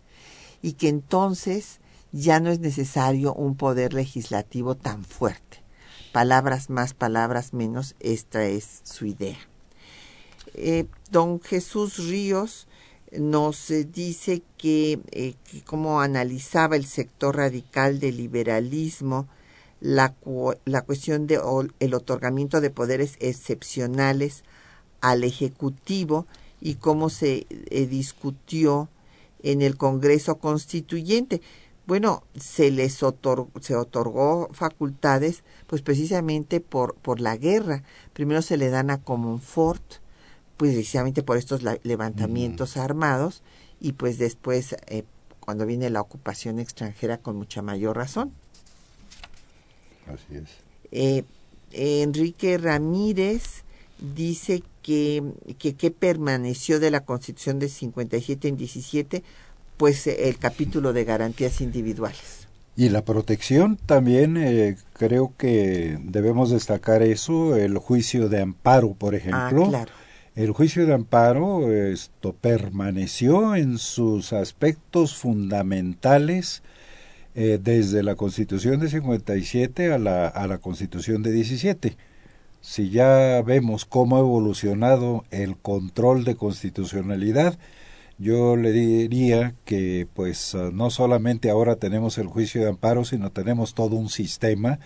y 0.62 0.74
que 0.74 0.88
entonces 0.88 1.82
ya 2.14 2.40
no 2.40 2.50
es 2.50 2.62
necesario 2.62 3.34
un 3.34 3.58
poder 3.58 3.94
legislativo 3.94 4.76
tan 4.76 5.04
fuerte. 5.04 5.58
Palabras 6.14 6.70
más, 6.70 6.94
palabras 6.94 7.54
menos, 7.54 7.96
esta 8.00 8.46
es 8.46 8.80
su 8.84 9.06
idea. 9.06 9.38
Eh, 10.54 10.86
don 11.12 11.42
Jesús 11.42 12.08
Ríos 12.08 12.70
nos 13.12 13.68
dice 13.92 14.44
que, 14.58 15.02
eh, 15.12 15.34
que 15.52 15.62
como 15.66 16.00
analizaba 16.00 16.78
el 16.78 16.86
sector 16.86 17.36
radical 17.36 18.00
del 18.00 18.16
liberalismo 18.16 19.28
la, 19.82 20.16
la 20.66 20.82
cuestión 20.82 21.28
del 21.28 21.42
el 21.80 21.94
otorgamiento 21.94 22.62
de 22.62 22.70
poderes 22.70 23.16
excepcionales 23.20 24.44
al 25.02 25.24
Ejecutivo 25.24 26.28
y 26.62 26.76
cómo 26.76 27.10
se 27.10 27.48
discutió 27.90 28.90
en 29.44 29.62
el 29.62 29.78
Congreso 29.78 30.38
Constituyente. 30.38 31.42
Bueno, 31.88 32.24
se 32.36 32.70
les 32.70 33.02
otorgó, 33.02 33.50
se 33.62 33.76
otorgó 33.76 34.50
facultades 34.52 35.44
pues 35.66 35.82
precisamente 35.82 36.60
por, 36.60 36.96
por 36.96 37.20
la 37.20 37.36
guerra. 37.36 37.84
Primero 38.14 38.42
se 38.42 38.58
le 38.58 38.70
dan 38.70 38.92
a 38.92 39.02
Comonfort, 39.02 39.84
pues 40.58 40.74
precisamente 40.74 41.24
por 41.24 41.38
estos 41.38 41.64
levantamientos 41.84 42.78
armados 42.78 43.42
y 43.80 43.94
pues 43.94 44.18
después 44.18 44.76
eh, 44.88 45.04
cuando 45.40 45.66
viene 45.66 45.90
la 45.90 46.02
ocupación 46.02 46.60
extranjera 46.60 47.18
con 47.18 47.38
mucha 47.38 47.62
mayor 47.62 47.98
razón. 47.98 48.34
Así 50.14 50.36
es. 50.36 50.50
Eh, 50.92 51.24
Enrique 51.72 52.58
Ramírez 52.58 53.64
dice 54.16 54.64
que, 54.82 55.24
que, 55.58 55.92
permaneció 55.92 56.80
de 56.80 56.92
la 56.92 57.02
Constitución 57.02 57.60
de 57.60 57.70
57 57.70 58.48
en 58.48 58.58
17, 58.58 59.24
pues 59.78 60.08
el 60.08 60.38
capítulo 60.38 60.94
de 60.94 61.06
garantías 61.06 61.62
individuales. 61.62 62.48
Y 62.76 62.90
la 62.90 63.04
protección 63.04 63.78
también, 63.78 64.38
eh, 64.38 64.78
creo 64.94 65.34
que 65.38 66.00
debemos 66.02 66.50
destacar 66.50 67.02
eso, 67.02 67.56
el 67.56 67.78
juicio 67.78 68.30
de 68.30 68.42
amparo, 68.42 68.94
por 68.94 69.16
ejemplo. 69.16 69.66
Ah, 69.66 69.70
claro. 69.70 69.92
El 70.36 70.52
juicio 70.52 70.86
de 70.86 70.94
amparo 70.94 71.74
esto 71.74 72.34
permaneció 72.34 73.56
en 73.56 73.78
sus 73.78 74.32
aspectos 74.32 75.16
fundamentales 75.18 76.64
eh, 77.36 77.60
desde 77.62 78.04
la 78.04 78.16
Constitución 78.16 78.80
de 78.80 78.90
57 78.90 79.94
a 79.94 79.98
la, 79.98 80.28
a 80.28 80.48
la 80.48 80.58
Constitución 80.58 81.24
de 81.24 81.32
17 81.32 81.98
si 82.62 82.90
ya 82.90 83.42
vemos 83.42 83.86
cómo 83.86 84.18
ha 84.18 84.20
evolucionado 84.20 85.26
el 85.32 85.58
control 85.58 86.26
de 86.26 86.36
constitucionalidad, 86.36 87.58
yo 88.18 88.58
le 88.58 88.72
diría 88.74 89.56
que 89.66 90.08
pues 90.14 90.56
ah, 90.56 90.70
no 90.74 90.90
solamente 90.90 91.50
ahora 91.50 91.78
tenemos 91.78 92.18
el 92.18 92.28
juicio 92.28 92.62
de 92.62 92.70
amparo, 92.70 93.06
sino 93.06 93.32
tenemos 93.32 93.74
todo 93.74 93.96
un 93.96 94.10
sistema, 94.10 94.80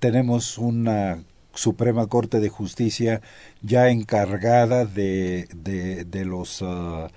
tenemos 0.00 0.58
una 0.58 1.22
Suprema 1.54 2.06
Corte 2.06 2.40
de 2.40 2.48
Justicia 2.48 3.22
ya 3.62 3.90
encargada 3.90 4.84
de, 4.86 5.48
de, 5.54 6.04
de 6.04 6.24
los 6.24 6.62
uh, 6.62 7.08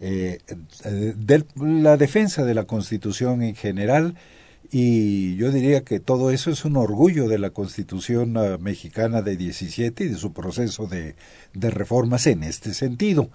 eh, 0.00 0.38
de 0.84 1.44
la 1.56 1.96
defensa 1.96 2.44
de 2.44 2.54
la 2.54 2.64
Constitución 2.64 3.42
en 3.42 3.54
general 3.54 4.14
y 4.70 5.36
yo 5.36 5.52
diría 5.52 5.84
que 5.84 6.00
todo 6.00 6.30
eso 6.30 6.50
es 6.50 6.64
un 6.64 6.76
orgullo 6.76 7.28
de 7.28 7.38
la 7.38 7.50
Constitución 7.50 8.36
ah, 8.36 8.58
mexicana 8.58 9.22
de 9.22 9.36
17 9.36 10.04
y 10.04 10.08
de 10.08 10.16
su 10.16 10.32
proceso 10.32 10.86
de, 10.86 11.14
reformas 11.54 12.26
en 12.26 12.42
este 12.42 12.74
sentido. 12.74 13.30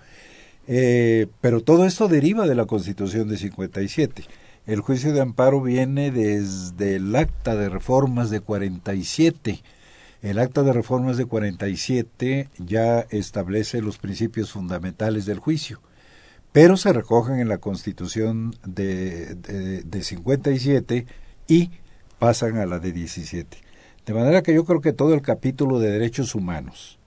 Eh, 0.67 1.27
pero 1.39 1.61
todo 1.61 1.85
esto 1.85 2.07
deriva 2.07 2.47
de 2.47 2.55
la 2.55 2.65
Constitución 2.65 3.29
de 3.29 3.37
57. 3.37 4.23
El 4.67 4.81
juicio 4.81 5.13
de 5.13 5.21
amparo 5.21 5.61
viene 5.61 6.11
desde 6.11 6.97
el 6.97 7.15
acta 7.15 7.55
de 7.55 7.69
reformas 7.69 8.29
de 8.29 8.41
47. 8.41 9.61
El 10.21 10.37
acta 10.37 10.63
de 10.63 10.73
reformas 10.73 11.17
de 11.17 11.25
47 11.25 12.49
ya 12.59 12.99
establece 13.09 13.81
los 13.81 13.97
principios 13.97 14.51
fundamentales 14.51 15.25
del 15.25 15.39
juicio, 15.39 15.81
pero 16.51 16.77
se 16.77 16.93
recogen 16.93 17.39
en 17.39 17.49
la 17.49 17.59
Constitución 17.59 18.55
de, 18.65 19.35
de, 19.35 19.83
de 19.83 20.03
57 20.03 21.05
y 21.47 21.71
pasan 22.19 22.57
a 22.57 22.65
la 22.65 22.79
de 22.79 22.91
17. 22.91 23.57
De 24.05 24.13
manera 24.13 24.41
que 24.41 24.53
yo 24.53 24.65
creo 24.65 24.81
que 24.81 24.93
todo 24.93 25.13
el 25.13 25.21
capítulo 25.21 25.79
de 25.79 25.91
derechos 25.91 26.35
humanos, 26.35 26.99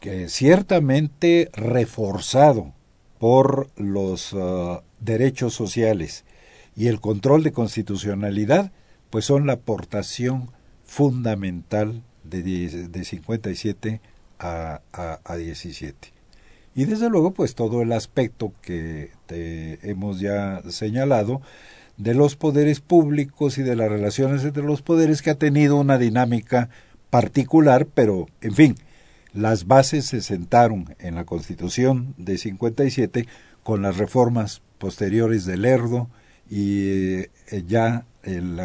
que 0.00 0.28
ciertamente 0.28 1.50
reforzado 1.52 2.72
por 3.18 3.70
los 3.76 4.32
uh, 4.32 4.82
derechos 5.00 5.54
sociales 5.54 6.24
y 6.74 6.88
el 6.88 7.00
control 7.00 7.42
de 7.42 7.52
constitucionalidad, 7.52 8.72
pues 9.10 9.24
son 9.24 9.46
la 9.46 9.54
aportación 9.54 10.50
fundamental 10.84 12.02
de, 12.24 12.42
de 12.42 13.04
57 13.04 14.00
a, 14.38 14.80
a, 14.92 15.20
a, 15.24 15.36
17. 15.36 16.11
Y 16.74 16.86
desde 16.86 17.10
luego, 17.10 17.32
pues 17.32 17.54
todo 17.54 17.82
el 17.82 17.92
aspecto 17.92 18.52
que 18.62 19.10
te 19.26 19.78
hemos 19.88 20.20
ya 20.20 20.62
señalado 20.70 21.42
de 21.96 22.14
los 22.14 22.36
poderes 22.36 22.80
públicos 22.80 23.58
y 23.58 23.62
de 23.62 23.76
las 23.76 23.90
relaciones 23.90 24.44
entre 24.44 24.62
los 24.62 24.82
poderes 24.82 25.22
que 25.22 25.30
ha 25.30 25.38
tenido 25.38 25.76
una 25.76 25.98
dinámica 25.98 26.70
particular, 27.10 27.86
pero 27.86 28.26
en 28.40 28.54
fin, 28.54 28.76
las 29.34 29.66
bases 29.66 30.06
se 30.06 30.22
sentaron 30.22 30.94
en 30.98 31.14
la 31.14 31.24
Constitución 31.24 32.14
de 32.16 32.38
57 32.38 33.26
con 33.62 33.82
las 33.82 33.98
reformas 33.98 34.62
posteriores 34.78 35.44
del 35.44 35.62
Lerdo 35.62 36.08
y 36.50 37.20
eh, 37.20 37.30
ya 37.66 38.04
el, 38.22 38.60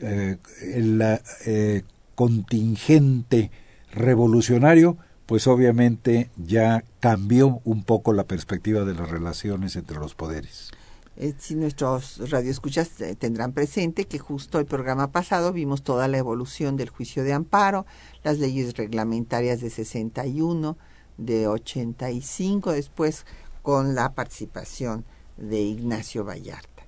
eh, 0.00 0.36
el 0.62 1.18
eh, 1.46 1.82
contingente 2.14 3.50
revolucionario, 3.92 4.96
pues 5.26 5.48
obviamente 5.48 6.30
ya 6.36 6.84
cambió 7.00 7.60
un 7.64 7.82
poco 7.82 8.12
la 8.12 8.24
perspectiva 8.24 8.84
de 8.84 8.94
las 8.94 9.10
relaciones 9.10 9.74
entre 9.76 9.98
los 9.98 10.14
poderes. 10.14 10.70
Eh, 11.16 11.34
si 11.38 11.54
nuestros 11.54 12.30
radioescuchas 12.30 13.00
eh, 13.00 13.16
tendrán 13.16 13.52
presente 13.52 14.04
que 14.04 14.18
justo 14.18 14.58
el 14.58 14.66
programa 14.66 15.10
pasado 15.12 15.52
vimos 15.52 15.82
toda 15.82 16.08
la 16.08 16.18
evolución 16.18 16.76
del 16.76 16.90
juicio 16.90 17.24
de 17.24 17.32
amparo, 17.32 17.86
las 18.22 18.38
leyes 18.38 18.76
reglamentarias 18.76 19.60
de 19.60 19.70
61, 19.70 20.76
de 21.16 21.48
85, 21.48 22.72
después 22.72 23.24
con 23.62 23.94
la 23.94 24.14
participación 24.14 25.04
de 25.38 25.60
Ignacio 25.60 26.22
Vallarta. 26.22 26.84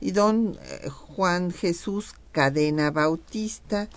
Y 0.00 0.12
don 0.12 0.56
eh, 0.62 0.88
Juan 0.88 1.50
Jesús 1.50 2.14
Cadena 2.32 2.90
Bautista 2.90 3.88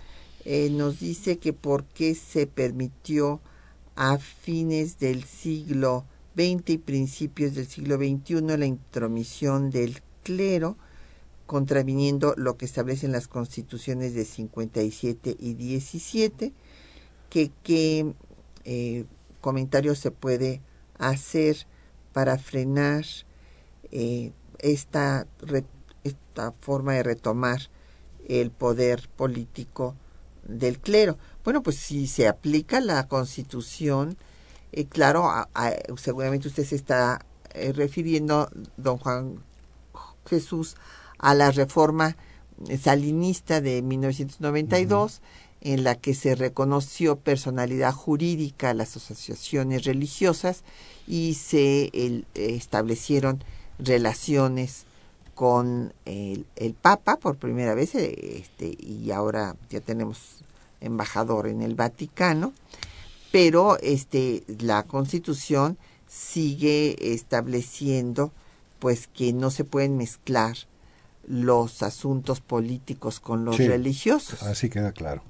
nos 0.71 0.99
dice 0.99 1.37
que 1.37 1.53
por 1.53 1.83
qué 1.83 2.15
se 2.15 2.47
permitió 2.47 3.39
a 4.03 4.17
fines 4.17 4.97
del 4.97 5.23
siglo 5.25 6.05
XX 6.35 6.71
y 6.71 6.77
principios 6.79 7.53
del 7.53 7.67
siglo 7.67 7.97
XXI 7.97 8.57
la 8.57 8.65
intromisión 8.65 9.69
del 9.69 10.01
clero, 10.23 10.75
contraviniendo 11.45 12.33
lo 12.35 12.57
que 12.57 12.65
establecen 12.65 13.11
las 13.11 13.27
constituciones 13.27 14.15
de 14.15 14.25
57 14.25 15.37
y 15.37 15.53
17, 15.53 16.51
que 17.29 17.51
qué 17.61 18.15
eh, 18.63 19.05
comentario 19.39 19.93
se 19.93 20.09
puede 20.09 20.61
hacer 20.97 21.67
para 22.11 22.39
frenar 22.39 23.05
eh, 23.91 24.31
esta, 24.57 25.27
esta 26.03 26.53
forma 26.53 26.93
de 26.93 27.03
retomar 27.03 27.69
el 28.27 28.49
poder 28.49 29.07
político 29.15 29.95
del 30.51 30.79
clero. 30.79 31.17
Bueno, 31.43 31.63
pues 31.63 31.77
si 31.77 32.07
se 32.07 32.27
aplica 32.27 32.79
la 32.79 33.07
constitución, 33.07 34.17
eh, 34.71 34.85
claro, 34.85 35.29
seguramente 35.97 36.47
usted 36.47 36.65
se 36.65 36.75
está 36.75 37.25
eh, 37.53 37.73
refiriendo, 37.73 38.49
don 38.77 38.97
Juan 38.97 39.43
Jesús, 40.25 40.75
a 41.17 41.33
la 41.33 41.51
reforma 41.51 42.15
salinista 42.79 43.61
de 43.61 43.81
1992, 43.81 45.21
en 45.61 45.83
la 45.83 45.95
que 45.95 46.13
se 46.13 46.35
reconoció 46.35 47.17
personalidad 47.17 47.93
jurídica 47.93 48.71
a 48.71 48.73
las 48.73 48.95
asociaciones 48.97 49.83
religiosas 49.83 50.63
y 51.07 51.35
se 51.35 51.91
establecieron 52.33 53.43
relaciones 53.77 54.85
con 55.35 55.93
el, 56.05 56.45
Papa 56.81 57.17
por 57.17 57.37
primera 57.37 57.73
vez 57.73 57.95
este, 57.95 58.75
y 58.79 59.11
ahora 59.11 59.55
ya 59.69 59.81
tenemos 59.81 60.43
embajador 60.79 61.47
en 61.47 61.61
el 61.61 61.75
Vaticano, 61.75 62.53
pero 63.31 63.77
este, 63.79 64.43
la 64.59 64.83
Constitución 64.83 65.77
sigue 66.07 67.13
estableciendo 67.13 68.31
pues 68.79 69.07
que 69.07 69.31
no 69.31 69.51
se 69.51 69.63
pueden 69.63 69.95
mezclar 69.95 70.57
los 71.27 71.83
asuntos 71.83 72.41
políticos 72.41 73.19
con 73.19 73.45
los 73.45 73.57
religiosos. 73.57 74.41
Así 74.43 74.69
queda 74.69 74.91
claro. 74.91 75.23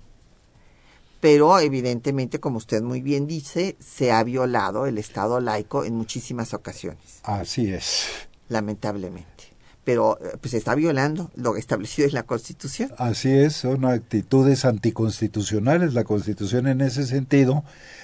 Pero 1.20 1.60
evidentemente, 1.60 2.40
como 2.40 2.58
usted 2.58 2.82
muy 2.82 3.02
bien 3.02 3.28
dice, 3.28 3.76
se 3.80 4.12
ha 4.12 4.24
violado 4.24 4.88
el 4.88 4.98
Estado 4.98 5.40
laico 5.40 5.84
en 5.86 5.96
muchísimas 5.96 6.54
ocasiones. 6.56 7.20
Así 7.24 7.72
es. 7.72 8.08
Lamentablemente. 8.50 9.51
Pero 9.84 10.20
eh, 10.22 10.38
pues 10.40 10.52
se 10.52 10.58
está 10.58 10.76
violando 10.76 11.32
lo 11.36 11.56
establecido 11.56 12.08
en 12.08 12.14
la 12.14 12.24
Constitución. 12.24 12.92
Así 12.98 13.32
es, 13.32 13.56
son 13.56 13.86
actitudes 13.86 14.66
anticonstitucionales. 14.66 15.94
La 15.94 16.04
Constitución 16.04 16.68
en 16.68 16.82
ese 16.82 17.06
sentido 17.06 17.64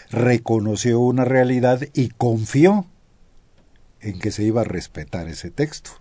reconoció 0.10 1.00
una 1.00 1.26
realidad 1.26 1.82
y 1.94 2.10
confió 2.10 2.88
en 4.02 4.20
que 4.20 4.32
se 4.32 4.44
iba 4.44 4.62
a 4.62 4.66
respetar 4.66 5.28
ese 5.28 5.52
texto. 5.52 5.92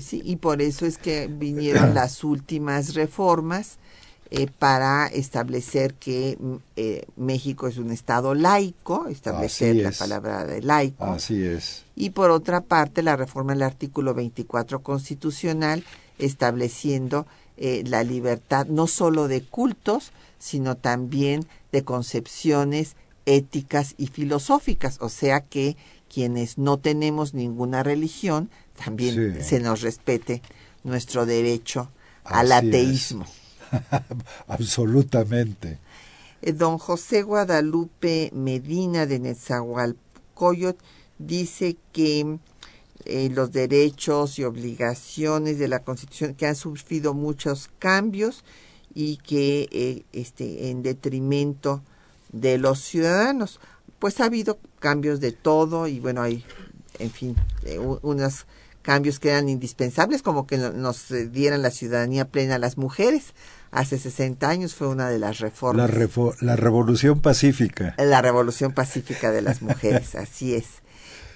Sí, 0.00 0.22
y 0.24 0.36
por 0.36 0.60
eso 0.60 0.86
es 0.86 0.98
que 0.98 1.28
vinieron 1.28 1.94
las 1.94 2.24
últimas 2.24 2.94
reformas 2.94 3.78
eh, 4.30 4.46
para 4.58 5.06
establecer 5.06 5.94
que 5.94 6.36
mm, 6.38 6.54
eh, 6.76 7.06
México 7.16 7.66
es 7.66 7.78
un 7.78 7.90
Estado 7.90 8.34
laico, 8.34 9.06
establecer 9.08 9.76
la 9.76 9.90
palabra 9.90 10.44
de 10.44 10.60
laico. 10.60 11.04
Así 11.04 11.42
es. 11.42 11.84
Y 11.96 12.10
por 12.10 12.30
otra 12.30 12.60
parte, 12.60 13.02
la 13.02 13.16
reforma 13.16 13.54
del 13.54 13.62
artículo 13.62 14.12
24 14.12 14.80
constitucional, 14.82 15.82
estableciendo 16.18 17.26
eh, 17.56 17.82
la 17.86 18.04
libertad 18.04 18.66
no 18.66 18.86
solo 18.86 19.28
de 19.28 19.42
cultos, 19.42 20.12
sino 20.38 20.76
también 20.76 21.46
de 21.72 21.84
concepciones 21.84 22.96
éticas 23.24 23.94
y 23.96 24.08
filosóficas, 24.08 24.98
o 25.00 25.08
sea 25.08 25.40
que 25.40 25.76
quienes 26.12 26.58
no 26.58 26.76
tenemos 26.76 27.32
ninguna 27.32 27.82
religión 27.82 28.50
también 28.84 29.42
se 29.42 29.60
nos 29.60 29.80
respete 29.80 30.42
nuestro 30.84 31.24
derecho 31.24 31.90
al 32.24 32.52
ateísmo. 32.52 33.24
Absolutamente. 34.46 35.78
Eh, 36.42 36.52
don 36.52 36.78
José 36.78 37.22
Guadalupe 37.22 38.30
Medina 38.32 39.06
de 39.06 39.18
Nezahualcóyotl 39.18 40.84
dice 41.18 41.76
que 41.92 42.38
eh, 43.04 43.30
los 43.30 43.52
derechos 43.52 44.38
y 44.38 44.44
obligaciones 44.44 45.58
de 45.58 45.68
la 45.68 45.80
Constitución 45.80 46.34
que 46.34 46.46
han 46.46 46.56
sufrido 46.56 47.14
muchos 47.14 47.70
cambios 47.78 48.44
y 48.94 49.16
que 49.18 49.68
eh, 49.72 50.04
este 50.12 50.70
en 50.70 50.82
detrimento 50.82 51.82
de 52.32 52.58
los 52.58 52.80
ciudadanos. 52.80 53.60
Pues 53.98 54.20
ha 54.20 54.26
habido 54.26 54.58
cambios 54.78 55.18
de 55.20 55.32
todo 55.32 55.88
y 55.88 55.98
bueno, 55.98 56.22
hay, 56.22 56.44
en 57.00 57.10
fin, 57.10 57.34
unos 58.02 58.46
cambios 58.82 59.18
que 59.18 59.30
eran 59.30 59.48
indispensables, 59.48 60.22
como 60.22 60.46
que 60.46 60.56
nos 60.56 61.06
dieran 61.32 61.62
la 61.62 61.72
ciudadanía 61.72 62.28
plena 62.28 62.54
a 62.54 62.58
las 62.58 62.78
mujeres. 62.78 63.34
Hace 63.70 63.98
60 63.98 64.48
años 64.48 64.74
fue 64.74 64.88
una 64.88 65.08
de 65.08 65.18
las 65.18 65.38
reformas. 65.38 65.90
La, 65.90 66.32
la 66.40 66.56
revolución 66.56 67.20
pacífica. 67.20 67.94
La 67.98 68.22
revolución 68.22 68.72
pacífica 68.72 69.30
de 69.30 69.42
las 69.42 69.62
mujeres, 69.62 70.14
así 70.14 70.54
es. 70.54 70.82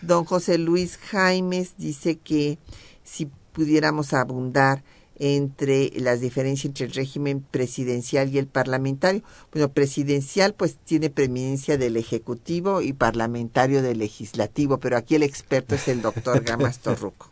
Don 0.00 0.24
José 0.24 0.58
Luis 0.58 0.98
Jaimes 0.98 1.74
dice 1.76 2.18
que 2.18 2.58
si 3.04 3.30
pudiéramos 3.52 4.14
abundar 4.14 4.82
entre 5.24 5.92
las 6.00 6.20
diferencias 6.20 6.70
entre 6.70 6.86
el 6.86 6.92
régimen 6.92 7.44
presidencial 7.48 8.28
y 8.30 8.38
el 8.38 8.48
parlamentario. 8.48 9.22
Bueno, 9.52 9.70
presidencial 9.70 10.54
pues 10.54 10.76
tiene 10.84 11.10
preeminencia 11.10 11.78
del 11.78 11.96
Ejecutivo 11.96 12.82
y 12.82 12.92
parlamentario 12.92 13.82
del 13.82 13.98
Legislativo, 13.98 14.78
pero 14.78 14.96
aquí 14.96 15.14
el 15.14 15.22
experto 15.22 15.76
es 15.76 15.86
el 15.86 16.02
doctor 16.02 16.42
Gamas 16.44 16.80
Torruco. 16.80 17.30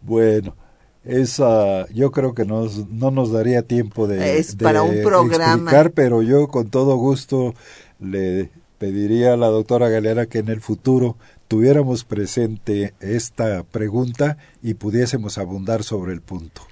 Bueno, 0.00 0.56
esa 1.04 1.88
yo 1.88 2.10
creo 2.10 2.34
que 2.34 2.44
nos, 2.44 2.88
no 2.88 3.10
nos 3.10 3.32
daría 3.32 3.62
tiempo 3.62 4.06
de, 4.06 4.38
es 4.38 4.56
para 4.56 4.82
un 4.82 5.02
programa. 5.02 5.54
explicar, 5.54 5.90
pero 5.92 6.22
yo 6.22 6.48
con 6.48 6.68
todo 6.68 6.96
gusto 6.96 7.54
le 8.00 8.50
pediría 8.78 9.34
a 9.34 9.36
la 9.36 9.48
doctora 9.48 9.88
Galera 9.88 10.26
que 10.26 10.38
en 10.38 10.48
el 10.48 10.60
futuro 10.60 11.16
tuviéramos 11.48 12.04
presente 12.04 12.94
esta 13.00 13.62
pregunta 13.62 14.38
y 14.62 14.74
pudiésemos 14.74 15.38
abundar 15.38 15.82
sobre 15.82 16.12
el 16.12 16.20
punto 16.20 16.62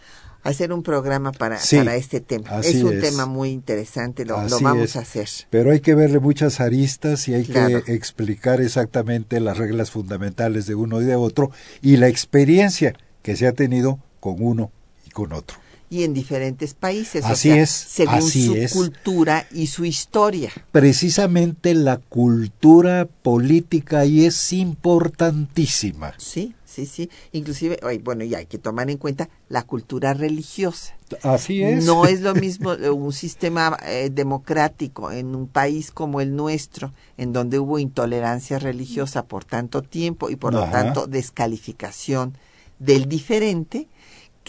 hacer 0.42 0.72
un 0.72 0.82
programa 0.82 1.32
para, 1.32 1.58
para 1.70 1.96
este 1.96 2.20
tema. 2.20 2.60
Es 2.60 2.82
un 2.82 3.00
tema 3.00 3.26
muy 3.26 3.50
interesante, 3.50 4.24
lo, 4.24 4.36
vamos 4.60 4.96
a 4.96 5.00
hacer. 5.00 5.28
Pero 5.50 5.72
hay 5.72 5.80
que 5.80 5.94
verle 5.94 6.18
muchas 6.18 6.60
aristas 6.60 7.28
y 7.28 7.34
hay 7.34 7.44
que 7.44 7.82
explicar 7.86 8.60
exactamente 8.60 9.40
las 9.40 9.58
reglas 9.58 9.90
fundamentales 9.90 10.66
de 10.66 10.74
uno 10.74 11.00
y 11.02 11.04
de 11.04 11.16
otro 11.16 11.50
y 11.82 11.96
la 11.96 12.08
experiencia 12.08 12.94
que 13.22 13.36
se 13.36 13.46
ha 13.46 13.52
tenido 13.52 13.98
con 14.20 14.36
uno 14.38 14.70
y 15.06 15.10
con 15.10 15.32
otro. 15.32 15.58
Y 15.92 16.04
en 16.04 16.14
diferentes 16.14 16.72
países, 16.72 17.24
así 17.24 17.50
es, 17.50 17.68
según 17.68 18.22
su 18.22 18.54
cultura 18.72 19.48
y 19.50 19.66
su 19.66 19.84
historia. 19.84 20.52
Precisamente 20.70 21.74
la 21.74 21.96
cultura 21.96 23.08
política 23.22 23.98
ahí 23.98 24.24
es 24.24 24.52
importantísima. 24.52 26.14
Sí, 26.16 26.54
sí, 26.64 26.86
sí. 26.86 27.10
Inclusive, 27.32 27.80
bueno, 28.04 28.22
y 28.22 28.36
hay 28.36 28.46
que 28.46 28.58
tomar 28.58 28.88
en 28.88 28.98
cuenta 28.98 29.28
la 29.48 29.64
cultura 29.64 30.14
religiosa. 30.14 30.94
Así 31.24 31.60
es. 31.64 31.84
No 31.84 32.06
es 32.06 32.20
lo 32.20 32.34
mismo 32.36 32.70
un 32.70 33.12
sistema 33.12 33.76
eh, 33.84 34.10
democrático 34.12 35.10
en 35.10 35.34
un 35.34 35.48
país 35.48 35.90
como 35.90 36.20
el 36.20 36.36
nuestro, 36.36 36.92
en 37.16 37.32
donde 37.32 37.58
hubo 37.58 37.80
intolerancia 37.80 38.60
religiosa 38.60 39.24
por 39.24 39.44
tanto 39.44 39.82
tiempo 39.82 40.30
y 40.30 40.36
por 40.36 40.54
lo 40.54 40.70
tanto 40.70 41.08
descalificación 41.08 42.34
del 42.78 43.08
diferente, 43.08 43.88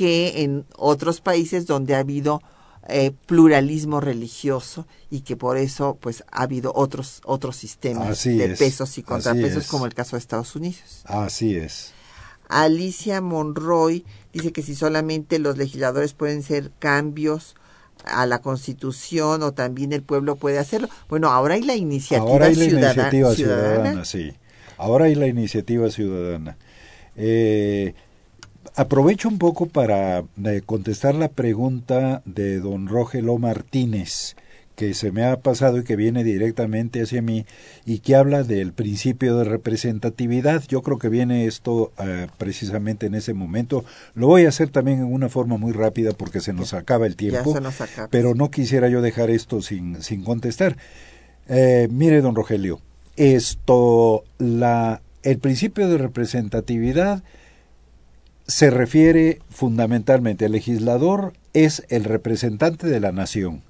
que 0.01 0.41
en 0.41 0.65
otros 0.77 1.21
países 1.21 1.67
donde 1.67 1.93
ha 1.93 1.99
habido 1.99 2.41
eh, 2.89 3.11
pluralismo 3.27 4.01
religioso 4.01 4.87
y 5.11 5.21
que 5.21 5.35
por 5.35 5.57
eso 5.57 5.95
pues 6.01 6.23
ha 6.31 6.41
habido 6.41 6.73
otros 6.73 7.21
otros 7.23 7.55
sistemas 7.55 8.23
de 8.23 8.55
pesos 8.57 8.97
y 8.97 9.03
contrapesos 9.03 9.67
como 9.67 9.85
el 9.85 9.93
caso 9.93 10.15
de 10.15 10.21
Estados 10.21 10.55
Unidos. 10.55 11.03
Así 11.03 11.55
es. 11.55 11.93
Alicia 12.49 13.21
Monroy 13.21 14.03
dice 14.33 14.51
que 14.51 14.63
si 14.63 14.73
solamente 14.73 15.37
los 15.37 15.59
legisladores 15.59 16.13
pueden 16.13 16.39
hacer 16.39 16.71
cambios 16.79 17.55
a 18.03 18.25
la 18.25 18.39
Constitución 18.41 19.43
o 19.43 19.51
también 19.51 19.93
el 19.93 20.01
pueblo 20.01 20.35
puede 20.35 20.57
hacerlo. 20.57 20.89
Bueno, 21.09 21.29
ahora 21.29 21.53
hay 21.53 21.61
la 21.61 21.75
iniciativa, 21.75 22.27
ahora 22.27 22.47
hay 22.47 22.55
la 22.55 22.65
iniciativa 22.65 23.35
ciudadana. 23.35 24.03
Sí, 24.03 24.33
ahora 24.77 25.05
hay 25.05 25.13
la 25.13 25.27
iniciativa 25.27 25.91
ciudadana. 25.91 26.57
Eh, 27.15 27.93
aprovecho 28.75 29.29
un 29.29 29.37
poco 29.37 29.67
para 29.67 30.23
eh, 30.43 30.61
contestar 30.65 31.15
la 31.15 31.29
pregunta 31.29 32.21
de 32.25 32.59
don 32.59 32.87
Rogelio 32.87 33.37
Martínez 33.37 34.35
que 34.75 34.93
se 34.95 35.11
me 35.11 35.23
ha 35.25 35.39
pasado 35.39 35.77
y 35.77 35.83
que 35.83 35.95
viene 35.95 36.23
directamente 36.23 37.03
hacia 37.03 37.21
mí 37.21 37.45
y 37.85 37.99
que 37.99 38.15
habla 38.15 38.41
del 38.43 38.73
principio 38.73 39.37
de 39.37 39.43
representatividad. 39.43 40.63
Yo 40.67 40.81
creo 40.81 40.97
que 40.97 41.07
viene 41.07 41.45
esto 41.45 41.91
eh, 41.99 42.27
precisamente 42.39 43.05
en 43.05 43.13
ese 43.13 43.35
momento. 43.35 43.85
Lo 44.15 44.25
voy 44.25 44.45
a 44.45 44.49
hacer 44.49 44.69
también 44.69 44.99
en 44.99 45.13
una 45.13 45.29
forma 45.29 45.57
muy 45.57 45.71
rápida 45.71 46.13
porque 46.13 46.39
se 46.39 46.53
nos 46.53 46.73
acaba 46.73 47.05
el 47.05 47.15
tiempo, 47.15 47.53
pero 48.09 48.33
no 48.33 48.49
quisiera 48.49 48.89
yo 48.89 49.01
dejar 49.01 49.29
esto 49.29 49.61
sin, 49.61 50.01
sin 50.01 50.23
contestar. 50.23 50.77
Eh, 51.47 51.87
mire, 51.91 52.21
don 52.21 52.33
Rogelio, 52.33 52.81
esto, 53.17 54.23
la, 54.39 55.01
el 55.21 55.37
principio 55.37 55.89
de 55.89 55.99
representatividad 55.99 57.23
se 58.51 58.69
refiere 58.69 59.39
fundamentalmente, 59.49 60.45
el 60.45 60.51
legislador 60.51 61.33
es 61.53 61.83
el 61.89 62.03
representante 62.03 62.87
de 62.87 62.99
la 62.99 63.11
nación 63.11 63.63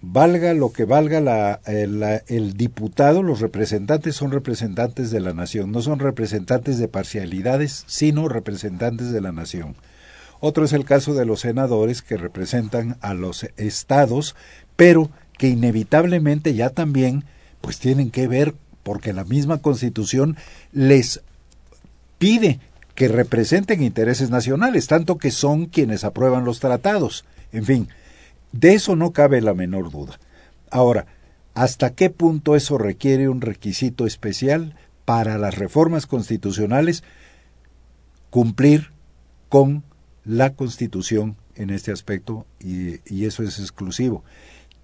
valga 0.00 0.54
lo 0.54 0.72
que 0.72 0.84
valga 0.84 1.20
la, 1.20 1.60
el, 1.66 2.52
diputado, 2.54 3.22
los 3.22 3.40
representantes 3.40 4.14
son 4.14 4.30
representantes 4.30 5.10
de 5.10 5.20
la 5.20 5.32
nación, 5.32 5.72
no 5.72 5.82
son 5.82 5.98
representantes 5.98 6.78
de 6.78 6.88
parcialidades, 6.88 7.84
sino 7.86 8.28
representantes 8.28 9.10
de 9.10 9.20
la 9.20 9.32
nación. 9.32 9.76
Otro 10.40 10.64
es 10.64 10.72
el 10.72 10.84
caso 10.84 11.14
de 11.14 11.26
los 11.26 11.40
senadores 11.40 12.02
que 12.02 12.16
representan 12.16 12.96
a 13.00 13.12
los 13.12 13.44
estados, 13.56 14.36
pero 14.76 15.10
que 15.36 15.48
inevitablemente 15.48 16.54
ya 16.54 16.70
también 16.70 17.24
pues 17.60 17.80
tienen 17.80 18.10
que 18.10 18.28
ver 18.28 18.54
porque 18.84 19.12
la 19.12 19.24
misma 19.24 19.58
constitución 19.58 20.36
les 20.72 21.22
pide 22.18 22.60
que 22.98 23.06
representen 23.06 23.80
intereses 23.84 24.28
nacionales, 24.28 24.88
tanto 24.88 25.18
que 25.18 25.30
son 25.30 25.66
quienes 25.66 26.02
aprueban 26.02 26.44
los 26.44 26.58
tratados. 26.58 27.24
En 27.52 27.64
fin, 27.64 27.88
de 28.50 28.74
eso 28.74 28.96
no 28.96 29.12
cabe 29.12 29.40
la 29.40 29.54
menor 29.54 29.92
duda. 29.92 30.18
Ahora, 30.68 31.06
¿hasta 31.54 31.94
qué 31.94 32.10
punto 32.10 32.56
eso 32.56 32.76
requiere 32.76 33.28
un 33.28 33.40
requisito 33.40 34.04
especial 34.04 34.74
para 35.04 35.38
las 35.38 35.56
reformas 35.56 36.06
constitucionales? 36.06 37.04
Cumplir 38.30 38.90
con 39.48 39.84
la 40.24 40.54
Constitución 40.54 41.36
en 41.54 41.70
este 41.70 41.92
aspecto 41.92 42.46
y, 42.58 42.98
y 43.06 43.26
eso 43.26 43.44
es 43.44 43.60
exclusivo. 43.60 44.24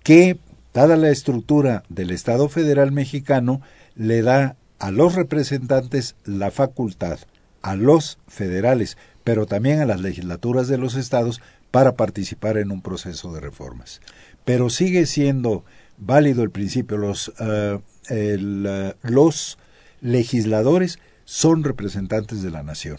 Que, 0.04 0.38
dada 0.72 0.94
la 0.94 1.10
estructura 1.10 1.82
del 1.88 2.12
Estado 2.12 2.48
federal 2.48 2.92
mexicano, 2.92 3.60
le 3.96 4.22
da 4.22 4.54
a 4.78 4.92
los 4.92 5.16
representantes 5.16 6.14
la 6.24 6.52
facultad, 6.52 7.18
a 7.64 7.76
los 7.76 8.18
federales, 8.28 8.98
pero 9.24 9.46
también 9.46 9.80
a 9.80 9.86
las 9.86 10.00
legislaturas 10.00 10.68
de 10.68 10.76
los 10.76 10.96
estados 10.96 11.40
para 11.70 11.96
participar 11.96 12.58
en 12.58 12.70
un 12.70 12.82
proceso 12.82 13.32
de 13.32 13.40
reformas. 13.40 14.02
Pero 14.44 14.68
sigue 14.68 15.06
siendo 15.06 15.64
válido 15.96 16.42
el 16.42 16.50
principio, 16.50 16.98
los, 16.98 17.28
uh, 17.40 17.80
el, 18.10 18.66
uh, 18.66 19.08
los 19.08 19.58
legisladores 20.02 20.98
son 21.24 21.64
representantes 21.64 22.42
de 22.42 22.50
la 22.50 22.62
nación. 22.62 22.98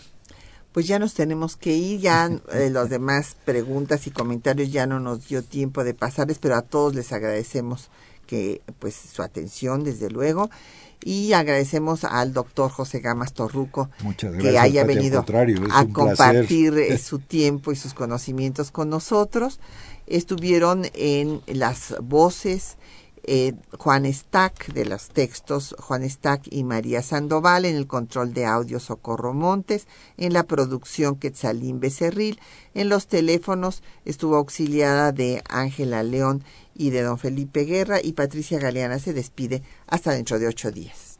Pues 0.72 0.88
ya 0.88 0.98
nos 0.98 1.14
tenemos 1.14 1.56
que 1.56 1.74
ir, 1.74 2.00
ya 2.00 2.26
eh, 2.52 2.72
las 2.72 2.90
demás 2.90 3.38
preguntas 3.46 4.08
y 4.08 4.12
comentarios 4.12 4.72
ya 4.72 4.88
no 4.88 5.00
nos 5.00 5.28
dio 5.28 5.44
tiempo 5.44 5.84
de 5.84 5.94
pasarles, 5.94 6.40
pero 6.40 6.56
a 6.56 6.64
todos 6.64 6.96
les 6.96 7.14
agradecemos 7.14 7.92
que 8.26 8.62
pues 8.80 8.96
su 8.96 9.22
atención 9.22 9.84
desde 9.84 10.10
luego 10.10 10.50
y 11.04 11.34
agradecemos 11.34 12.04
al 12.04 12.34
doctor 12.34 12.72
José 12.72 13.00
Gamas 13.00 13.34
Torruco 13.34 13.90
que 14.40 14.58
haya 14.58 14.84
venido 14.84 15.26
a 15.72 15.86
compartir 15.86 16.78
eh, 16.78 16.98
su 17.00 17.20
tiempo 17.20 17.72
y 17.72 17.76
sus 17.76 17.94
conocimientos 17.94 18.72
con 18.72 18.90
nosotros. 18.90 19.60
Estuvieron 20.08 20.88
en 20.94 21.42
las 21.48 21.96
voces 22.02 22.78
eh, 23.28 23.54
Juan 23.80 24.06
Stack 24.06 24.68
de 24.74 24.86
los 24.86 25.10
textos, 25.10 25.76
Juan 25.80 26.08
Stack 26.08 26.44
y 26.52 26.64
María 26.64 27.02
Sandoval 27.02 27.66
en 27.66 27.76
el 27.76 27.88
control 27.88 28.36
de 28.36 28.46
audio 28.46 28.80
Socorro 28.80 29.34
Montes, 29.34 29.88
en 30.18 30.32
la 30.32 30.44
producción 30.44 31.16
Quetzalín 31.16 31.80
Becerril, 31.80 32.40
en 32.76 32.88
los 32.88 33.08
teléfonos 33.08 33.82
estuvo 34.06 34.36
auxiliada 34.36 35.12
de 35.12 35.42
Ángela 35.50 36.04
León 36.04 36.44
y 36.76 36.90
de 36.92 37.02
don 37.02 37.18
Felipe 37.18 37.64
Guerra 37.64 38.00
y 38.04 38.14
Patricia 38.14 38.60
Galeana 38.60 39.00
se 39.00 39.14
despide 39.14 39.64
hasta 39.88 40.12
dentro 40.12 40.38
de 40.38 40.48
ocho 40.48 40.72
días. 40.72 41.20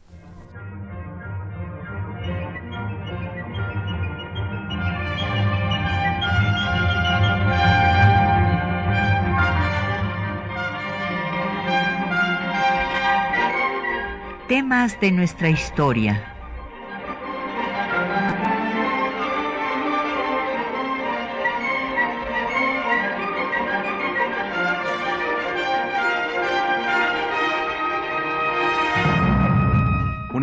Temas 14.48 15.00
de 15.00 15.10
nuestra 15.10 15.48
historia. 15.50 16.35